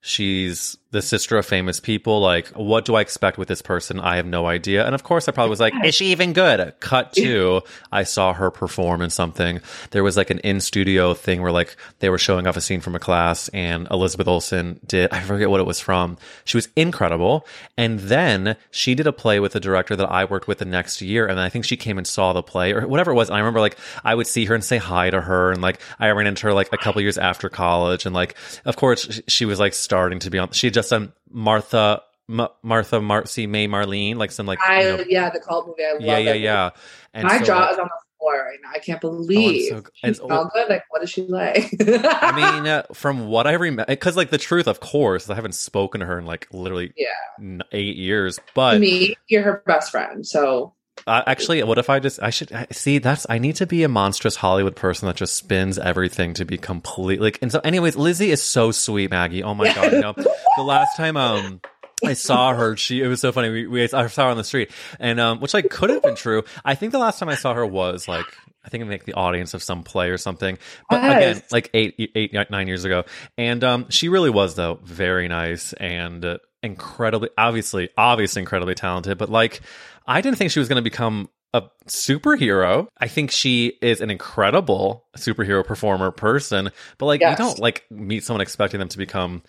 she's 0.00 0.78
the 0.92 1.02
sister 1.02 1.36
of 1.36 1.44
famous 1.44 1.80
people. 1.80 2.20
Like, 2.20 2.48
what 2.48 2.84
do 2.84 2.94
I 2.94 3.00
expect 3.00 3.38
with 3.38 3.48
this 3.48 3.60
person? 3.60 3.98
I 3.98 4.16
have 4.16 4.26
no 4.26 4.46
idea. 4.46 4.86
And 4.86 4.94
of 4.94 5.02
course, 5.02 5.28
I 5.28 5.32
probably 5.32 5.50
was 5.50 5.60
like, 5.60 5.74
is 5.84 5.94
she 5.94 6.06
even 6.06 6.32
good? 6.32 6.74
Cut 6.80 7.12
to, 7.14 7.62
I 7.90 8.04
saw 8.04 8.32
her 8.32 8.50
perform 8.50 9.02
in 9.02 9.10
something. 9.10 9.60
There 9.90 10.04
was 10.04 10.16
like 10.16 10.30
an 10.30 10.38
in 10.40 10.60
studio 10.60 11.12
thing 11.12 11.42
where 11.42 11.50
like 11.50 11.76
they 11.98 12.08
were 12.08 12.18
showing 12.18 12.46
off 12.46 12.56
a 12.56 12.60
scene 12.60 12.80
from 12.80 12.94
a 12.94 13.00
class 13.00 13.48
and 13.48 13.88
Elizabeth 13.90 14.28
Olsen 14.28 14.80
did, 14.86 15.12
I 15.12 15.20
forget 15.20 15.50
what 15.50 15.60
it 15.60 15.66
was 15.66 15.80
from. 15.80 16.18
She 16.44 16.56
was 16.56 16.68
incredible. 16.76 17.46
And 17.76 17.98
then 17.98 18.56
she 18.70 18.94
did 18.94 19.08
a 19.08 19.12
play 19.12 19.40
with 19.40 19.56
a 19.56 19.60
director 19.60 19.96
that 19.96 20.10
I 20.10 20.24
worked 20.24 20.46
with 20.46 20.58
the 20.58 20.64
next 20.64 21.02
year. 21.02 21.26
And 21.26 21.40
I 21.40 21.48
think 21.48 21.64
she 21.64 21.76
came 21.76 21.98
and 21.98 22.06
saw 22.06 22.32
the 22.32 22.42
play 22.42 22.72
or 22.72 22.86
whatever 22.86 23.10
it 23.10 23.14
was. 23.14 23.28
And 23.28 23.36
I 23.36 23.40
remember 23.40 23.60
like 23.60 23.76
I 24.04 24.14
would 24.14 24.28
see 24.28 24.44
her 24.44 24.54
and 24.54 24.64
say 24.64 24.78
hi 24.78 25.10
to 25.10 25.20
her. 25.20 25.50
And 25.50 25.60
like 25.60 25.80
I 25.98 26.08
ran 26.10 26.28
into 26.28 26.46
her 26.46 26.54
like 26.54 26.72
a 26.72 26.78
couple 26.78 27.02
years 27.02 27.18
after 27.18 27.48
college. 27.48 28.06
And 28.06 28.14
like, 28.14 28.36
of 28.64 28.76
course, 28.76 29.20
she 29.26 29.44
was 29.44 29.58
like 29.58 29.74
starting 29.74 30.20
to 30.20 30.30
be 30.30 30.38
on, 30.38 30.52
she 30.52 30.70
just 30.76 30.90
some 30.90 31.12
Martha, 31.30 32.02
M- 32.28 32.48
Martha, 32.62 33.00
Marcy, 33.00 33.46
May, 33.46 33.66
Marlene, 33.66 34.16
like 34.16 34.30
some 34.30 34.46
like, 34.46 34.60
I 34.60 34.82
you 34.82 34.96
know- 34.98 35.04
yeah, 35.08 35.30
the 35.30 35.40
cult 35.40 35.66
movie. 35.66 35.84
I 35.84 35.92
love 35.92 36.02
yeah, 36.02 36.18
yeah, 36.18 36.32
yeah. 36.34 36.70
And. 37.14 37.26
My 37.26 37.38
so, 37.38 37.44
jaw 37.44 37.72
is 37.72 37.78
on 37.78 37.86
the 37.86 38.06
floor 38.18 38.44
right 38.44 38.58
now. 38.62 38.70
I 38.74 38.78
can't 38.78 39.00
believe 39.00 39.70
so 39.70 39.82
she's 39.94 40.18
all 40.18 40.50
good. 40.52 40.68
Like, 40.68 40.84
what 40.90 41.00
does 41.00 41.08
she 41.08 41.22
like? 41.22 41.72
I 41.80 42.32
mean, 42.36 42.66
uh, 42.70 42.82
from 42.92 43.28
what 43.28 43.46
I 43.46 43.52
remember, 43.52 43.86
because 43.88 44.16
like 44.16 44.28
the 44.28 44.38
truth, 44.38 44.66
of 44.66 44.80
course, 44.80 45.30
I 45.30 45.34
haven't 45.34 45.54
spoken 45.54 46.00
to 46.00 46.06
her 46.06 46.18
in 46.18 46.26
like 46.26 46.46
literally 46.52 46.92
yeah. 46.96 47.62
eight 47.72 47.96
years. 47.96 48.36
To 48.36 48.42
But 48.54 48.80
me, 48.80 49.16
you're 49.28 49.42
her 49.42 49.62
best 49.66 49.90
friend. 49.90 50.26
So 50.26 50.74
uh, 51.06 51.22
actually, 51.26 51.62
what 51.62 51.78
if 51.78 51.88
I 51.90 51.98
just 52.00 52.22
I 52.22 52.30
should 52.30 52.52
I- 52.52 52.66
see 52.72 52.98
that's 52.98 53.26
I 53.28 53.38
need 53.38 53.56
to 53.56 53.66
be 53.66 53.82
a 53.82 53.88
monstrous 53.88 54.36
Hollywood 54.36 54.76
person 54.76 55.06
that 55.06 55.16
just 55.16 55.36
spins 55.36 55.78
everything 55.78 56.34
to 56.34 56.44
be 56.44 56.58
completely. 56.58 57.24
Like, 57.24 57.38
and 57.42 57.50
so, 57.52 57.60
anyways, 57.60 57.96
Lizzie 57.96 58.30
is 58.30 58.42
so 58.42 58.70
sweet, 58.72 59.10
Maggie. 59.10 59.42
Oh 59.42 59.54
my 59.54 59.72
god, 59.72 59.92
you 59.92 60.00
know, 60.00 60.14
the 60.14 60.62
last 60.62 60.96
time 60.96 61.16
um. 61.16 61.60
I 62.04 62.12
saw 62.12 62.52
her. 62.52 62.76
She 62.76 63.00
it 63.02 63.06
was 63.08 63.22
so 63.22 63.32
funny. 63.32 63.48
We, 63.48 63.66
we 63.66 63.82
I 63.84 63.86
saw 63.86 64.24
her 64.24 64.30
on 64.30 64.36
the 64.36 64.44
street, 64.44 64.70
and 65.00 65.18
um, 65.18 65.40
which 65.40 65.54
like 65.54 65.70
could 65.70 65.88
have 65.88 66.02
been 66.02 66.14
true. 66.14 66.44
I 66.62 66.74
think 66.74 66.92
the 66.92 66.98
last 66.98 67.18
time 67.18 67.30
I 67.30 67.36
saw 67.36 67.54
her 67.54 67.64
was 67.64 68.06
like 68.06 68.26
I 68.62 68.68
think 68.68 68.86
like 68.86 69.06
the 69.06 69.14
audience 69.14 69.54
of 69.54 69.62
some 69.62 69.82
play 69.82 70.10
or 70.10 70.18
something. 70.18 70.58
But 70.90 71.02
Yes. 71.02 71.38
again, 71.38 71.42
like 71.52 71.70
eight, 71.72 72.12
eight, 72.14 72.34
nine 72.50 72.68
years 72.68 72.84
ago, 72.84 73.04
and 73.38 73.64
um, 73.64 73.86
she 73.88 74.10
really 74.10 74.28
was 74.28 74.56
though 74.56 74.78
very 74.84 75.26
nice 75.26 75.72
and 75.72 76.22
uh, 76.22 76.38
incredibly, 76.66 77.30
obviously, 77.38 77.88
obviously 77.96 78.40
incredibly 78.40 78.74
talented. 78.74 79.16
But 79.18 79.30
like, 79.30 79.60
I 80.06 80.20
didn't 80.20 80.36
think 80.38 80.50
she 80.50 80.58
was 80.58 80.68
going 80.68 80.76
to 80.76 80.82
become 80.82 81.28
a 81.54 81.62
superhero. 81.88 82.88
I 82.98 83.08
think 83.08 83.30
she 83.30 83.78
is 83.80 84.00
an 84.00 84.10
incredible 84.10 85.06
superhero 85.16 85.64
performer 85.64 86.10
person. 86.10 86.70
But 86.98 87.06
like, 87.06 87.20
Yes. 87.20 87.38
you 87.38 87.44
don't 87.44 87.58
like 87.58 87.84
meet 87.90 88.24
someone 88.24 88.40
expecting 88.42 88.80
them 88.80 88.88
to 88.90 88.98
become. 88.98 89.42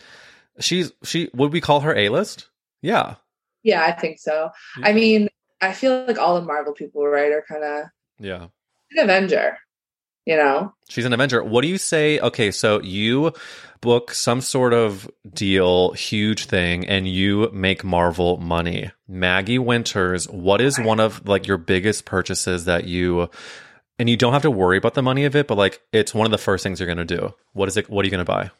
She's 0.59 0.91
she. 1.03 1.29
Would 1.33 1.51
we 1.53 1.61
call 1.61 1.81
her 1.81 1.95
a 1.95 2.09
list? 2.09 2.49
Yeah. 2.81 3.15
yeah, 3.63 3.83
I 3.83 3.91
think 3.91 4.19
so. 4.19 4.49
I 4.83 4.93
mean, 4.93 5.27
I 5.61 5.73
feel 5.73 6.05
like 6.05 6.17
all 6.19 6.39
the 6.39 6.45
Marvel 6.45 6.73
people, 6.73 7.05
right, 7.07 7.31
are 7.31 7.43
kind 7.49 7.63
of 7.63 7.85
Yeah. 8.19 8.47
an 8.91 8.99
Avenger. 8.99 9.57
You 10.27 10.35
know, 10.35 10.73
She's 10.89 11.05
an 11.05 11.13
Avenger. 11.13 11.41
What 11.41 11.61
do 11.61 11.69
you 11.69 11.77
say? 11.77 12.19
Okay, 12.19 12.51
so 12.51 12.81
you 12.81 13.31
book 13.79 14.11
some 14.11 14.41
sort 14.41 14.73
of 14.73 15.09
deal, 15.33 15.93
huge 15.93 16.47
thing, 16.47 16.85
and 16.85 17.07
you 17.07 17.49
make 17.53 17.85
Marvel 17.85 18.35
money. 18.35 18.91
Maggie 19.07 19.57
Winters, 19.57 20.27
what 20.27 20.59
is 20.59 20.77
one 20.77 20.99
of 20.99 21.25
like 21.25 21.47
your 21.47 21.57
biggest 21.57 22.03
purchases 22.03 22.65
that 22.65 22.83
you 22.83 23.29
and 23.97 24.09
you 24.09 24.17
don't 24.17 24.33
have 24.33 24.41
to 24.41 24.51
worry 24.51 24.77
about 24.77 24.95
the 24.95 25.01
money 25.01 25.23
of 25.23 25.33
it, 25.33 25.47
but 25.47 25.57
like 25.57 25.81
it's 25.93 26.13
one 26.13 26.25
of 26.25 26.31
the 26.31 26.37
first 26.37 26.61
things 26.61 26.81
you're 26.81 26.89
gonna 26.89 27.05
do. 27.05 27.33
What 27.53 27.69
is 27.69 27.77
it 27.77 27.89
what 27.89 28.03
are 28.03 28.07
you 28.07 28.11
gonna 28.11 28.25
buy? 28.25 28.51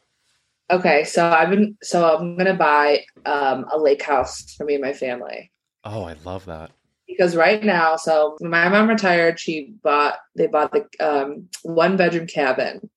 okay. 0.70 1.04
So 1.04 1.28
I've 1.28 1.50
been. 1.50 1.76
So 1.82 2.16
I'm 2.16 2.38
gonna 2.38 2.54
buy 2.54 3.04
um, 3.26 3.66
a 3.70 3.76
lake 3.76 4.02
house 4.02 4.54
for 4.56 4.64
me 4.64 4.76
and 4.76 4.82
my 4.82 4.94
family. 4.94 5.52
Oh, 5.84 6.04
I 6.04 6.16
love 6.24 6.46
that. 6.46 6.70
Because 7.08 7.34
right 7.34 7.64
now, 7.64 7.96
so 7.96 8.36
my 8.40 8.68
mom 8.68 8.88
retired, 8.88 9.40
she 9.40 9.74
bought 9.82 10.18
they 10.36 10.46
bought 10.46 10.72
the 10.72 10.86
um, 11.00 11.48
one 11.62 11.96
bedroom 11.96 12.26
cabin 12.26 12.88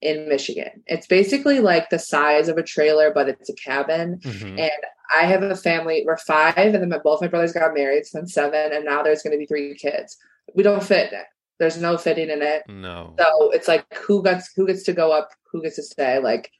in 0.00 0.28
Michigan. 0.28 0.84
It's 0.86 1.06
basically 1.06 1.58
like 1.58 1.90
the 1.90 1.98
size 1.98 2.48
of 2.48 2.58
a 2.58 2.62
trailer, 2.62 3.10
but 3.12 3.28
it's 3.28 3.48
a 3.48 3.54
cabin. 3.54 4.20
Mhm. 4.22 4.60
And 4.60 4.70
I 5.12 5.24
have 5.24 5.42
a 5.42 5.56
family. 5.56 6.04
We're 6.06 6.18
five, 6.18 6.56
and 6.56 6.74
then 6.74 6.90
my, 6.90 6.98
both 6.98 7.22
my 7.22 7.28
brothers 7.28 7.54
got 7.54 7.74
married. 7.74 8.06
So 8.06 8.18
then 8.18 8.28
seven, 8.28 8.72
and 8.72 8.84
now 8.84 9.02
there's 9.02 9.22
going 9.22 9.32
to 9.32 9.38
be 9.38 9.46
three 9.46 9.74
kids. 9.74 10.16
We 10.54 10.62
don't 10.62 10.84
fit 10.84 11.12
in 11.12 11.18
it. 11.18 11.26
There's 11.58 11.80
no 11.80 11.96
fitting 11.96 12.30
in 12.30 12.42
it. 12.42 12.62
No. 12.68 13.14
So 13.18 13.50
it's 13.50 13.66
like 13.66 13.92
who 13.94 14.22
gets 14.22 14.52
who 14.54 14.66
gets 14.66 14.84
to 14.84 14.92
go 14.92 15.10
up, 15.10 15.30
who 15.50 15.62
gets 15.62 15.76
to 15.76 15.82
stay. 15.82 16.18
Like, 16.20 16.52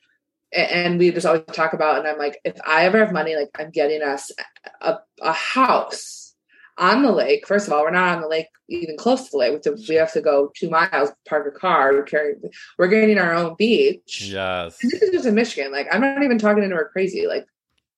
and 0.53 0.99
we 0.99 1.13
just 1.13 1.27
always 1.27 1.45
talk 1.53 1.75
about. 1.75 1.99
And 1.99 2.09
I'm 2.09 2.19
like, 2.19 2.41
if 2.45 2.57
I 2.67 2.87
ever 2.87 2.99
have 2.99 3.13
money, 3.13 3.37
like 3.37 3.51
I'm 3.59 3.71
getting 3.71 4.03
us 4.03 4.33
a, 4.81 4.97
a 5.21 5.33
house 5.33 6.28
on 6.79 7.03
the 7.03 7.13
lake. 7.13 7.47
First 7.47 7.67
of 7.67 7.73
all, 7.73 7.83
we're 7.83 7.91
not 7.91 8.17
on 8.17 8.23
the 8.23 8.29
lake, 8.29 8.47
even 8.69 8.97
close 8.97 9.25
to 9.25 9.31
the 9.33 9.39
lake. 9.39 9.51
We 9.51 9.55
have 9.55 9.63
to, 9.63 9.85
we 9.89 9.95
have 9.97 10.13
to 10.13 10.21
go 10.21 10.53
two 10.57 10.71
miles, 10.71 11.11
park 11.29 11.47
a 11.47 11.59
car, 11.59 12.03
carry. 12.03 12.35
We're 12.79 12.89
getting 12.89 13.19
our 13.19 13.35
own 13.35 13.57
beach. 13.59 14.29
Yes. 14.33 14.79
And 14.83 14.91
this 14.91 15.03
is 15.03 15.11
just 15.11 15.27
in 15.27 15.35
Michigan. 15.35 15.73
Like 15.73 15.89
I'm 15.93 16.01
not 16.01 16.23
even 16.23 16.39
talking 16.39 16.63
into 16.63 16.77
her 16.77 16.91
crazy. 16.93 17.27
Like 17.27 17.47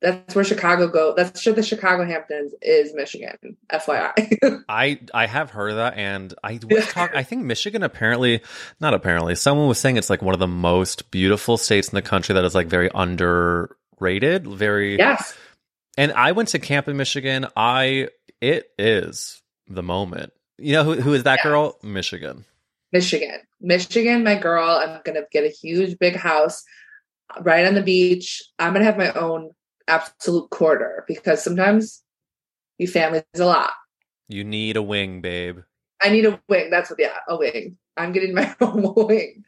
that's 0.01 0.35
where 0.35 0.45
Chicago 0.45 0.89
go. 0.89 1.15
That's 1.15 1.41
sure 1.41 1.53
the 1.53 1.63
Chicago 1.63 2.07
Hamptons 2.07 2.55
is 2.63 2.95
Michigan. 2.95 3.37
FYI. 3.71 4.63
I 4.69 5.01
I 5.13 5.27
have 5.27 5.51
heard 5.51 5.73
of 5.73 5.77
that, 5.77 5.99
and 5.99 6.33
I 6.43 6.59
was 6.69 6.87
talk. 6.87 7.13
I 7.15 7.23
think 7.23 7.45
Michigan 7.45 7.83
apparently, 7.83 8.41
not 8.81 8.95
apparently, 8.95 9.35
someone 9.35 9.69
was 9.69 9.79
saying 9.79 9.97
it's 9.97 10.09
like 10.09 10.23
one 10.23 10.35
of 10.35 10.41
the 10.41 10.49
most 10.49 11.11
beautiful 11.11 11.59
states 11.59 11.89
in 11.89 11.97
the 11.97 12.03
country 12.03 12.35
that 12.35 12.45
is 12.45 12.55
like 12.55 12.69
very 12.69 12.91
underrated. 12.95 14.47
Very 14.47 14.97
yes. 14.97 15.37
And 15.99 16.13
I 16.13 16.33
went 16.33 16.49
to 16.51 16.59
camp 16.59 16.89
in 16.89 16.97
Michigan. 16.97 17.47
I 17.57 18.09
it 18.41 18.71
is 18.79 19.43
the 19.69 19.83
moment. 19.83 20.33
You 20.59 20.75
know 20.75 20.85
who 20.85 21.01
who 21.01 21.15
is 21.15 21.25
that 21.25 21.43
girl? 21.43 21.79
Michigan. 21.83 22.45
Michigan. 22.93 23.41
Michigan, 23.61 24.25
my 24.25 24.37
girl. 24.37 24.69
I'm 24.69 25.01
gonna 25.05 25.23
get 25.31 25.45
a 25.45 25.49
huge 25.49 25.99
big 25.99 26.17
house 26.17 26.63
right 27.43 27.67
on 27.67 27.75
the 27.75 27.83
beach. 27.83 28.43
I'm 28.59 28.73
gonna 28.73 28.85
have 28.85 28.99
my 28.99 29.13
own 29.13 29.51
absolute 29.89 30.51
quarter 30.51 31.05
because 31.09 31.43
sometimes 31.43 32.03
you 32.79 32.89
families 32.89 33.25
a 33.37 33.45
lot. 33.45 33.73
You 34.29 34.45
need 34.45 34.77
a 34.77 34.83
wing, 34.83 35.21
babe. 35.21 35.59
I 36.03 36.11
need 36.11 36.25
a 36.25 36.41
wing. 36.49 36.71
That's 36.71 36.91
what 36.91 36.99
yeah, 36.99 37.17
a 37.29 37.37
wing. 37.37 37.77
I'm 37.97 38.13
getting 38.13 38.35
my 38.41 38.55
own 38.61 38.95
wing. 38.97 39.45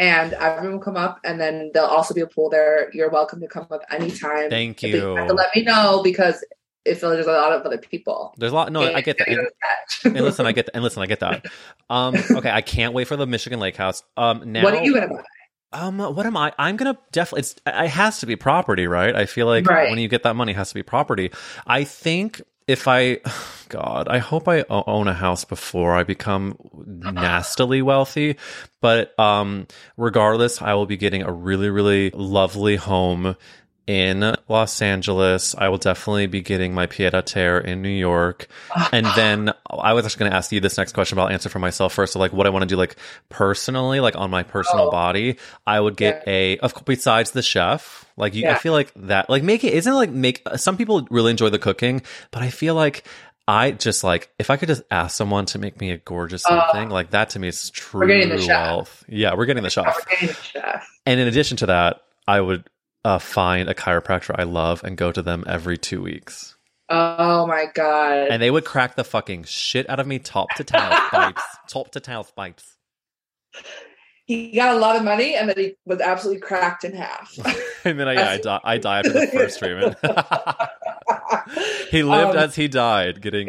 And 0.00 0.32
everyone 0.34 0.74
will 0.74 0.84
come 0.84 0.96
up 0.96 1.18
and 1.24 1.40
then 1.40 1.72
there'll 1.74 1.88
also 1.88 2.14
be 2.14 2.20
a 2.20 2.26
pool 2.26 2.50
there. 2.50 2.88
You're 2.92 3.10
welcome 3.10 3.40
to 3.40 3.48
come 3.48 3.66
up 3.70 3.82
anytime. 3.90 4.48
Thank 4.48 4.80
But 4.80 4.90
you 4.90 5.16
have 5.16 5.26
to 5.26 5.32
you. 5.32 5.36
let 5.36 5.56
me 5.56 5.62
know 5.62 6.02
because 6.04 6.44
if 6.88 7.00
there's 7.00 7.26
a 7.26 7.32
lot 7.32 7.52
of 7.52 7.62
other 7.62 7.78
people. 7.78 8.34
There's 8.38 8.52
a 8.52 8.54
lot. 8.54 8.72
No, 8.72 8.82
I 8.82 9.00
get 9.00 9.18
that. 9.18 9.28
And, 9.28 10.16
and 10.16 10.24
listen, 10.24 10.46
I 10.46 10.52
get 10.52 10.66
that. 10.66 10.74
And 10.74 10.82
listen, 10.84 11.02
I 11.02 11.06
get 11.06 11.20
that. 11.20 11.46
Um, 11.90 12.14
okay, 12.30 12.50
I 12.50 12.60
can't 12.60 12.94
wait 12.94 13.06
for 13.08 13.16
the 13.16 13.26
Michigan 13.26 13.60
Lake 13.60 13.76
House. 13.76 14.02
Um, 14.16 14.52
now 14.52 14.64
what 14.64 14.74
are 14.74 14.84
you 14.84 14.94
gonna 14.94 15.08
buy? 15.08 15.22
Um, 15.70 15.98
what 15.98 16.24
am 16.24 16.36
I? 16.36 16.52
I'm 16.58 16.76
gonna 16.76 16.98
definitely. 17.12 17.40
It's 17.40 17.56
it 17.66 17.88
has 17.88 18.20
to 18.20 18.26
be 18.26 18.36
property, 18.36 18.86
right? 18.86 19.14
I 19.14 19.26
feel 19.26 19.46
like 19.46 19.66
Right. 19.66 19.90
when 19.90 19.98
you 19.98 20.08
get 20.08 20.22
that 20.22 20.34
money, 20.34 20.52
it 20.52 20.56
has 20.56 20.68
to 20.70 20.74
be 20.74 20.82
property. 20.82 21.30
I 21.66 21.84
think 21.84 22.40
if 22.66 22.86
I, 22.88 23.18
God, 23.68 24.08
I 24.08 24.18
hope 24.18 24.48
I 24.48 24.64
own 24.70 25.08
a 25.08 25.14
house 25.14 25.44
before 25.44 25.94
I 25.94 26.04
become 26.04 26.56
nastily 26.86 27.82
wealthy. 27.82 28.36
But 28.80 29.18
um, 29.18 29.66
regardless, 29.96 30.62
I 30.62 30.74
will 30.74 30.86
be 30.86 30.96
getting 30.96 31.22
a 31.22 31.32
really, 31.32 31.68
really 31.70 32.10
lovely 32.10 32.76
home 32.76 33.36
in 33.88 34.36
Los 34.48 34.82
Angeles. 34.82 35.54
I 35.56 35.68
will 35.70 35.78
definitely 35.78 36.26
be 36.26 36.42
getting 36.42 36.74
my 36.74 36.86
pied 36.86 37.14
a 37.14 37.22
terre 37.22 37.58
in 37.58 37.80
New 37.80 37.88
York. 37.88 38.46
And 38.92 39.06
then 39.16 39.52
I 39.68 39.94
was 39.94 40.04
actually 40.04 40.20
going 40.20 40.30
to 40.32 40.36
ask 40.36 40.52
you 40.52 40.60
this 40.60 40.76
next 40.76 40.92
question, 40.92 41.16
but 41.16 41.22
I'll 41.22 41.28
answer 41.30 41.48
for 41.48 41.58
myself 41.58 41.94
first. 41.94 42.12
So, 42.12 42.18
like, 42.18 42.32
what 42.34 42.46
I 42.46 42.50
want 42.50 42.62
to 42.64 42.66
do, 42.66 42.76
like, 42.76 42.96
personally, 43.30 43.98
like 44.00 44.14
on 44.14 44.30
my 44.30 44.42
personal 44.42 44.88
Oh. 44.88 44.90
body, 44.90 45.38
I 45.66 45.80
would 45.80 45.96
get 45.96 46.22
a, 46.26 46.58
of 46.58 46.74
besides 46.84 47.30
the 47.30 47.42
chef, 47.42 48.04
like, 48.18 48.34
you, 48.34 48.46
I 48.48 48.56
feel 48.56 48.72
like 48.74 48.92
that, 48.96 49.30
like, 49.30 49.42
make 49.42 49.64
it, 49.64 49.72
isn't 49.72 49.90
it 49.92 49.96
like 49.96 50.10
make, 50.10 50.42
some 50.56 50.76
people 50.76 51.06
really 51.10 51.30
enjoy 51.30 51.48
the 51.48 51.58
cooking, 51.58 52.02
but 52.30 52.42
I 52.42 52.50
feel 52.50 52.74
like, 52.74 53.04
I 53.50 53.70
just 53.70 54.04
like 54.04 54.28
if 54.38 54.50
I 54.50 54.58
could 54.58 54.68
just 54.68 54.82
ask 54.90 55.16
someone 55.16 55.46
to 55.46 55.58
make 55.58 55.80
me 55.80 55.90
a 55.90 55.96
gorgeous 55.96 56.44
thing 56.72 56.90
like 56.90 57.12
that 57.12 57.30
to 57.30 57.38
me 57.38 57.48
is 57.48 57.70
true 57.70 58.04
Uh, 58.04 58.06
getting 58.06 58.28
the 58.28 58.38
chef. 58.42 58.48
wealth. 58.48 59.04
Yeah, 59.08 59.32
we're 59.36 59.46
getting 59.46 59.62
the 59.62 59.70
chef. 59.76 59.86
We're 59.86 60.10
getting 60.10 60.28
the 60.28 60.34
chef. 60.34 60.86
And 61.06 61.18
in 61.18 61.26
addition 61.28 61.56
to 61.56 61.66
that, 61.66 62.02
I 62.26 62.42
would 62.42 62.68
uh, 63.04 63.18
find 63.18 63.68
a 63.68 63.74
chiropractor 63.74 64.34
I 64.38 64.42
love 64.44 64.82
and 64.84 64.96
go 64.96 65.12
to 65.12 65.22
them 65.22 65.44
every 65.46 65.78
two 65.78 66.02
weeks. 66.02 66.56
Oh 66.90 67.46
my 67.46 67.66
god. 67.74 68.28
And 68.30 68.40
they 68.42 68.50
would 68.50 68.64
crack 68.64 68.96
the 68.96 69.04
fucking 69.04 69.44
shit 69.44 69.88
out 69.90 70.00
of 70.00 70.06
me 70.06 70.18
top 70.18 70.48
to 70.56 70.64
tail 70.64 70.90
spikes. 71.08 71.42
Top 71.68 71.90
to 71.92 72.00
tail 72.00 72.24
spikes. 72.24 72.76
he 74.26 74.52
got 74.56 74.74
a 74.74 74.78
lot 74.78 74.96
of 74.96 75.04
money 75.04 75.34
and 75.34 75.48
then 75.48 75.56
he 75.58 75.74
was 75.84 76.00
absolutely 76.00 76.40
cracked 76.40 76.84
in 76.84 76.94
half. 76.94 77.36
And 77.84 77.98
then 78.00 78.08
I, 78.08 78.14
yeah, 78.14 78.30
I, 78.30 78.38
die, 78.38 78.60
I 78.64 78.78
die 78.78 78.98
after 78.98 79.12
the 79.12 79.26
first 79.28 79.58
treatment. 79.60 79.96
he 81.90 82.02
lived 82.02 82.32
Um, 82.32 82.36
as 82.36 82.54
he 82.56 82.66
died, 82.68 83.22
getting 83.22 83.46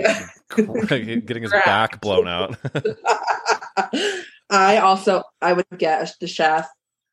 getting 0.56 1.42
his 1.42 1.52
Cracked. 1.52 1.66
back 1.66 2.00
blown 2.02 2.28
out. 2.28 2.56
I 4.50 4.78
also 4.78 5.24
I 5.42 5.54
would 5.54 5.66
get 5.78 6.14
the 6.22 6.28
chef. 6.28 6.68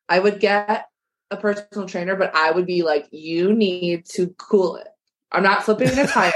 I 0.09 0.19
would 0.19 0.41
get 0.41 0.87
a 1.31 1.37
personal 1.37 1.89
trainer, 1.89 2.17
but 2.17 2.35
I 2.35 2.51
would 2.51 2.67
be 2.67 2.83
like, 2.83 3.07
you 3.11 3.53
need 3.53 4.05
to 4.11 4.29
cool 4.39 4.77
it. 4.77 4.89
I'm 5.33 5.43
not 5.43 5.65
flipping 5.65 5.89
a 5.99 6.07
tire. 6.07 6.33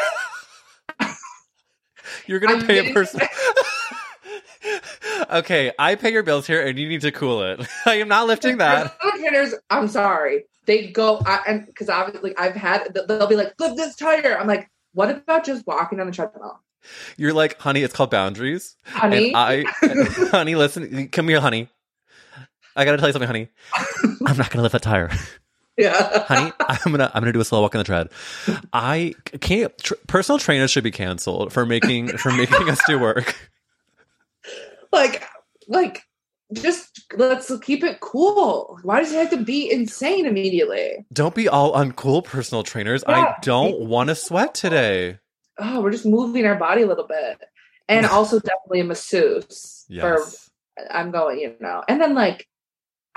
You're 2.27 2.41
gonna 2.41 2.55
I'm 2.55 2.67
pay 2.67 2.91
a 2.91 2.93
person. 2.93 3.21
okay, 5.31 5.73
I 5.79 5.95
pay 5.95 6.13
your 6.13 6.23
bills 6.23 6.47
here, 6.47 6.67
and 6.67 6.79
you 6.79 6.89
need 6.89 7.01
to 7.03 7.13
cool 7.13 7.43
it. 7.43 7.67
I 7.87 7.97
am 7.97 8.09
not 8.09 8.27
lifting 8.27 8.59
that. 8.59 8.99
Personal 8.99 9.31
trainers, 9.31 9.55
I'm 9.71 9.89
sorry. 9.89 10.45
They 10.67 10.89
go 10.89 11.23
I, 11.25 11.41
and 11.47 11.67
because 11.67 11.89
obviously 11.89 12.37
I've 12.37 12.55
had 12.55 12.97
they'll 13.09 13.27
be 13.27 13.37
like, 13.37 13.57
flip 13.57 13.77
this 13.77 13.97
tire. 13.97 14.39
I'm 14.39 14.47
like, 14.47 14.71
what 14.93 15.11
about 15.11 15.45
just 15.45 15.67
walking 15.67 16.01
on 16.01 16.07
the 16.07 16.13
treadmill, 16.13 16.61
You're 17.17 17.33
like, 17.33 17.59
honey, 17.61 17.83
it's 17.83 17.95
called 17.95 18.11
boundaries. 18.11 18.77
honey? 18.85 19.33
And 19.33 19.37
I, 19.37 19.65
honey, 20.31 20.57
listen, 20.57 21.09
come 21.09 21.29
here, 21.29 21.41
honey. 21.41 21.69
I 22.81 22.87
gotta 22.87 22.97
tell 22.97 23.09
you 23.09 23.13
something, 23.13 23.27
honey. 23.27 23.49
I'm 24.27 24.37
not 24.39 24.51
gonna 24.51 24.63
lift 24.63 24.73
that 24.73 24.83
tire, 24.83 25.11
yeah, 25.77 26.25
honey. 26.25 26.51
I'm 26.61 26.93
gonna, 26.93 27.11
I'm 27.13 27.21
gonna 27.21 27.33
do 27.33 27.41
a 27.41 27.45
slow 27.45 27.61
walk 27.61 27.75
on 27.75 27.81
the 27.81 27.85
tread. 27.85 28.09
I 28.73 29.15
can't. 29.41 29.77
Tr- 29.79 29.95
personal 30.07 30.39
trainers 30.39 30.71
should 30.71 30.85
be 30.85 30.91
canceled 30.91 31.53
for 31.53 31.67
making 31.67 32.17
for 32.17 32.33
making 32.33 32.71
us 32.71 32.81
do 32.87 32.99
work. 32.99 33.37
like 34.93 35.25
like 35.69 36.03
just 36.55 37.13
let's 37.17 37.53
keep 37.61 37.85
it 37.85 38.01
cool. 38.01 38.79
Why 38.83 39.01
does 39.01 39.13
it 39.13 39.17
have 39.17 39.31
to 39.31 39.45
be 39.45 39.71
insane 39.71 40.25
immediately? 40.25 41.05
Don't 41.13 41.35
be 41.35 41.49
all 41.49 41.75
uncool, 41.75 42.25
personal 42.25 42.63
trainers. 42.63 43.05
I 43.07 43.37
don't 43.43 43.81
want 43.81 44.09
to 44.09 44.15
sweat 44.15 44.55
today. 44.55 45.19
oh, 45.59 45.83
we're 45.83 45.93
just 45.93 46.07
moving 46.07 46.47
our 46.47 46.57
body 46.57 46.83
a 46.83 46.87
little 46.87 47.07
bit. 47.07 47.43
And 47.89 48.07
also 48.07 48.41
definitely 48.41 48.81
a 48.81 48.85
masseuse 48.85 49.85
for 49.89 50.19
Yes. 50.19 50.51
I'm 50.91 51.11
going, 51.11 51.39
you 51.41 51.55
know. 51.61 51.85
And 51.89 52.01
then 52.01 52.15
like 52.15 52.49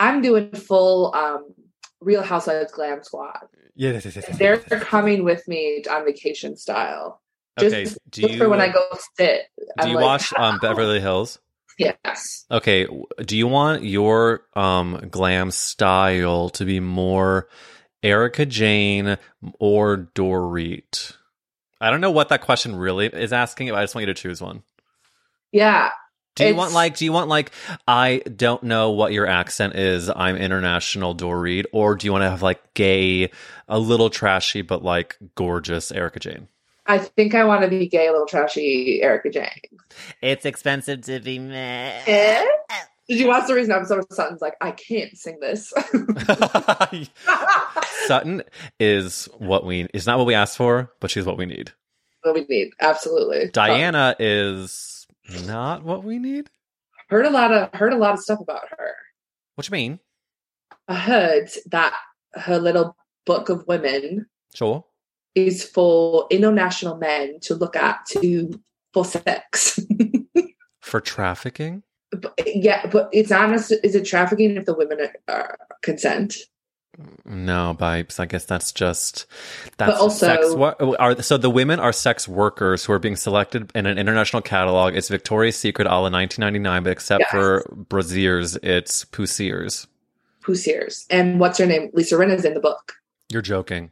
I'm 0.04 0.22
doing 0.22 0.52
full 0.52 1.16
um 1.16 1.54
Real 2.02 2.22
Housewives 2.22 2.74
glam 2.74 3.04
squad. 3.04 3.40
Yes, 3.76 4.06
yes, 4.06 4.16
yes, 4.18 4.26
yes, 4.28 4.38
They're 4.38 4.58
coming 4.80 5.24
with 5.24 5.48
me 5.48 5.84
on 5.90 6.06
vacation 6.06 6.58
style. 6.58 7.22
Okay. 7.58 7.86
Just 7.86 7.98
Do 8.10 8.28
you 8.28 8.38
for 8.38 8.50
when 8.50 8.60
I 8.60 8.68
go 8.68 8.84
sit. 9.18 9.44
do 9.58 9.66
I'm 9.80 9.90
you 9.90 9.96
like, 9.96 10.04
watch 10.04 10.34
um, 10.34 10.60
Beverly 10.60 11.00
Hills? 11.00 11.40
Yes. 11.80 12.46
Okay. 12.52 12.86
Do 13.26 13.38
you 13.38 13.48
want 13.48 13.84
your 13.84 14.46
um 14.56 15.08
glam 15.10 15.52
style 15.52 16.50
to 16.50 16.66
be 16.66 16.80
more 16.80 17.48
Erika 18.04 18.46
Jayne 18.46 19.18
or 19.60 20.10
Dorit? 20.14 21.16
I 21.80 21.90
don't 21.90 22.02
know 22.02 22.12
what 22.12 22.30
that 22.30 22.42
question 22.42 22.76
really 22.76 23.08
is 23.08 23.34
asking. 23.34 23.70
but 23.70 23.76
I 23.76 23.84
just 23.84 23.96
want 23.96 24.08
you 24.08 24.14
to 24.14 24.22
choose 24.22 24.42
one. 24.42 24.64
Yeah. 25.52 25.92
Do 26.36 26.44
you 26.44 26.50
It's- 26.50 26.58
want 26.58 26.74
like? 26.74 26.98
Do 26.98 27.06
you 27.06 27.14
want 27.14 27.30
like? 27.30 27.52
I 27.88 28.22
don't 28.36 28.64
know 28.64 28.92
what 28.92 29.14
your 29.14 29.28
accent 29.28 29.76
is. 29.76 30.10
I'm 30.10 30.36
international 30.36 31.16
Dorit, 31.16 31.66
or 31.72 31.96
do 31.96 32.08
you 32.08 32.12
want 32.12 32.24
to 32.24 32.30
have 32.30 32.42
like 32.42 32.74
gay, 32.74 33.30
a 33.68 33.80
little 33.80 34.10
trashy 34.10 34.62
but 34.64 34.84
like 34.84 35.18
gorgeous 35.36 35.92
Erika 35.92 36.20
Jayne? 36.20 36.48
I 36.86 36.98
think 36.98 37.34
I 37.36 37.46
want 37.46 37.62
to 37.62 37.70
be 37.70 37.88
gay, 37.88 38.08
a 38.08 38.12
little 38.12 38.28
trashy 38.28 39.02
Erika 39.02 39.30
Jayne. 39.30 39.78
It's 40.22 40.46
expensive 40.46 41.02
to 41.02 41.20
be 41.20 41.40
mad. 41.40 42.04
Eh? 42.08 42.46
Did 43.08 43.20
you 43.20 43.28
watch 43.28 43.48
the 43.48 43.54
recent 43.54 43.74
episode 43.76 44.00
of 44.00 44.06
Sutton's 44.12 44.42
like, 44.42 44.56
I 44.62 44.72
can't 44.72 45.16
sing 45.18 45.40
this? 45.40 45.72
Sutton 48.08 48.44
is 48.80 49.26
what 49.38 49.66
we 49.66 49.88
is 49.94 50.08
not 50.08 50.18
what 50.18 50.28
we 50.28 50.34
asked 50.34 50.58
for, 50.58 50.92
but 51.00 51.12
she's 51.12 51.26
what 51.26 51.38
we 51.38 51.46
need. 51.46 51.72
what 52.24 52.34
we 52.34 52.46
need. 52.50 52.72
Absolutely. 52.80 53.50
Diana 53.54 54.16
is 54.20 55.03
not 55.46 55.84
what 55.84 56.04
we 56.04 56.20
need. 56.20 56.50
heard 57.10 57.26
a 57.26 57.30
lot 57.30 57.52
of 57.52 57.70
heard 57.74 57.94
a 57.94 57.98
lot 57.98 58.14
of 58.14 58.20
stuff 58.20 58.40
about 58.40 58.68
her. 58.78 58.96
What 59.56 59.68
you 59.68 59.72
mean? 59.72 60.00
I 60.88 60.96
heard 60.96 61.50
that 61.68 61.94
her 62.34 62.60
little 62.60 62.96
book 63.26 63.50
of 63.50 63.66
women 63.68 64.26
Sure. 64.54 64.84
is 65.36 65.64
for 65.64 66.28
international 66.30 66.98
men 66.98 67.40
to 67.42 67.56
look 67.56 67.76
at 67.76 68.06
to 68.08 68.62
for 68.94 69.06
sex. 69.06 69.80
For 70.82 71.00
trafficking? 71.00 71.82
but, 72.12 72.34
yeah, 72.46 72.86
but 72.88 73.10
it's 73.14 73.32
honest. 73.32 73.72
Is 73.84 73.96
it 73.96 74.06
trafficking 74.06 74.58
if 74.58 74.66
the 74.66 74.76
women 74.76 75.00
are, 75.30 75.58
consent? 75.82 76.36
No, 77.26 77.74
Bipes. 77.74 78.20
I 78.20 78.26
guess 78.26 78.46
that's 78.46 78.72
just 78.72 79.26
that's 79.78 80.00
also- 80.00 80.28
sex. 80.28 80.54
What 80.54 80.80
are 81.00 81.22
so 81.22 81.38
the 81.38 81.50
women 81.50 81.80
are 81.80 81.92
sex 81.92 82.28
workers 82.28 82.86
who 82.86 82.94
are 82.94 83.00
being 83.00 83.16
selected 83.16 83.72
in 83.74 83.86
an 83.88 83.98
international 83.98 84.42
catalog. 84.44 84.96
It's 84.96 85.10
Victoria's 85.10 85.56
Secret, 85.58 85.88
all 85.88 86.06
in 86.06 86.14
1999, 86.14 86.84
but 86.84 86.92
except 86.92 87.22
Yes. 87.22 87.32
for 87.32 87.66
braziers, 87.90 88.58
it's 88.62 89.06
poussiers. 89.06 89.88
Poussiers. 90.44 91.06
And 91.10 91.40
what's 91.40 91.58
her 91.58 91.66
name? 91.66 91.90
Lisa 91.94 92.16
Rinna's 92.16 92.46
in 92.46 92.54
the 92.54 92.60
book. 92.60 92.94
You're 93.30 93.42
joking. 93.42 93.92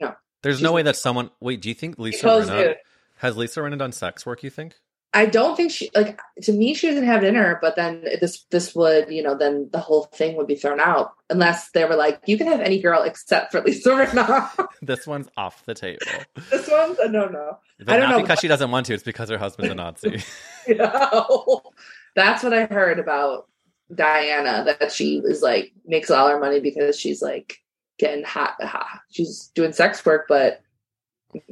No. 0.00 0.14
There's 0.42 0.60
no 0.60 0.72
way 0.72 0.82
that 0.82 0.96
someone. 0.96 1.30
Wait, 1.40 1.62
do 1.62 1.68
you 1.70 1.74
think 1.74 1.98
Lisa 1.98 2.26
Rinna 2.26 2.74
has 3.18 3.36
Lisa 3.38 3.60
Rinna 3.60 3.78
done 3.78 3.92
sex 3.92 4.26
work? 4.26 4.42
You 4.42 4.50
think? 4.50 4.74
I 5.14 5.26
don't 5.26 5.56
think 5.56 5.70
she 5.70 5.90
like 5.94 6.20
to 6.42 6.52
me 6.52 6.74
she 6.74 6.88
doesn't 6.88 7.06
have 7.06 7.22
it 7.22 7.28
in 7.28 7.36
her, 7.36 7.58
but 7.62 7.76
then 7.76 8.04
this 8.20 8.44
this 8.50 8.74
would, 8.74 9.10
you 9.10 9.22
know, 9.22 9.36
then 9.36 9.70
the 9.72 9.78
whole 9.78 10.04
thing 10.04 10.36
would 10.36 10.48
be 10.48 10.56
thrown 10.56 10.80
out 10.80 11.12
unless 11.30 11.70
they 11.70 11.84
were 11.84 11.94
like, 11.94 12.20
you 12.26 12.36
can 12.36 12.48
have 12.48 12.60
any 12.60 12.80
girl 12.82 13.02
except 13.02 13.52
for 13.52 13.60
Lisa 13.60 13.90
Rinna. 13.90 14.50
This 14.82 15.06
one's 15.06 15.28
off 15.36 15.64
the 15.64 15.72
table. 15.72 16.04
this 16.50 16.68
one's 16.68 16.98
a 16.98 17.08
no 17.08 17.26
no. 17.26 17.58
But 17.78 17.94
I 17.94 17.96
don't 17.96 18.10
not 18.10 18.16
know. 18.16 18.22
because 18.22 18.40
she 18.40 18.48
doesn't 18.48 18.70
want 18.70 18.86
to. 18.86 18.94
It's 18.94 19.02
because 19.02 19.30
her 19.30 19.38
husband's 19.38 19.72
a 19.72 19.74
Nazi. 19.74 20.22
Know? 20.68 21.62
That's 22.14 22.42
what 22.42 22.54
I 22.54 22.64
heard 22.64 22.98
about 22.98 23.48
Diana, 23.94 24.64
that 24.78 24.92
she 24.92 25.20
was 25.20 25.42
like 25.42 25.72
makes 25.86 26.10
all 26.10 26.28
her 26.28 26.40
money 26.40 26.60
because 26.60 26.98
she's 26.98 27.22
like 27.22 27.58
getting 27.98 28.24
hot, 28.24 28.54
hot. 28.62 29.00
She's 29.10 29.50
doing 29.54 29.72
sex 29.72 30.04
work, 30.04 30.26
but 30.28 30.62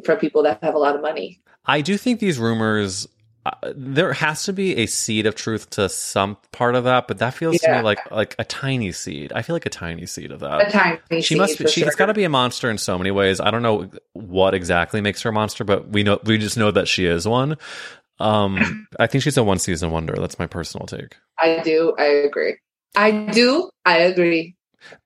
for 0.04 0.16
people 0.16 0.42
that 0.44 0.62
have 0.62 0.74
a 0.74 0.78
lot 0.78 0.96
of 0.96 1.02
money. 1.02 1.40
I 1.64 1.80
do 1.80 1.96
think 1.96 2.20
these 2.20 2.38
rumors. 2.38 3.06
Uh, 3.45 3.72
there 3.74 4.12
has 4.12 4.45
to 4.45 4.53
be 4.53 4.76
a 4.76 4.86
seed 4.86 5.26
of 5.26 5.34
truth 5.34 5.68
to 5.70 5.88
some 5.88 6.36
part 6.53 6.76
of 6.76 6.84
that, 6.84 7.09
but 7.09 7.18
that 7.18 7.34
feels 7.34 7.59
to 7.59 7.72
me 7.72 7.82
like 7.82 7.99
like 8.12 8.36
a 8.38 8.45
tiny 8.45 8.93
seed. 8.93 9.32
I 9.34 9.43
feel 9.43 9.57
like 9.57 9.66
a 9.66 9.70
tiny 9.70 10.07
seed 10.07 10.30
of 10.30 10.40
that. 10.40 10.68
A 10.68 10.70
tiny 10.70 11.22
she 11.22 11.34
must 11.34 11.59
be. 11.59 11.66
She's 11.66 11.82
sure. 11.82 11.93
got 11.97 12.07
to 12.07 12.14
be 12.14 12.22
a 12.22 12.28
monster 12.28 12.70
in 12.70 12.78
so 12.78 12.97
many 12.97 13.11
ways. 13.11 13.40
I 13.40 13.51
don't 13.51 13.62
know 13.62 13.90
what 14.12 14.55
exactly 14.55 15.01
makes 15.01 15.22
her 15.22 15.30
a 15.30 15.32
monster, 15.32 15.64
but 15.64 15.88
we 15.88 16.05
know 16.05 16.20
we 16.24 16.38
just 16.38 16.57
know 16.57 16.70
that 16.70 16.86
she 16.86 17.05
is 17.07 17.26
one. 17.26 17.57
Um, 18.20 18.86
I 19.01 19.09
think 19.09 19.24
she's 19.24 19.36
a 19.36 19.43
one 19.43 19.59
season 19.59 19.90
wonder. 19.90 20.14
That's 20.16 20.38
my 20.38 20.47
personal 20.47 20.86
take. 20.86 21.16
I 21.38 21.62
do. 21.64 21.95
I 21.99 22.05
agree. 22.05 22.59
I 22.95 23.11
do. 23.11 23.70
I 23.84 23.99
agree. 23.99 24.55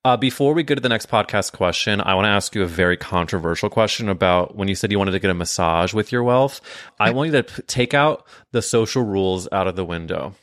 Uh, 0.05 0.17
before 0.17 0.55
we 0.55 0.63
go 0.63 0.75
to 0.75 0.81
the 0.81 0.89
next 0.89 1.09
podcast 1.09 1.53
question, 1.53 2.01
I 2.01 2.15
want 2.15 2.25
to 2.27 2.31
ask 2.31 2.55
you 2.55 2.63
a 2.63 2.67
very 2.67 2.97
controversial 2.97 3.69
question 3.69 4.09
about 4.09 4.57
when 4.57 4.69
you 4.69 4.75
said 4.75 4.91
you 4.91 4.99
wanted 4.99 5.13
to 5.13 5.19
get 5.19 5.31
a 5.31 5.35
massage 5.35 5.93
with 5.93 6.13
your 6.13 6.23
wealth. 6.23 6.61
I 6.99 7.11
want 7.11 7.33
you 7.33 7.43
to 7.43 7.63
take 7.63 7.95
out 7.95 8.27
the 8.53 8.63
social 8.63 9.03
rules 9.03 9.49
out 9.53 9.67
of 9.69 9.77
the 9.77 9.85
window, 9.85 10.35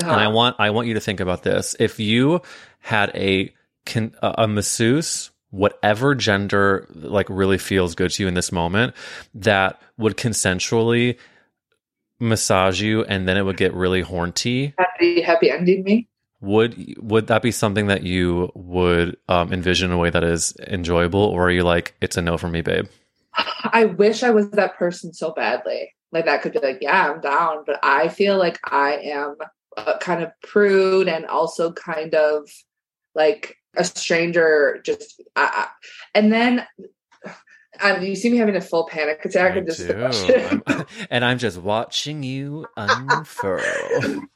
Uh-huh. 0.00 0.10
and 0.10 0.20
I 0.20 0.28
want 0.28 0.56
I 0.58 0.70
want 0.70 0.88
you 0.88 0.94
to 0.94 1.00
think 1.00 1.20
about 1.20 1.42
this. 1.42 1.76
If 1.78 2.00
you 2.00 2.40
had 2.80 3.10
a 3.14 3.52
a 3.94 4.10
a 4.38 4.48
masseuse, 4.48 5.30
whatever 5.50 6.14
gender 6.14 6.86
like 6.94 7.28
really 7.28 7.58
feels 7.58 7.94
good 7.94 8.10
to 8.12 8.22
you 8.22 8.28
in 8.28 8.34
this 8.34 8.52
moment, 8.52 8.94
that 9.34 9.80
would 9.98 10.16
consensually 10.16 11.18
massage 12.20 12.80
you, 12.80 13.04
and 13.04 13.28
then 13.28 13.36
it 13.36 13.42
would 13.42 13.56
get 13.56 13.74
really 13.74 14.00
horny 14.00 14.74
happy, 14.78 15.20
happy 15.20 15.50
ending 15.50 15.82
me. 15.82 16.08
Would 16.42 16.94
would 16.98 17.28
that 17.28 17.40
be 17.40 17.50
something 17.50 17.86
that 17.86 18.02
you 18.02 18.52
would 18.54 19.16
um, 19.28 19.52
envision 19.52 19.90
in 19.90 19.96
a 19.96 19.98
way 19.98 20.10
that 20.10 20.22
is 20.22 20.54
enjoyable 20.66 21.20
or 21.20 21.46
are 21.46 21.50
you 21.50 21.62
like 21.62 21.94
it's 22.02 22.16
a 22.18 22.22
no 22.22 22.36
for 22.36 22.48
me 22.48 22.60
babe 22.60 22.86
I 23.72 23.86
wish 23.86 24.22
I 24.22 24.30
was 24.30 24.50
that 24.50 24.76
person 24.76 25.12
so 25.12 25.32
badly. 25.32 25.94
Like 26.10 26.26
that 26.26 26.42
could 26.42 26.52
be 26.52 26.60
like, 26.60 26.78
yeah, 26.80 27.10
I'm 27.10 27.20
down. 27.20 27.64
But 27.66 27.78
I 27.82 28.08
feel 28.08 28.38
like 28.38 28.58
I 28.64 28.96
am 28.96 29.36
uh, 29.76 29.98
kind 29.98 30.22
of 30.22 30.30
prude 30.42 31.08
and 31.08 31.26
also 31.26 31.72
kind 31.72 32.14
of 32.14 32.48
like 33.14 33.56
a 33.76 33.84
stranger. 33.84 34.80
Just 34.84 35.22
I, 35.36 35.50
I, 35.52 35.68
and 36.14 36.32
then 36.32 36.66
um, 37.80 38.02
you 38.02 38.14
see 38.14 38.30
me 38.30 38.36
having 38.36 38.56
a 38.56 38.60
full 38.60 38.86
panic 38.86 39.24
attack 39.24 39.52
I 39.52 39.56
and 39.58 39.66
just 39.66 39.80
and 41.10 41.24
i'm 41.24 41.38
just 41.38 41.56
watching 41.56 42.22
you 42.22 42.66
unfurl 42.76 44.28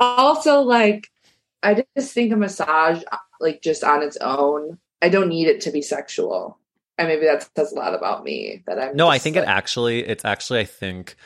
also 0.00 0.60
like 0.60 1.10
I 1.62 1.84
just 1.96 2.12
think 2.12 2.32
a 2.32 2.36
massage 2.36 3.02
like 3.40 3.62
just 3.62 3.84
on 3.84 4.02
its 4.02 4.16
own. 4.18 4.78
I 5.00 5.08
don't 5.08 5.28
need 5.28 5.48
it 5.48 5.60
to 5.62 5.70
be 5.70 5.82
sexual. 5.82 6.58
And 6.98 7.08
maybe 7.08 7.26
that 7.26 7.48
says 7.56 7.72
a 7.72 7.74
lot 7.74 7.94
about 7.94 8.22
me 8.22 8.62
that 8.66 8.78
I'm 8.80 8.96
no 8.96 9.08
i 9.08 9.18
think 9.18 9.36
like, 9.36 9.46
it 9.46 9.48
actually 9.48 10.06
it's 10.06 10.24
actually 10.24 10.60
i 10.60 10.64
think 10.64 11.16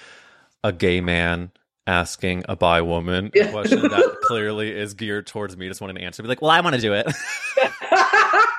a 0.64 0.72
gay 0.72 1.00
man 1.00 1.50
asking 1.86 2.44
a 2.48 2.56
bi 2.56 2.80
woman 2.80 3.30
a 3.34 3.48
question 3.50 3.82
that 3.82 4.16
clearly 4.22 4.70
is 4.70 4.94
geared 4.94 5.26
towards 5.26 5.56
me 5.56 5.68
just 5.68 5.80
wanting 5.80 5.96
to 5.96 6.02
answer 6.02 6.22
be 6.22 6.28
like 6.28 6.40
well 6.40 6.50
i 6.50 6.60
want 6.60 6.74
to 6.76 6.80
do 6.80 6.94
it 6.94 7.06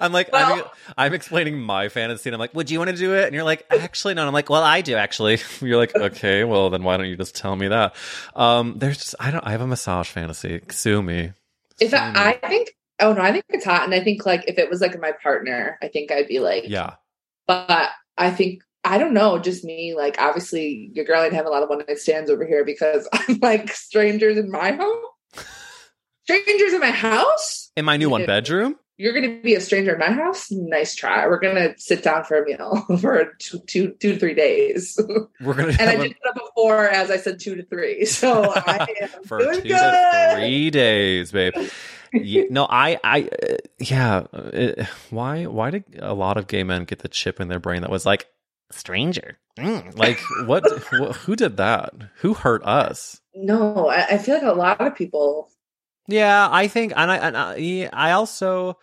I'm 0.00 0.12
like, 0.12 0.30
I'm, 0.32 0.62
I'm 0.96 1.14
explaining 1.14 1.60
my 1.60 1.88
fantasy, 1.88 2.28
and 2.28 2.34
I'm 2.34 2.40
like, 2.40 2.54
would 2.54 2.70
you 2.70 2.78
want 2.78 2.90
to 2.90 2.96
do 2.96 3.14
it? 3.14 3.24
And 3.24 3.34
you're 3.34 3.44
like, 3.44 3.66
actually, 3.70 4.14
no. 4.14 4.22
And 4.22 4.28
I'm 4.28 4.34
like, 4.34 4.50
well, 4.50 4.62
I 4.62 4.80
do 4.80 4.94
actually. 4.96 5.38
You're 5.60 5.76
like, 5.76 5.94
okay, 5.96 6.44
well, 6.44 6.70
then 6.70 6.82
why 6.82 6.96
don't 6.96 7.06
you 7.06 7.16
just 7.16 7.34
tell 7.34 7.56
me 7.56 7.68
that? 7.68 7.94
Um, 8.34 8.74
there's, 8.78 8.98
just, 8.98 9.14
I 9.18 9.30
don't, 9.30 9.46
I 9.46 9.52
have 9.52 9.60
a 9.60 9.66
massage 9.66 10.08
fantasy. 10.08 10.60
Sue 10.70 11.02
me. 11.02 11.32
If 11.80 11.90
Sue 11.90 11.96
I, 11.96 12.12
me. 12.12 12.20
I 12.20 12.48
think, 12.48 12.76
oh 13.00 13.12
no, 13.12 13.22
I 13.22 13.32
think 13.32 13.44
it's 13.48 13.64
hot, 13.64 13.84
and 13.84 13.94
I 13.94 14.02
think 14.02 14.26
like 14.26 14.44
if 14.48 14.58
it 14.58 14.68
was 14.68 14.80
like 14.80 14.98
my 15.00 15.12
partner, 15.12 15.78
I 15.82 15.88
think 15.88 16.12
I'd 16.12 16.28
be 16.28 16.40
like, 16.40 16.64
yeah, 16.68 16.94
But 17.46 17.90
I 18.16 18.30
think 18.30 18.62
I 18.84 18.98
don't 18.98 19.12
know, 19.12 19.38
just 19.38 19.64
me. 19.64 19.94
Like 19.94 20.16
obviously, 20.18 20.90
your 20.94 21.04
girl 21.04 21.22
ain't 21.22 21.34
have 21.34 21.46
a 21.46 21.50
lot 21.50 21.62
of 21.62 21.68
one 21.68 21.78
night 21.86 21.98
stands 21.98 22.30
over 22.30 22.46
here 22.46 22.64
because 22.64 23.08
I'm 23.12 23.38
like 23.40 23.72
strangers 23.72 24.36
in 24.36 24.50
my 24.50 24.72
home. 24.72 25.02
Strangers 26.24 26.74
in 26.74 26.80
my 26.80 26.90
house. 26.90 27.72
in 27.76 27.84
my 27.84 27.96
new 27.96 28.08
one 28.08 28.24
bedroom. 28.24 28.76
You're 29.00 29.14
gonna 29.14 29.40
be 29.40 29.54
a 29.54 29.62
stranger 29.62 29.94
in 29.94 29.98
my 29.98 30.10
house. 30.10 30.50
Nice 30.50 30.94
try. 30.94 31.26
We're 31.26 31.40
gonna 31.40 31.72
sit 31.78 32.02
down 32.02 32.22
for 32.24 32.42
a 32.42 32.44
meal 32.44 32.84
for 33.00 33.32
two, 33.38 33.58
two, 33.60 33.92
two 33.92 34.12
to 34.12 34.18
three 34.18 34.34
days. 34.34 35.00
We're 35.40 35.54
gonna 35.54 35.74
and 35.80 35.88
I 35.88 35.96
did 35.96 36.10
it 36.10 36.34
before, 36.34 36.86
as 36.86 37.10
I 37.10 37.16
said, 37.16 37.40
two 37.40 37.54
to 37.56 37.62
three. 37.64 38.04
So 38.20 38.52
I 38.54 38.86
am 39.00 39.24
for 39.24 39.38
doing 39.38 39.62
two 39.62 39.68
good. 39.68 39.78
to 39.78 40.34
three 40.34 40.68
days, 40.68 41.32
babe. 41.32 41.54
Ye- 42.12 42.48
no, 42.50 42.66
I, 42.68 42.98
I, 43.02 43.22
uh, 43.22 43.56
yeah. 43.78 44.26
uh, 44.34 44.84
why, 45.08 45.46
why 45.46 45.70
did 45.70 45.84
a 45.98 46.12
lot 46.12 46.36
of 46.36 46.46
gay 46.46 46.62
men 46.62 46.84
get 46.84 46.98
the 46.98 47.08
chip 47.08 47.40
in 47.40 47.48
their 47.48 47.58
brain 47.58 47.80
that 47.80 47.90
was 47.90 48.04
like 48.04 48.26
stranger? 48.70 49.38
Mm, 49.58 49.96
like 49.96 50.20
what? 50.44 50.62
wh- 50.92 51.16
who 51.24 51.36
did 51.36 51.56
that? 51.56 51.94
Who 52.16 52.34
hurt 52.34 52.62
us? 52.64 53.22
No, 53.34 53.88
I, 53.88 54.04
I 54.08 54.18
feel 54.18 54.34
like 54.34 54.44
a 54.44 54.52
lot 54.52 54.78
of 54.82 54.94
people. 54.94 55.50
Yeah, 56.10 56.48
I 56.50 56.66
think, 56.68 56.92
and 56.96 57.10
I, 57.10 57.16
and 57.16 57.36
I, 57.36 57.88
I 57.92 58.12
also. 58.12 58.78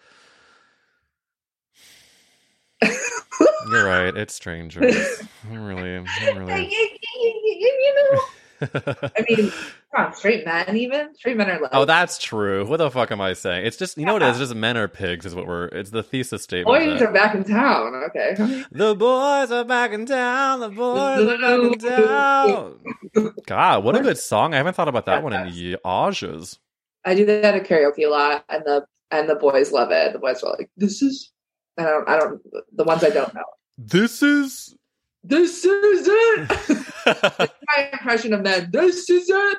You're 2.82 3.86
right. 3.86 4.16
It's 4.16 4.34
strangers. 4.34 4.96
I 5.52 5.56
really, 5.56 5.98
I 5.98 6.30
really. 6.30 6.70
you 6.72 7.96
know, 7.96 8.20
I 8.62 9.26
mean, 9.30 9.52
come 9.94 10.06
on, 10.06 10.14
straight 10.16 10.46
men 10.46 10.76
even 10.76 11.14
straight 11.16 11.38
men 11.38 11.50
are 11.50 11.58
oh, 11.58 11.62
like 11.62 11.72
oh, 11.74 11.86
that's 11.86 12.18
true. 12.18 12.66
What 12.66 12.78
the 12.78 12.90
fuck 12.90 13.12
am 13.12 13.22
I 13.22 13.34
saying? 13.34 13.66
It's 13.66 13.78
just 13.78 13.98
you 13.98 14.06
know 14.06 14.14
what 14.14 14.24
it 14.24 14.30
is. 14.30 14.38
Just 14.40 14.56
men 14.56 14.78
are 14.78 14.88
pigs 14.88 15.26
is 15.26 15.36
what 15.36 15.48
we're. 15.48 15.66
It's 15.68 15.92
the 15.92 16.04
thesis 16.04 16.44
statement. 16.44 16.68
boys 16.68 17.00
that- 17.00 17.10
are 17.10 17.14
back 17.14 17.36
in 17.36 17.44
town. 17.44 17.94
Okay, 18.10 18.64
The 18.72 18.96
boys 18.96 19.52
are 19.52 19.66
back 19.66 19.92
in 19.92 20.06
town. 20.06 20.60
The 20.62 20.70
boys 20.70 21.20
are 21.20 21.38
back 21.38 21.74
in 21.74 21.80
town. 23.26 23.36
God, 23.46 23.84
what 23.84 23.96
a 23.96 24.02
good 24.02 24.18
song! 24.18 24.54
I 24.54 24.58
haven't 24.58 24.76
thought 24.76 24.88
about 24.88 25.06
that 25.06 25.24
one 25.24 25.34
in 25.34 25.48
ages. 25.48 26.60
I 27.08 27.16
do 27.16 27.26
that 27.26 27.56
at 27.56 27.64
karaoke 27.64 28.06
a 28.06 28.10
lot, 28.10 28.44
and 28.50 28.66
the 28.66 28.86
and 29.12 29.30
the 29.30 29.36
boys 29.36 29.72
love 29.72 29.92
it. 29.92 30.12
The 30.12 30.20
boys 30.20 30.44
are 30.44 30.58
like, 30.60 30.70
"This 30.76 31.02
is," 31.02 31.32
I 31.78 31.84
don't, 31.84 32.10
I 32.10 32.20
don't. 32.20 32.42
The 32.76 32.84
ones 32.84 33.02
I 33.02 33.12
don't 33.12 33.34
know. 33.34 33.46
This 33.78 34.22
is. 34.22 34.76
This 35.24 35.64
is 35.64 36.08
it. 36.10 36.80
My 37.78 37.90
impression 37.94 38.34
of 38.34 38.42
men. 38.42 38.70
This 38.72 39.10
is 39.10 39.30
it. 39.30 39.58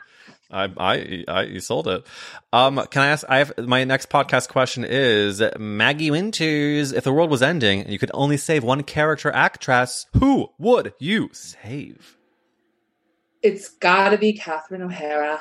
I, 0.51 0.71
I, 0.77 1.25
I, 1.27 1.43
you 1.45 1.61
sold 1.61 1.89
it. 1.89 2.07
Um, 2.53 2.87
can 2.91 3.03
I 3.03 3.09
ask? 3.09 3.25
I 3.29 3.39
have 3.39 3.57
my 3.59 3.85
next 3.85 4.11
podcast 4.11 4.51
question 4.51 4.85
is 4.85 5.43
Maggie 5.59 6.11
Winters. 6.11 6.93
If 6.93 7.05
the 7.05 7.13
world 7.15 7.31
was 7.31 7.43
ending 7.43 7.81
and 7.81 7.91
you 7.91 7.99
could 7.99 8.11
only 8.13 8.37
save 8.37 8.63
one 8.63 8.83
character 8.83 9.31
actress, 9.31 10.05
who 10.19 10.49
would 10.59 10.93
you 10.99 11.31
save? 11.33 12.19
It's 13.43 13.71
got 13.71 14.11
to 14.11 14.19
be 14.19 14.35
Catherine 14.35 14.83
O'Hara. 14.83 15.41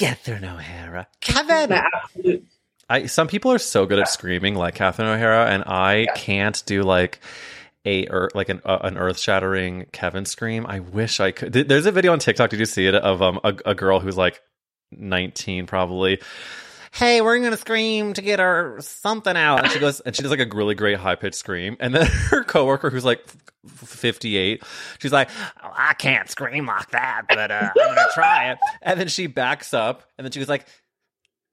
Catherine 0.00 0.44
O'Hara. 0.44 1.06
Kevin. 1.20 1.72
Absolute. 1.72 2.44
I 2.88 3.06
some 3.06 3.28
people 3.28 3.52
are 3.52 3.58
so 3.58 3.86
good 3.86 3.98
at 3.98 4.08
screaming 4.08 4.54
like 4.54 4.74
Catherine 4.74 5.08
O'Hara, 5.08 5.46
and 5.46 5.62
I 5.66 5.98
Yeah. 5.98 6.14
can't 6.16 6.62
do 6.66 6.82
like 6.82 7.20
a 7.84 8.06
or 8.06 8.30
like 8.34 8.48
an 8.48 8.60
uh, 8.64 8.78
an 8.82 8.98
earth 8.98 9.18
shattering 9.18 9.86
Kevin 9.92 10.24
scream. 10.24 10.66
I 10.66 10.80
wish 10.80 11.20
I 11.20 11.30
could. 11.30 11.52
There's 11.52 11.86
a 11.86 11.92
video 11.92 12.12
on 12.12 12.18
TikTok. 12.18 12.50
Did 12.50 12.58
you 12.60 12.66
see 12.66 12.86
it 12.86 12.94
of 12.94 13.22
um 13.22 13.38
a, 13.44 13.54
a 13.66 13.74
girl 13.74 14.00
who's 14.00 14.16
like 14.16 14.40
19 14.92 15.66
probably. 15.66 16.20
"Hey, 16.92 17.20
we're 17.20 17.38
gonna 17.40 17.56
scream 17.56 18.12
to 18.14 18.22
get 18.22 18.40
our 18.40 18.76
something 18.80 19.36
out," 19.36 19.62
and 19.62 19.72
she 19.72 19.78
goes 19.78 20.00
and 20.00 20.14
she 20.14 20.22
does 20.22 20.30
like 20.30 20.40
a 20.40 20.56
really 20.56 20.74
great 20.74 20.98
high 20.98 21.14
pitched 21.14 21.36
scream, 21.36 21.76
and 21.80 21.94
then 21.94 22.06
her 22.30 22.44
coworker 22.44 22.90
who's 22.90 23.04
like 23.04 23.24
fifty 23.66 24.36
eight, 24.36 24.62
she's 24.98 25.12
like, 25.12 25.28
oh, 25.62 25.70
"I 25.74 25.94
can't 25.94 26.28
scream 26.28 26.66
like 26.66 26.90
that, 26.90 27.22
but 27.28 27.50
uh, 27.50 27.70
I'm 27.80 27.94
gonna 27.94 28.08
try 28.14 28.50
it," 28.52 28.58
and 28.82 28.98
then 28.98 29.08
she 29.08 29.26
backs 29.26 29.72
up, 29.74 30.04
and 30.18 30.24
then 30.24 30.32
she 30.32 30.40
goes 30.40 30.48
like. 30.48 30.66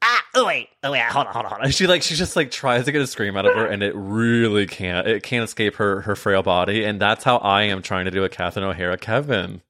Ah, 0.04 0.24
oh 0.36 0.46
wait, 0.46 0.70
oh 0.84 0.92
wait, 0.92 1.02
hold 1.02 1.26
on, 1.26 1.34
hold 1.34 1.46
on, 1.46 1.52
hold 1.54 1.64
on. 1.64 1.72
She 1.72 1.88
like 1.88 2.04
she 2.04 2.14
just 2.14 2.36
like 2.36 2.52
tries 2.52 2.86
to 2.86 2.92
get 2.92 3.02
a 3.02 3.08
scream 3.08 3.36
out 3.36 3.48
of 3.48 3.56
her, 3.56 3.66
and 3.66 3.82
it 3.82 3.96
really 3.96 4.68
can't. 4.68 5.08
It 5.08 5.24
can't 5.24 5.44
escape 5.44 5.76
her 5.78 6.02
her 6.02 6.16
frail 6.16 6.44
body, 6.44 6.84
and 6.86 7.02
that's 7.02 7.24
how 7.24 7.38
I 7.38 7.64
am 7.64 7.82
trying 7.82 8.06
to 8.06 8.12
do 8.12 8.24
a 8.24 8.30
Catherine 8.30 8.64
O'Hara 8.64 9.00
Kevin. 9.00 9.64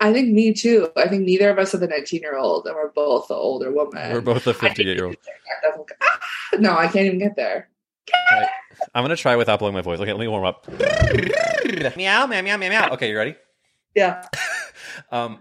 I 0.00 0.12
think 0.12 0.28
me 0.32 0.52
too. 0.52 0.90
I 0.96 1.08
think 1.08 1.24
neither 1.24 1.50
of 1.50 1.58
us 1.58 1.74
are 1.74 1.78
the 1.78 1.88
19 1.88 2.20
year 2.20 2.36
old, 2.36 2.66
and 2.66 2.76
we're 2.76 2.90
both 2.92 3.28
the 3.28 3.34
older 3.34 3.72
woman. 3.72 4.12
We're 4.12 4.20
both 4.20 4.44
the 4.44 4.54
58 4.54 4.96
year 4.96 5.06
old. 5.06 5.16
Ah, 6.02 6.18
no, 6.58 6.76
I 6.76 6.86
can't 6.86 7.06
even 7.06 7.18
get 7.18 7.34
there. 7.36 7.68
Right. 8.30 8.48
I'm 8.94 9.02
gonna 9.04 9.16
try 9.16 9.36
without 9.36 9.58
blowing 9.58 9.74
my 9.74 9.80
voice. 9.82 9.98
Okay, 10.00 10.12
let 10.12 10.20
me 10.20 10.28
warm 10.28 10.44
up. 10.44 10.66
meow, 11.96 12.26
meow, 12.26 12.42
meow, 12.42 12.56
meow, 12.56 12.68
meow. 12.68 12.88
Okay, 12.92 13.10
you 13.10 13.16
ready? 13.16 13.34
Yeah. 13.94 14.24
um, 15.10 15.40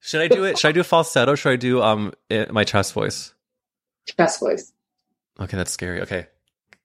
should 0.00 0.20
I 0.22 0.28
do 0.28 0.44
it? 0.44 0.58
Should 0.58 0.68
I 0.68 0.72
do 0.72 0.82
falsetto? 0.82 1.34
Should 1.36 1.50
I 1.52 1.56
do 1.56 1.80
um 1.82 2.12
it, 2.28 2.52
my 2.52 2.64
chest 2.64 2.92
voice? 2.92 3.32
Chest 4.06 4.40
voice. 4.40 4.72
Okay, 5.40 5.56
that's 5.56 5.70
scary. 5.70 6.00
Okay, 6.02 6.26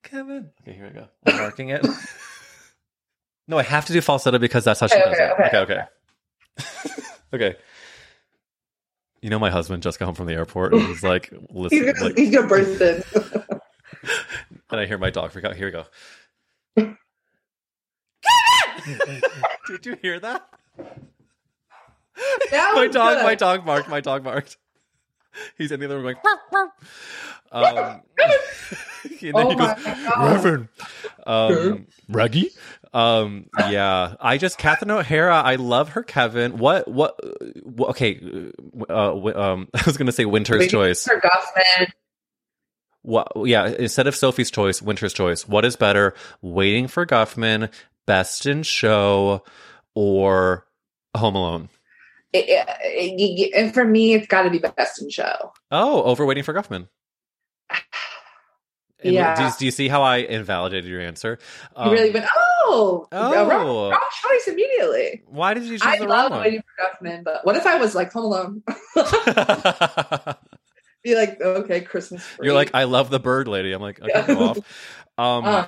Kevin. 0.04 0.50
Okay, 0.62 0.74
here 0.74 0.86
we 0.86 0.90
go. 0.90 1.08
I'm 1.26 1.36
marking 1.36 1.70
it. 1.70 1.84
no, 3.48 3.58
I 3.58 3.62
have 3.64 3.86
to 3.86 3.92
do 3.92 4.00
falsetto 4.00 4.38
because 4.38 4.64
that's 4.64 4.80
how 4.80 4.86
she 4.86 4.94
Okay, 4.94 5.04
does 5.04 5.14
okay, 5.14 5.24
it. 5.24 5.32
okay. 5.32 5.46
Okay, 5.48 5.58
okay. 5.74 5.82
okay. 7.34 7.56
You 9.20 9.30
know, 9.30 9.38
my 9.38 9.50
husband 9.50 9.82
just 9.82 9.98
got 9.98 10.06
home 10.06 10.14
from 10.14 10.26
the 10.26 10.34
airport 10.34 10.74
and 10.74 10.82
he's 10.82 11.02
like, 11.02 11.32
listen, 11.50 11.78
He's 11.78 11.92
gonna, 11.92 12.04
like, 12.04 12.16
he's 12.16 12.34
gonna 12.34 12.46
burst 12.46 12.80
in. 12.80 13.02
and 14.70 14.80
I 14.80 14.86
hear 14.86 14.98
my 14.98 15.10
dog 15.10 15.32
freak 15.32 15.44
out. 15.44 15.56
Here 15.56 15.66
we 15.66 15.72
go. 15.72 15.84
Did 19.68 19.86
you 19.86 19.96
hear 20.00 20.20
that? 20.20 20.48
That 22.50 22.72
my 22.74 22.86
dog, 22.86 23.16
good. 23.18 23.24
my 23.24 23.34
dog 23.34 23.64
barked. 23.66 23.88
My 23.88 24.00
dog 24.00 24.24
barked. 24.24 24.56
He's 25.58 25.72
in 25.72 25.80
the 25.80 25.86
other 25.86 25.96
room 25.96 26.04
going. 26.04 26.16
"Bark, 26.22 26.38
bark." 26.50 26.70
Um, 27.50 27.76
and 29.22 29.34
then 29.34 29.34
Oh 29.34 29.50
he 29.50 29.56
goes, 29.56 29.68
my 29.68 29.74
God. 29.84 30.32
Reverend, 30.32 30.68
um, 31.26 31.86
Raggy. 32.08 32.50
Um, 32.92 33.46
yeah, 33.70 34.14
I 34.20 34.38
just 34.38 34.58
Catherine 34.58 34.90
O'Hara. 34.90 35.36
I 35.36 35.56
love 35.56 35.90
her, 35.90 36.02
Kevin. 36.02 36.58
What? 36.58 36.88
What? 36.88 37.18
what 37.64 37.90
okay. 37.90 38.20
Uh, 38.88 39.10
w- 39.10 39.36
um, 39.36 39.68
I 39.74 39.82
was 39.86 39.96
gonna 39.96 40.12
say 40.12 40.24
Winter's 40.24 40.58
Waiting 40.60 40.70
Choice. 40.70 41.04
for 41.04 41.20
Guffman. 41.20 41.90
What? 43.02 43.28
Yeah, 43.44 43.66
instead 43.66 44.06
of 44.06 44.16
Sophie's 44.16 44.50
Choice, 44.50 44.82
Winter's 44.82 45.12
Choice. 45.12 45.48
What 45.48 45.64
is 45.64 45.76
better? 45.76 46.14
Waiting 46.42 46.88
for 46.88 47.06
Guffman, 47.06 47.70
Best 48.06 48.44
in 48.46 48.62
Show, 48.62 49.44
or 49.94 50.66
Home 51.16 51.34
Alone? 51.36 51.68
It- 52.32 52.46
it- 52.48 53.54
and 53.54 53.72
for 53.72 53.84
me, 53.84 54.14
it's 54.14 54.26
got 54.26 54.42
to 54.42 54.50
be 54.50 54.58
best 54.58 55.00
in 55.00 55.08
show. 55.10 55.52
Oh, 55.70 56.02
over 56.04 56.26
Waiting 56.26 56.44
for 56.44 56.52
Guffman. 56.54 56.88
And 59.00 59.14
Yeah. 59.14 59.36
Do 59.36 59.44
you, 59.44 59.50
do 59.60 59.64
you 59.66 59.70
see 59.70 59.86
how 59.86 60.02
I 60.02 60.16
invalidated 60.16 60.90
your 60.90 61.00
answer? 61.00 61.38
You 61.76 61.82
Um, 61.84 61.92
really 61.92 62.10
went, 62.10 62.26
oh, 62.36 63.06
Oh. 63.12 63.46
wrong, 63.48 63.68
wrong 63.90 63.98
choice 64.22 64.48
immediately. 64.48 65.22
Why 65.26 65.54
did 65.54 65.62
you 65.62 65.78
choose 65.78 65.82
I 65.86 65.98
the 65.98 66.06
love 66.08 66.32
wrong 66.32 66.40
waiting 66.40 66.62
for 66.62 66.84
Guffman, 67.06 67.22
but 67.22 67.46
what 67.46 67.54
if 67.54 67.64
I 67.64 67.76
was 67.76 67.94
like 67.94 68.12
Home 68.12 68.24
Alone? 68.24 68.62
one? 68.66 68.74
Be 71.04 71.14
like, 71.14 71.40
okay, 71.40 71.80
Christmas. 71.82 72.26
You're 72.42 72.54
like, 72.54 72.72
I 72.74 72.84
love 72.84 73.08
the 73.08 73.20
bird 73.20 73.46
lady. 73.46 73.70
I'm 73.72 73.80
like, 73.80 74.02
okay, 74.02 74.26
go 74.34 74.38
off. 74.48 74.58
Um, 75.16 75.44
Um, 75.44 75.66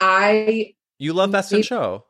I 0.00 0.74
you 0.98 1.12
love 1.12 1.30
Best 1.30 1.52
in 1.52 1.62
Show. 1.62 2.06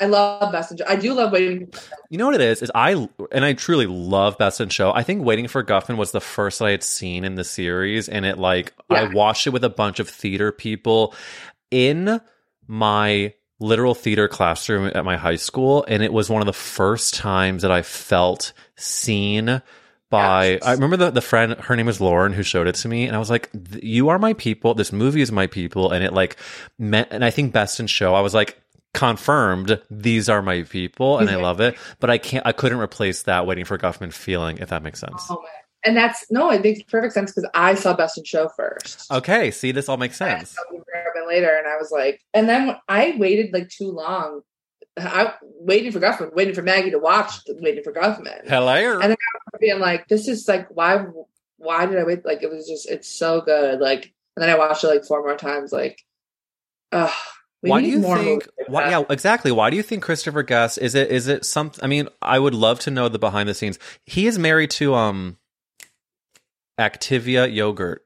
I 0.00 0.06
love 0.06 0.52
best 0.52 0.70
in 0.70 0.78
show. 0.78 0.84
I 0.86 0.96
do 0.96 1.12
love 1.12 1.32
waiting. 1.32 1.72
You 2.08 2.18
know 2.18 2.26
what 2.26 2.36
it 2.36 2.40
is? 2.40 2.62
Is 2.62 2.70
I 2.74 3.08
and 3.32 3.44
I 3.44 3.52
truly 3.54 3.86
love 3.86 4.38
Best 4.38 4.60
in 4.60 4.68
Show. 4.68 4.92
I 4.92 5.02
think 5.02 5.24
Waiting 5.24 5.48
for 5.48 5.64
Guffman 5.64 5.96
was 5.96 6.12
the 6.12 6.20
first 6.20 6.62
I 6.62 6.70
had 6.70 6.84
seen 6.84 7.24
in 7.24 7.34
the 7.34 7.44
series, 7.44 8.08
and 8.08 8.24
it 8.24 8.38
like 8.38 8.74
I 8.88 9.08
watched 9.08 9.46
it 9.46 9.50
with 9.50 9.64
a 9.64 9.70
bunch 9.70 9.98
of 9.98 10.08
theater 10.08 10.52
people 10.52 11.14
in 11.70 12.20
my 12.66 13.34
literal 13.60 13.94
theater 13.94 14.28
classroom 14.28 14.90
at 14.94 15.04
my 15.04 15.16
high 15.16 15.36
school, 15.36 15.84
and 15.88 16.02
it 16.02 16.12
was 16.12 16.30
one 16.30 16.42
of 16.42 16.46
the 16.46 16.52
first 16.52 17.14
times 17.14 17.62
that 17.62 17.72
I 17.72 17.82
felt 17.82 18.52
seen 18.76 19.62
by 20.10 20.52
Yes. 20.52 20.62
I 20.64 20.72
remember 20.72 20.96
the 20.96 21.10
the 21.10 21.20
friend 21.20 21.54
her 21.54 21.76
name 21.76 21.86
was 21.86 22.00
Lauren 22.00 22.32
who 22.32 22.42
showed 22.42 22.66
it 22.66 22.76
to 22.76 22.88
me 22.88 23.06
and 23.06 23.14
I 23.14 23.18
was 23.18 23.28
like 23.28 23.50
you 23.82 24.08
are 24.08 24.18
my 24.18 24.32
people 24.32 24.72
this 24.72 24.90
movie 24.90 25.20
is 25.20 25.30
my 25.30 25.46
people 25.46 25.92
and 25.92 26.02
it 26.02 26.14
like 26.14 26.36
meant 26.78 27.08
and 27.10 27.22
I 27.22 27.30
think 27.30 27.52
best 27.52 27.78
in 27.78 27.86
show 27.86 28.14
I 28.14 28.22
was 28.22 28.32
like 28.32 28.58
confirmed 28.98 29.80
these 29.90 30.28
are 30.28 30.42
my 30.42 30.62
people 30.64 31.18
and 31.18 31.30
I 31.30 31.36
love 31.36 31.60
it 31.60 31.76
but 32.00 32.10
I 32.10 32.18
can't 32.18 32.46
I 32.46 32.52
couldn't 32.52 32.80
replace 32.80 33.22
that 33.22 33.46
waiting 33.46 33.64
for 33.64 33.78
Guffman 33.78 34.12
feeling 34.12 34.58
if 34.58 34.68
that 34.70 34.82
makes 34.82 35.00
sense 35.00 35.22
Oh. 35.30 35.42
And 35.84 35.96
that's 35.96 36.26
no, 36.28 36.50
it 36.50 36.60
makes 36.60 36.82
perfect 36.82 37.14
sense 37.14 37.30
because 37.30 37.48
I 37.54 37.74
saw 37.74 37.94
Best 37.94 38.18
in 38.18 38.24
Show 38.24 38.48
first. 38.48 39.10
okay 39.12 39.52
see 39.52 39.70
this 39.70 39.88
all 39.88 39.96
makes 39.96 40.16
sense 40.16 40.56
Ribbon 40.70 41.28
later, 41.28 41.54
and 41.56 41.66
I 41.66 41.76
was 41.76 41.90
like, 41.90 42.20
and 42.34 42.48
then 42.48 42.76
I 42.88 43.14
waited 43.16 43.52
like 43.52 43.68
too 43.68 43.90
long. 43.90 44.42
I 44.96 45.34
waiting 45.60 45.92
for 45.92 46.00
Guffman, 46.00 46.34
waiting 46.34 46.54
for 46.54 46.62
Maggie 46.62 46.90
to 46.90 46.98
watch, 46.98 47.32
waiting 47.48 47.84
for 47.84 47.92
Guffman, 47.92 48.48
hello 48.48 48.98
And 49.00 49.10
then 49.10 49.16
being 49.60 49.78
like, 49.78 50.08
this 50.08 50.28
is 50.28 50.48
like, 50.48 50.68
why, 50.74 51.04
why 51.56 51.86
did 51.86 51.98
I 51.98 52.04
wait? 52.04 52.24
Like, 52.24 52.42
it 52.42 52.50
was 52.50 52.66
just, 52.66 52.88
it's 52.88 53.08
so 53.08 53.40
good. 53.40 53.80
Like, 53.80 54.12
and 54.36 54.42
then 54.42 54.50
I 54.50 54.58
watched 54.58 54.84
it 54.84 54.88
like 54.88 55.04
four 55.04 55.22
more 55.22 55.36
times. 55.36 55.72
Like, 55.72 56.02
uh, 56.92 57.12
we 57.62 57.70
why 57.70 57.80
do 57.80 57.88
you 57.88 58.02
think 58.02 58.48
why, 58.68 58.90
yeah 58.90 59.02
exactly 59.10 59.50
why 59.50 59.70
do 59.70 59.76
you 59.76 59.82
think 59.82 60.02
Christopher 60.02 60.42
Guest 60.42 60.78
is 60.78 60.94
it 60.94 61.10
is 61.10 61.26
it 61.28 61.44
some 61.44 61.72
I 61.82 61.86
mean 61.86 62.08
I 62.22 62.38
would 62.38 62.54
love 62.54 62.78
to 62.80 62.90
know 62.90 63.08
the 63.08 63.18
behind 63.18 63.48
the 63.48 63.54
scenes 63.54 63.78
he 64.04 64.26
is 64.26 64.38
married 64.38 64.70
to 64.72 64.94
um 64.94 65.38
Activia 66.78 67.52
yogurt 67.52 68.04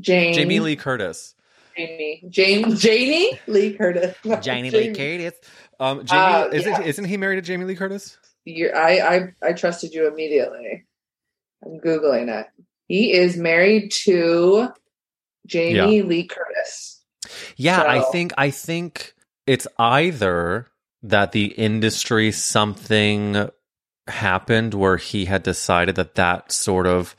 Jane, 0.00 0.32
Jamie 0.32 0.60
Lee 0.60 0.76
Curtis 0.76 1.34
Jamie, 1.76 2.22
James, 2.28 2.82
Janie 2.82 3.40
Lee 3.46 3.74
Curtis, 3.74 4.14
Jamie 4.42 4.70
Lee 4.70 4.94
Curtis. 4.94 5.34
Um, 5.80 6.04
Jamie, 6.04 6.20
Uh, 6.20 6.48
isn't 6.48 6.70
yeah. 6.70 6.82
isn't 6.82 7.04
he 7.06 7.16
married 7.16 7.36
to 7.36 7.42
Jamie 7.42 7.64
Lee 7.64 7.74
Curtis? 7.74 8.18
You're, 8.44 8.76
I, 8.76 8.98
I, 8.98 9.34
I 9.42 9.52
trusted 9.52 9.94
you 9.94 10.06
immediately. 10.06 10.84
I'm 11.64 11.80
googling 11.80 12.28
it. 12.28 12.46
He 12.88 13.12
is 13.12 13.36
married 13.36 13.90
to 14.04 14.68
Jamie 15.46 16.02
Lee 16.02 16.26
Curtis. 16.26 17.01
Yeah, 17.56 17.82
I 17.82 18.00
think 18.12 18.32
I 18.36 18.50
think 18.50 19.14
it's 19.46 19.66
either 19.78 20.68
that 21.02 21.32
the 21.32 21.46
industry 21.46 22.32
something 22.32 23.48
happened 24.08 24.74
where 24.74 24.96
he 24.96 25.24
had 25.24 25.42
decided 25.42 25.96
that 25.96 26.14
that 26.16 26.52
sort 26.52 26.86
of 26.86 27.14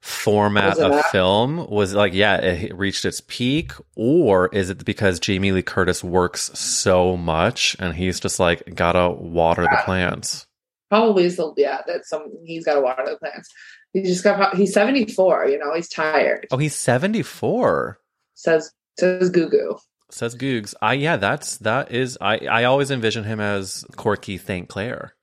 format 0.00 0.78
of 0.78 0.92
that? 0.92 1.04
film 1.06 1.68
was 1.68 1.92
like 1.92 2.14
yeah 2.14 2.36
it 2.36 2.74
reached 2.74 3.04
its 3.04 3.20
peak 3.20 3.72
or 3.96 4.48
is 4.54 4.70
it 4.70 4.84
because 4.84 5.18
Jamie 5.18 5.52
Lee 5.52 5.60
Curtis 5.60 6.02
works 6.02 6.50
so 6.58 7.16
much 7.16 7.76
and 7.78 7.94
he's 7.94 8.20
just 8.20 8.38
like 8.38 8.74
gotta 8.74 9.10
water 9.10 9.62
the 9.64 9.82
plants 9.84 10.46
Probably 10.88 11.24
is 11.24 11.36
the 11.36 11.52
yeah. 11.56 11.82
That's 11.86 12.08
some. 12.08 12.30
He's 12.44 12.64
got 12.64 12.74
to 12.74 12.80
water 12.80 13.04
the 13.04 13.16
plants. 13.16 13.50
He 13.92 14.02
just 14.02 14.24
got. 14.24 14.56
He's 14.56 14.72
74. 14.72 15.48
You 15.48 15.58
know, 15.58 15.74
he's 15.74 15.88
tired. 15.88 16.46
oh 16.50 16.56
he's 16.56 16.74
74 16.74 17.98
Says 18.34 18.72
says 18.98 19.30
Goo 19.30 19.48
Goo. 19.48 19.78
Says 20.10 20.34
Googs. 20.34 20.74
I 20.80 20.94
yeah, 20.94 21.16
that's 21.16 21.58
that 21.58 21.92
is 21.92 22.16
I 22.20 22.38
I 22.38 22.64
always 22.64 22.90
envision 22.90 23.24
him 23.24 23.40
as 23.40 23.84
Corky 23.96 24.38
St. 24.38 24.68
Clair. 24.68 25.14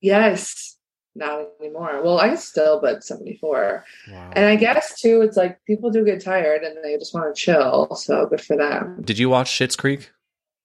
Yes. 0.00 0.76
Not 1.14 1.48
anymore. 1.60 2.02
Well, 2.02 2.18
I 2.18 2.28
guess 2.28 2.48
still, 2.48 2.80
but 2.80 3.04
74. 3.04 3.84
Wow. 4.10 4.30
And 4.34 4.46
I 4.46 4.56
guess 4.56 4.98
too, 4.98 5.20
it's 5.20 5.36
like 5.36 5.62
people 5.66 5.90
do 5.90 6.06
get 6.06 6.24
tired 6.24 6.62
and 6.62 6.82
they 6.82 6.96
just 6.96 7.12
want 7.12 7.34
to 7.34 7.38
chill. 7.38 7.94
So 7.96 8.24
good 8.24 8.40
for 8.40 8.56
them. 8.56 9.02
Did 9.04 9.18
you 9.18 9.28
watch 9.28 9.50
Schitt's 9.50 9.76
Creek? 9.76 10.10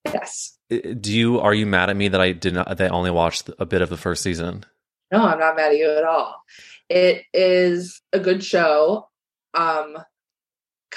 Yes. 0.06 0.58
Do 0.70 1.14
you 1.14 1.40
are 1.40 1.54
you 1.54 1.66
mad 1.66 1.90
at 1.90 1.98
me 1.98 2.08
that 2.08 2.22
I 2.22 2.32
did 2.32 2.54
not 2.54 2.78
that 2.78 2.82
I 2.82 2.96
only 2.96 3.12
watched 3.12 3.50
a 3.60 3.66
bit 3.66 3.82
of 3.82 3.90
the 3.90 3.98
first 3.98 4.24
season? 4.24 4.64
No, 5.12 5.26
I'm 5.26 5.40
not 5.40 5.56
mad 5.58 5.72
at 5.72 5.78
you 5.78 5.98
at 5.98 6.04
all. 6.04 6.42
It 6.90 7.24
is 7.34 8.02
a 8.14 8.20
good 8.20 8.44
show. 8.44 9.10
Um, 9.54 9.98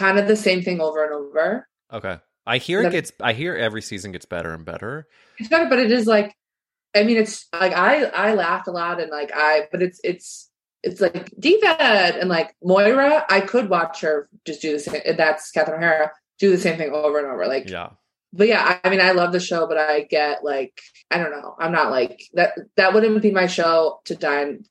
kind 0.00 0.18
of 0.18 0.26
the 0.26 0.36
same 0.36 0.62
thing 0.62 0.80
over 0.80 1.04
and 1.04 1.12
over. 1.12 1.68
Okay. 1.92 2.18
I 2.46 2.58
hear 2.58 2.82
it 2.82 2.90
gets 2.90 3.12
I 3.20 3.32
hear 3.34 3.54
every 3.54 3.82
season 3.82 4.12
gets 4.12 4.24
better 4.26 4.52
and 4.54 4.64
better. 4.64 5.06
It's 5.38 5.48
better, 5.48 5.68
but 5.68 5.78
it 5.78 5.92
is 5.92 6.06
like, 6.06 6.34
I 6.96 7.04
mean, 7.04 7.16
it's 7.18 7.46
like 7.52 7.72
I 7.72 8.04
I 8.04 8.34
laughed 8.34 8.66
a 8.66 8.72
lot 8.72 9.00
and 9.00 9.10
like 9.10 9.30
I, 9.34 9.68
but 9.70 9.82
it's 9.82 10.00
it's 10.02 10.48
it's 10.82 11.00
like 11.00 11.30
Diva 11.38 11.76
and 11.80 12.28
like 12.30 12.54
Moira. 12.62 13.24
I 13.28 13.40
could 13.42 13.68
watch 13.68 14.00
her 14.00 14.28
just 14.46 14.62
do 14.62 14.72
the 14.72 14.78
same. 14.78 15.02
That's 15.16 15.50
Catherine 15.50 15.82
O'Hara 15.82 16.10
do 16.38 16.50
the 16.50 16.58
same 16.58 16.78
thing 16.78 16.90
over 16.90 17.18
and 17.18 17.26
over. 17.28 17.46
Like, 17.46 17.68
Yeah. 17.68 17.90
but 18.32 18.48
yeah, 18.48 18.78
I 18.82 18.88
mean, 18.88 19.00
I 19.02 19.12
love 19.12 19.30
the 19.32 19.40
show, 19.40 19.66
but 19.68 19.76
I 19.76 20.00
get 20.00 20.42
like, 20.42 20.80
I 21.10 21.18
don't 21.18 21.30
know. 21.32 21.54
I'm 21.58 21.72
not 21.72 21.90
like 21.90 22.22
that. 22.32 22.54
That 22.76 22.94
wouldn't 22.94 23.20
be 23.20 23.30
my 23.30 23.46
show 23.46 24.00
to 24.06 24.14
die 24.16 24.40
in, 24.42 24.64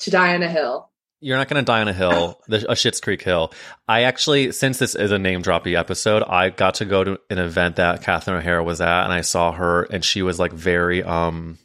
to 0.00 0.10
die 0.10 0.34
on 0.34 0.42
a 0.42 0.48
hill. 0.50 0.90
You're 1.20 1.36
not 1.36 1.48
going 1.48 1.62
to 1.62 1.66
die 1.66 1.80
on 1.80 1.88
a 1.88 1.92
hill, 1.92 2.40
a 2.48 2.74
Schitt's 2.74 3.00
Creek 3.00 3.22
hill. 3.22 3.52
I 3.88 4.02
actually, 4.02 4.52
since 4.52 4.78
this 4.78 4.94
is 4.94 5.10
a 5.10 5.18
name 5.18 5.42
droppy 5.42 5.76
episode, 5.76 6.22
I 6.22 6.50
got 6.50 6.74
to 6.74 6.84
go 6.84 7.02
to 7.04 7.20
an 7.30 7.38
event 7.38 7.76
that 7.76 8.02
Catherine 8.02 8.36
O'Hara 8.36 8.62
was 8.62 8.80
at, 8.80 9.04
and 9.04 9.12
I 9.12 9.22
saw 9.22 9.52
her, 9.52 9.84
and 9.84 10.04
she 10.04 10.22
was 10.22 10.38
like 10.38 10.52
very 10.52 11.02
um 11.02 11.58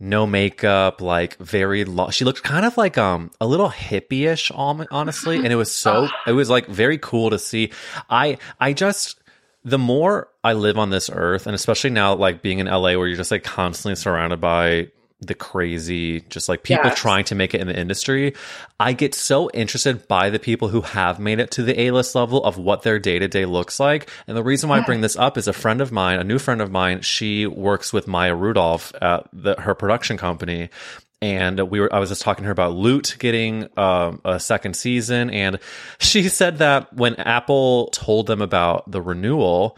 no 0.00 0.26
makeup, 0.26 1.00
like 1.00 1.36
very 1.38 1.84
long. 1.84 2.10
She 2.10 2.24
looked 2.24 2.42
kind 2.42 2.64
of 2.64 2.76
like 2.76 2.98
um 2.98 3.30
a 3.40 3.46
little 3.46 3.70
hippie-ish, 3.70 4.50
honestly, 4.50 5.36
and 5.36 5.48
it 5.48 5.56
was 5.56 5.72
so 5.72 6.08
it 6.26 6.32
was 6.32 6.50
like 6.50 6.66
very 6.66 6.98
cool 6.98 7.30
to 7.30 7.38
see. 7.38 7.72
I 8.08 8.38
I 8.60 8.72
just 8.72 9.20
the 9.64 9.78
more 9.78 10.28
I 10.42 10.54
live 10.54 10.78
on 10.78 10.90
this 10.90 11.10
earth, 11.12 11.46
and 11.46 11.54
especially 11.54 11.90
now, 11.90 12.14
like 12.14 12.42
being 12.42 12.58
in 12.58 12.66
LA, 12.66 12.96
where 12.96 13.06
you're 13.06 13.16
just 13.16 13.30
like 13.30 13.44
constantly 13.44 13.96
surrounded 13.96 14.40
by 14.40 14.88
the 15.20 15.34
crazy, 15.34 16.20
just 16.28 16.48
like 16.48 16.62
people 16.62 16.86
Yes. 16.86 16.98
trying 16.98 17.24
to 17.24 17.34
make 17.34 17.52
it 17.52 17.60
in 17.60 17.66
the 17.66 17.76
industry. 17.76 18.34
I 18.78 18.92
get 18.92 19.14
so 19.14 19.50
interested 19.50 20.06
by 20.06 20.30
the 20.30 20.38
people 20.38 20.68
who 20.68 20.82
have 20.82 21.18
made 21.18 21.40
it 21.40 21.50
to 21.52 21.62
the 21.64 21.80
A 21.80 21.90
list 21.90 22.14
level 22.14 22.44
of 22.44 22.56
what 22.56 22.82
their 22.82 23.00
day 23.00 23.18
to 23.18 23.26
day 23.26 23.44
looks 23.44 23.80
like. 23.80 24.08
And 24.28 24.36
the 24.36 24.44
reason 24.44 24.68
why 24.68 24.78
I 24.78 24.82
bring 24.82 25.00
this 25.00 25.16
up 25.16 25.36
is 25.36 25.48
a 25.48 25.52
friend 25.52 25.80
of 25.80 25.90
mine, 25.90 26.20
a 26.20 26.24
new 26.24 26.38
friend 26.38 26.60
of 26.62 26.70
mine, 26.70 27.00
she 27.00 27.46
works 27.46 27.92
with 27.92 28.06
Maya 28.06 28.34
Rudolph 28.34 28.92
at 29.02 29.28
the, 29.32 29.56
her 29.60 29.74
production 29.74 30.16
company. 30.16 30.70
And 31.20 31.58
we 31.68 31.80
were, 31.80 31.92
I 31.92 31.98
was 31.98 32.10
just 32.10 32.22
talking 32.22 32.44
to 32.44 32.46
her 32.46 32.52
about 32.52 32.74
Loot 32.74 33.16
getting 33.18 33.68
um, 33.76 34.20
a 34.24 34.38
second 34.38 34.76
season. 34.76 35.30
And 35.30 35.58
she 35.98 36.28
said 36.28 36.58
that 36.58 36.92
when 36.94 37.16
Apple 37.16 37.88
told 37.88 38.28
them 38.28 38.40
about 38.40 38.88
the 38.88 39.02
renewal, 39.02 39.76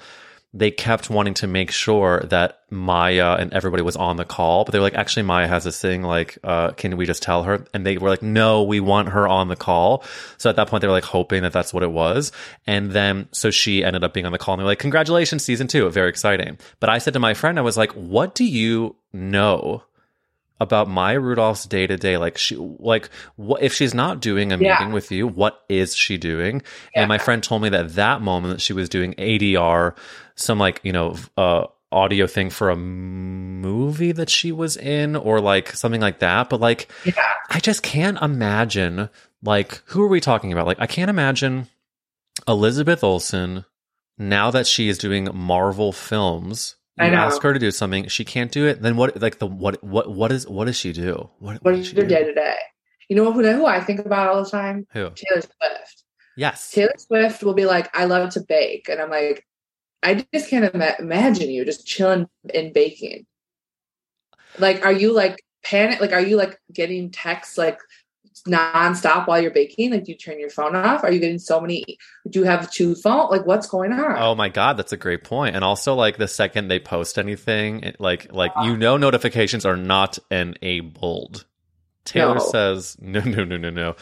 they 0.53 0.71
kept 0.71 1.09
wanting 1.11 1.35
to 1.35 1.47
make 1.47 1.71
sure 1.71 2.21
that 2.31 2.61
Maya 2.71 3.37
and 3.39 3.53
everybody 3.53 3.83
was 3.83 3.95
on 3.95 4.17
the 4.17 4.25
call, 4.25 4.65
but 4.65 4.73
they 4.73 4.79
were 4.79 4.85
like, 4.85 4.95
actually, 4.95 5.23
Maya 5.23 5.47
has 5.47 5.63
this 5.63 5.81
thing, 5.81 6.03
like, 6.03 6.39
uh, 6.43 6.73
can 6.73 6.97
we 6.97 7.07
just 7.07 7.23
tell 7.23 7.45
her? 7.45 7.65
And 7.73 7.87
they 7.87 7.99
were 7.99 8.09
like, 8.09 8.23
no, 8.23 8.65
we 8.65 8.81
want 8.81 9.11
her 9.11 9.29
on 9.29 9.49
the 9.49 9.57
call. 9.57 10.05
So 10.39 10.51
at 10.51 10.57
that 10.57 10.69
point, 10.69 10.81
they 10.81 10.89
were 10.89 10.93
like 10.93 11.05
hoping 11.05 11.43
that 11.43 11.53
that's 11.53 11.73
what 11.73 11.85
it 11.85 11.93
was. 11.93 12.33
And 12.67 12.91
then, 12.91 13.29
so 13.33 13.51
she 13.51 13.85
ended 13.85 14.03
up 14.03 14.13
being 14.13 14.27
on 14.27 14.33
the 14.33 14.39
call 14.39 14.55
and 14.55 14.61
they're 14.61 14.67
like, 14.67 14.81
congratulations, 14.81 15.45
season 15.45 15.69
two. 15.69 15.89
Very 15.89 16.09
exciting. 16.09 16.59
But 16.81 16.91
I 16.91 16.99
said 16.99 17.15
to 17.15 17.21
my 17.21 17.35
friend, 17.35 17.59
I 17.59 17.63
was 17.63 17.77
like, 17.77 17.93
what 17.93 18.35
do 18.35 18.45
you 18.45 18.97
know? 19.13 19.85
About 20.61 20.89
Maya 20.89 21.19
Rudolph's 21.19 21.65
day 21.65 21.87
to 21.87 21.97
day, 21.97 22.19
like 22.19 22.37
she, 22.37 22.55
like 22.57 23.09
what 23.37 23.63
if 23.63 23.73
she's 23.73 23.95
not 23.95 24.21
doing 24.21 24.53
a 24.53 24.59
Yeah. 24.59 24.73
meeting 24.79 24.93
with 24.93 25.11
you? 25.11 25.27
What 25.27 25.63
is 25.71 25.97
she 25.97 26.19
doing? 26.19 26.63
And 26.95 27.09
my 27.09 27.17
friend 27.19 27.43
told 27.43 27.63
me 27.63 27.71
that 27.71 27.95
that 27.95 28.21
moment 28.21 28.55
that 28.55 28.61
she 28.61 28.73
was 28.75 28.89
doing 28.91 29.15
ADR, 29.15 29.95
some 30.35 30.59
like 30.59 30.81
you 30.83 30.93
know 30.93 31.17
uh 31.39 31.65
audio 31.93 32.27
thing 32.27 32.51
for 32.51 32.71
a 32.71 32.77
movie 32.77 34.13
that 34.13 34.31
she 34.31 34.53
was 34.53 34.77
in 34.77 35.17
or 35.17 35.41
like 35.41 35.71
something 35.73 36.01
like 36.01 36.21
that 36.21 36.49
but 36.49 36.61
like 36.61 36.89
Yeah. 37.05 37.15
i 37.49 37.59
just 37.59 37.83
can't 37.83 38.17
imagine 38.23 39.09
like 39.43 39.83
who 39.87 40.01
are 40.03 40.07
we 40.09 40.21
talking 40.21 40.53
about 40.53 40.67
like 40.69 40.81
i 40.81 40.87
can't 40.87 41.11
imagine 41.11 41.67
elizabeth 42.47 43.03
olsen 43.03 43.65
now 44.19 44.51
that 44.53 44.67
she 44.69 44.89
is 44.89 44.99
doing 44.99 45.29
marvel 45.35 45.93
films 45.93 46.77
you 47.07 47.13
ask 47.13 47.41
her 47.43 47.53
to 47.53 47.59
do 47.59 47.71
something 47.71 48.09
she 48.09 48.25
can't 48.25 48.51
do 48.53 48.67
it 48.67 48.83
then 48.83 48.97
what 48.97 49.21
like 49.21 49.39
the 49.39 49.47
what 49.47 49.83
what 49.83 50.11
what 50.11 50.31
is 50.33 50.47
what 50.49 50.67
does 50.67 50.77
she 50.77 50.93
do 50.93 51.29
what, 51.39 51.63
What 51.65 51.73
does 51.77 51.93
your 51.93 52.05
do? 52.05 52.15
day 52.15 52.25
to 52.25 52.33
day? 52.35 52.57
You 53.09 53.17
know 53.17 53.33
who, 53.33 53.43
who 53.43 53.67
I 53.67 53.81
think 53.81 54.01
about 54.01 54.29
all 54.29 54.45
the 54.45 54.51
time? 54.51 54.87
who 54.93 55.11
Taylor 55.17 55.41
Swift. 55.41 56.05
yes 56.37 56.71
Taylor 56.71 56.95
Swift 56.97 57.43
will 57.43 57.55
be 57.55 57.65
like, 57.67 57.95
I 57.97 58.05
love 58.05 58.31
to 58.35 58.41
bake. 58.41 58.89
And 58.89 59.01
I'm 59.01 59.11
like, 59.11 59.45
I 60.03 60.25
just 60.33 60.49
can't 60.49 60.73
ima- 60.75 60.95
imagine 60.99 61.51
you 61.51 61.65
just 61.65 61.87
chilling 61.87 62.27
and 62.55 62.73
baking. 62.73 63.27
Like, 64.59 64.85
are 64.85 64.93
you 64.93 65.13
like 65.13 65.43
panic? 65.65 66.01
Like, 66.01 66.13
are 66.13 66.21
you 66.21 66.37
like 66.37 66.59
getting 66.73 67.11
texts 67.11 67.59
like 67.59 67.79
nonstop 68.49 69.27
while 69.27 69.41
you're 69.41 69.51
baking? 69.51 69.91
Like, 69.93 70.05
do 70.05 70.13
you 70.13 70.19
turn 70.19 70.39
your 70.41 70.51
phone 70.51 70.75
off? 70.77 71.05
Are 71.05 71.11
you 71.13 71.21
getting 71.21 71.39
so 71.39 71.61
many? 71.61 71.85
Do 72.29 72.39
you 72.41 72.45
have 72.45 72.71
two 72.71 72.95
phone? 72.95 73.29
Like, 73.31 73.47
what's 73.47 73.67
going 73.67 73.93
on? 73.93 74.17
Oh 74.19 74.35
my 74.35 74.49
god, 74.49 74.77
that's 74.77 74.93
a 74.93 74.97
great 74.97 75.25
point. 75.25 75.55
And 75.57 75.65
also, 75.65 75.95
like 75.95 76.17
the 76.19 76.29
second 76.29 76.69
they 76.69 76.79
post 76.81 77.19
anything, 77.19 77.83
it- 77.83 78.01
like 78.01 78.33
like 78.33 78.53
you 78.65 78.77
know, 78.77 78.97
notifications 78.97 79.65
are 79.65 79.77
not 79.77 80.19
enabled. 80.31 81.45
Taylor 82.07 82.37
No. 82.37 82.41
says, 82.41 82.97
"No, 83.01 83.21
no, 83.21 83.45
no, 83.45 83.57
no, 83.59 83.69
no." 83.71 83.95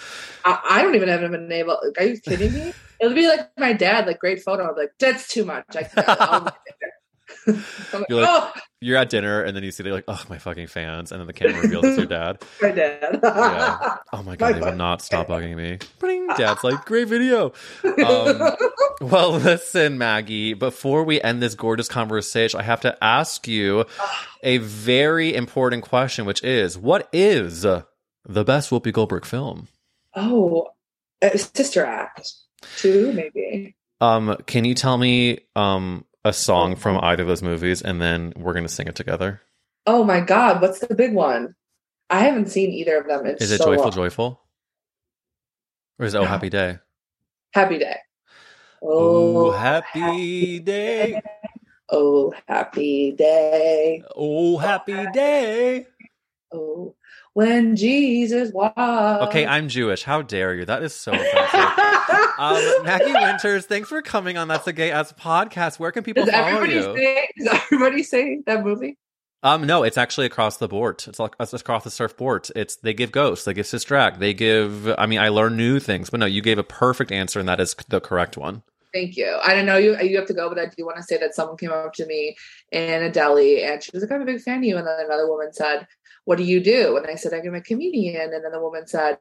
I, 0.44 0.60
I 0.70 0.82
don't 0.82 0.94
even 0.94 1.08
have 1.08 1.20
them 1.20 1.34
enabled. 1.34 1.78
Like, 1.84 1.98
are 2.00 2.04
you 2.10 2.20
kidding 2.20 2.52
me? 2.54 2.72
It'll 3.00 3.14
be 3.14 3.26
like 3.28 3.50
my 3.58 3.72
dad, 3.72 4.06
like 4.06 4.18
great 4.20 4.42
photo. 4.42 4.68
I'm 4.70 4.76
like, 4.76 4.92
that's 4.98 5.28
too 5.28 5.44
much. 5.44 5.64
I, 5.74 5.82
I'll 7.46 7.54
look 7.54 7.56
at 7.56 7.58
it. 7.58 7.64
I'm 7.92 8.00
like, 8.00 8.08
You're 8.08 8.20
like- 8.20 8.28
oh, 8.30 8.52
You're 8.80 8.96
at 8.96 9.10
dinner, 9.10 9.42
and 9.42 9.56
then 9.56 9.64
you 9.64 9.70
see 9.72 9.82
they're 9.82 9.92
like, 9.92 10.04
"Oh, 10.06 10.22
my 10.30 10.38
fucking 10.38 10.68
fans," 10.68 11.10
and 11.10 11.20
then 11.20 11.26
the 11.26 11.32
camera 11.32 11.60
reveals 11.62 11.84
it's 11.84 11.96
your 11.96 12.06
dad. 12.18 12.40
my 12.62 12.70
dad. 12.70 13.18
Yeah. 13.22 13.96
Oh 14.12 14.22
my 14.22 14.36
god, 14.40 14.54
they 14.54 14.60
will 14.60 14.76
not 14.76 15.02
stop 15.02 15.26
bugging 15.28 15.56
me. 15.56 15.78
Bring, 15.98 16.28
Dad's 16.36 16.62
like, 16.62 16.84
"Great 16.84 17.08
video." 17.08 17.52
Um, 17.84 18.40
well, 19.00 19.32
listen, 19.32 19.98
Maggie. 19.98 20.54
Before 20.54 21.02
we 21.04 21.20
end 21.20 21.42
this 21.42 21.54
gorgeous 21.56 21.88
conversation, 21.88 22.60
I 22.60 22.62
have 22.62 22.80
to 22.82 22.96
ask 23.02 23.46
you 23.48 23.84
a 24.42 24.58
very 24.58 25.34
important 25.34 25.82
question, 25.84 26.24
which 26.24 26.42
is, 26.44 26.78
what 26.78 27.08
is 27.12 27.62
the 27.62 27.84
best 28.44 28.70
Whoopi 28.70 28.92
Goldberg 28.92 29.24
film? 29.24 29.66
oh, 30.14 30.68
uh, 31.22 31.30
Sister 31.36 31.84
Act 31.84 32.32
two, 32.76 33.12
maybe. 33.12 33.74
Um, 34.00 34.36
can 34.46 34.64
you 34.64 34.74
tell 34.74 34.96
me 34.98 35.40
um 35.56 36.04
a 36.24 36.32
song 36.32 36.76
from 36.76 36.98
either 37.02 37.22
of 37.22 37.28
those 37.28 37.42
movies, 37.42 37.82
and 37.82 38.00
then 38.00 38.32
we're 38.36 38.52
gonna 38.54 38.68
sing 38.68 38.86
it 38.88 38.94
together? 38.96 39.40
Oh 39.86 40.04
my 40.04 40.20
God, 40.20 40.60
what's 40.60 40.80
the 40.80 40.94
big 40.94 41.14
one? 41.14 41.54
I 42.10 42.20
haven't 42.20 42.48
seen 42.48 42.70
either 42.70 42.98
of 42.98 43.06
them. 43.06 43.26
It's 43.26 43.42
Is 43.42 43.52
it 43.52 43.58
so 43.58 43.66
Joyful 43.66 43.84
long. 43.84 43.92
Joyful? 43.92 44.40
Or 45.98 46.06
is 46.06 46.14
it 46.14 46.18
Oh 46.18 46.24
Happy 46.24 46.48
Day? 46.50 46.78
Happy 47.52 47.78
Day. 47.78 47.96
Oh, 48.82 49.46
Oh, 49.46 49.50
happy 49.50 50.60
day. 50.60 51.20
oh, 51.90 52.32
happy 52.46 53.12
day. 53.12 54.02
Oh, 54.14 54.56
happy 54.58 55.06
day. 55.12 55.86
Oh, 56.52 56.94
when 57.34 57.76
Jesus 57.76 58.52
walked. 58.52 58.78
Okay, 58.78 59.46
I'm 59.46 59.68
Jewish. 59.68 60.02
How 60.02 60.22
dare 60.22 60.54
you? 60.54 60.64
That 60.64 60.82
is 60.82 60.94
so 60.94 61.12
offensive. 61.12 61.60
um, 62.38 62.84
Maggie 62.84 63.12
Winters, 63.12 63.66
thanks 63.66 63.88
for 63.88 64.00
coming 64.02 64.38
on 64.38 64.48
That's 64.48 64.66
a 64.66 64.72
Gay 64.72 64.90
Ass 64.90 65.12
podcast. 65.12 65.78
Where 65.78 65.92
can 65.92 66.04
people 66.04 66.24
Does 66.24 66.34
follow 66.34 66.46
everybody 66.46 66.72
you? 66.74 66.96
say? 66.96 67.28
Does 67.36 67.60
everybody 67.70 68.02
say 68.02 68.42
that 68.46 68.64
movie? 68.64 68.96
Um, 69.42 69.66
no, 69.66 69.84
it's 69.84 69.98
actually 69.98 70.26
across 70.26 70.56
the 70.56 70.68
board. 70.68 71.04
It's 71.06 71.18
like 71.18 71.34
it's 71.38 71.52
across 71.52 71.84
the 71.84 71.90
surfboard. 71.90 72.48
It's 72.56 72.76
they 72.76 72.92
give 72.92 73.12
ghosts, 73.12 73.44
they 73.44 73.54
give 73.54 73.66
Sister 73.66 73.94
Act, 73.94 74.18
they 74.18 74.34
give. 74.34 74.88
I 74.98 75.06
mean, 75.06 75.20
I 75.20 75.28
learn 75.28 75.56
new 75.56 75.78
things, 75.78 76.10
but 76.10 76.18
no, 76.18 76.26
you 76.26 76.42
gave 76.42 76.58
a 76.58 76.64
perfect 76.64 77.12
answer, 77.12 77.38
and 77.38 77.48
that 77.48 77.60
is 77.60 77.74
the 77.88 78.00
correct 78.00 78.36
one. 78.36 78.62
Thank 78.92 79.16
you. 79.16 79.38
I 79.44 79.54
don't 79.54 79.66
know 79.66 79.76
you. 79.76 79.96
You 80.00 80.16
have 80.16 80.26
to 80.26 80.34
go, 80.34 80.48
but 80.48 80.58
I 80.58 80.66
do 80.66 80.84
want 80.84 80.96
to 80.96 81.02
say 81.02 81.18
that 81.18 81.34
someone 81.34 81.56
came 81.56 81.70
up 81.70 81.92
to 81.94 82.06
me 82.06 82.36
in 82.72 83.02
a 83.02 83.12
deli, 83.12 83.62
and 83.62 83.80
she 83.80 83.90
was 83.94 84.02
like, 84.02 84.10
"I'm 84.10 84.22
a 84.22 84.24
big 84.24 84.40
fan 84.40 84.58
of 84.58 84.64
you." 84.64 84.76
And 84.76 84.86
then 84.86 85.04
another 85.04 85.28
woman 85.28 85.52
said, 85.52 85.86
"What 86.28 86.36
do 86.36 86.44
you 86.44 86.60
do?" 86.60 86.82
And 86.98 87.06
I 87.06 87.16
said, 87.16 87.32
"I'm 87.32 87.54
a 87.54 87.62
comedian." 87.70 88.28
And 88.34 88.44
then 88.44 88.52
the 88.52 88.60
woman 88.66 88.86
said, 88.86 89.16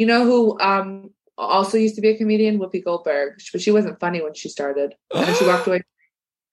"You 0.00 0.06
know 0.10 0.22
who 0.30 0.38
um 0.70 1.10
also 1.38 1.78
used 1.78 1.94
to 1.98 2.04
be 2.06 2.10
a 2.10 2.18
comedian, 2.20 2.58
Whoopi 2.58 2.80
Goldberg, 2.86 3.30
but 3.52 3.60
she 3.64 3.70
wasn't 3.76 4.00
funny 4.04 4.20
when 4.24 4.34
she 4.34 4.48
started." 4.56 4.90
And 5.14 5.36
she 5.36 5.46
walked 5.50 5.68
away. 5.68 5.82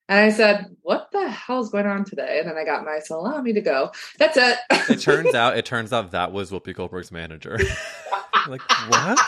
And 0.09 0.19
I 0.19 0.29
said, 0.29 0.65
"What 0.83 1.09
the 1.11 1.29
hell 1.29 1.61
is 1.61 1.69
going 1.69 1.85
on 1.85 2.05
today?" 2.05 2.39
And 2.39 2.47
then 2.49 2.57
I 2.57 2.63
got 2.63 2.85
my 2.85 2.99
salami 2.99 3.53
to 3.53 3.61
go. 3.61 3.91
That's 4.17 4.37
it. 4.37 4.57
It 4.89 4.99
turns 5.01 5.33
out, 5.35 5.57
it 5.57 5.65
turns 5.65 5.91
out 5.91 6.11
that 6.11 6.31
was 6.31 6.49
Whoopi 6.51 6.73
Goldberg's 6.73 7.11
manager. 7.11 7.57
like 8.47 8.61
what? 8.89 9.19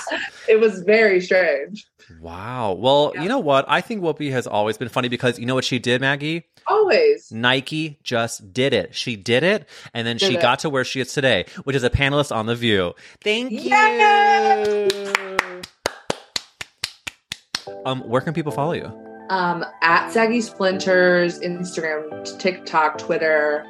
it 0.47 0.59
was 0.61 0.80
very 0.82 1.19
strange. 1.19 1.86
Wow. 2.21 2.73
Well, 2.73 3.11
Yeah. 3.13 3.23
you 3.23 3.30
know 3.30 3.39
what? 3.39 3.65
I 3.67 3.82
think 3.82 4.01
Whoopi 4.01 4.32
has 4.32 4.47
always 4.47 4.77
been 4.77 4.88
funny 4.89 5.09
because 5.09 5.38
you 5.38 5.45
know 5.45 5.55
what 5.55 5.65
she 5.65 5.80
did, 5.80 5.99
Maggie? 5.99 6.45
Always. 6.67 7.30
Nike 7.32 7.99
just 8.03 8.53
did 8.53 8.73
it. 8.73 8.95
She 8.95 9.15
did 9.17 9.43
it, 9.43 9.67
and 9.93 10.07
then 10.07 10.15
Did 10.17 10.27
she 10.27 10.36
it. 10.36 10.41
got 10.41 10.59
to 10.59 10.69
where 10.69 10.86
she 10.86 11.01
is 11.01 11.13
today, 11.13 11.45
which 11.65 11.75
is 11.75 11.84
a 11.84 11.89
panelist 11.89 12.34
on 12.34 12.45
The 12.45 12.55
View. 12.55 12.93
Thank 13.21 13.51
you. 13.51 13.75
Um, 17.86 18.01
where 18.07 18.21
can 18.21 18.34
people 18.34 18.51
follow 18.51 18.73
you? 18.73 19.09
Um, 19.30 19.63
at 19.82 20.09
Saggy 20.11 20.41
Splinters, 20.41 21.39
Instagram, 21.39 22.39
TikTok, 22.39 22.97
Twitter. 22.97 23.65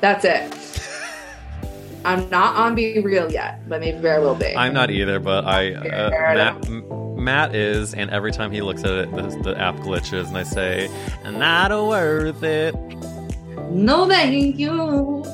That's 0.00 0.24
it. 0.24 0.82
I'm 2.04 2.28
not 2.30 2.54
on 2.54 2.74
Be 2.74 3.00
Real 3.00 3.32
yet, 3.32 3.68
but 3.68 3.80
maybe 3.80 4.08
I 4.08 4.18
will 4.18 4.34
be. 4.34 4.54
I'm 4.54 4.72
not 4.72 4.90
either, 4.90 5.18
but 5.18 5.44
I 5.44 5.72
uh, 5.74 6.10
Matt, 6.10 6.68
Matt 7.18 7.54
is, 7.54 7.94
and 7.94 8.10
every 8.10 8.30
time 8.30 8.52
he 8.52 8.60
looks 8.62 8.84
at 8.84 8.92
it, 8.92 9.10
the, 9.10 9.22
the 9.42 9.58
app 9.58 9.76
glitches, 9.76 10.28
and 10.28 10.36
I 10.36 10.44
say, 10.44 10.88
"Not 11.24 11.72
worth 11.72 12.42
it." 12.44 12.74
No, 13.70 14.06
thank 14.06 14.58
you. 14.58 15.24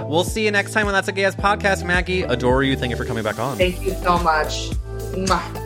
We'll 0.00 0.24
see 0.24 0.44
you 0.44 0.50
next 0.50 0.72
time 0.72 0.86
on 0.86 0.92
That's 0.92 1.08
a 1.08 1.12
Gay 1.12 1.24
Ass 1.24 1.36
Podcast. 1.36 1.84
Maggie, 1.84 2.22
adore 2.22 2.62
you. 2.64 2.76
Thank 2.76 2.90
you 2.90 2.96
for 2.96 3.04
coming 3.04 3.22
back 3.22 3.38
on. 3.38 3.56
Thank 3.56 3.82
you 3.82 3.92
so 4.02 4.18
much. 4.18 4.70
Mwah. 5.14 5.65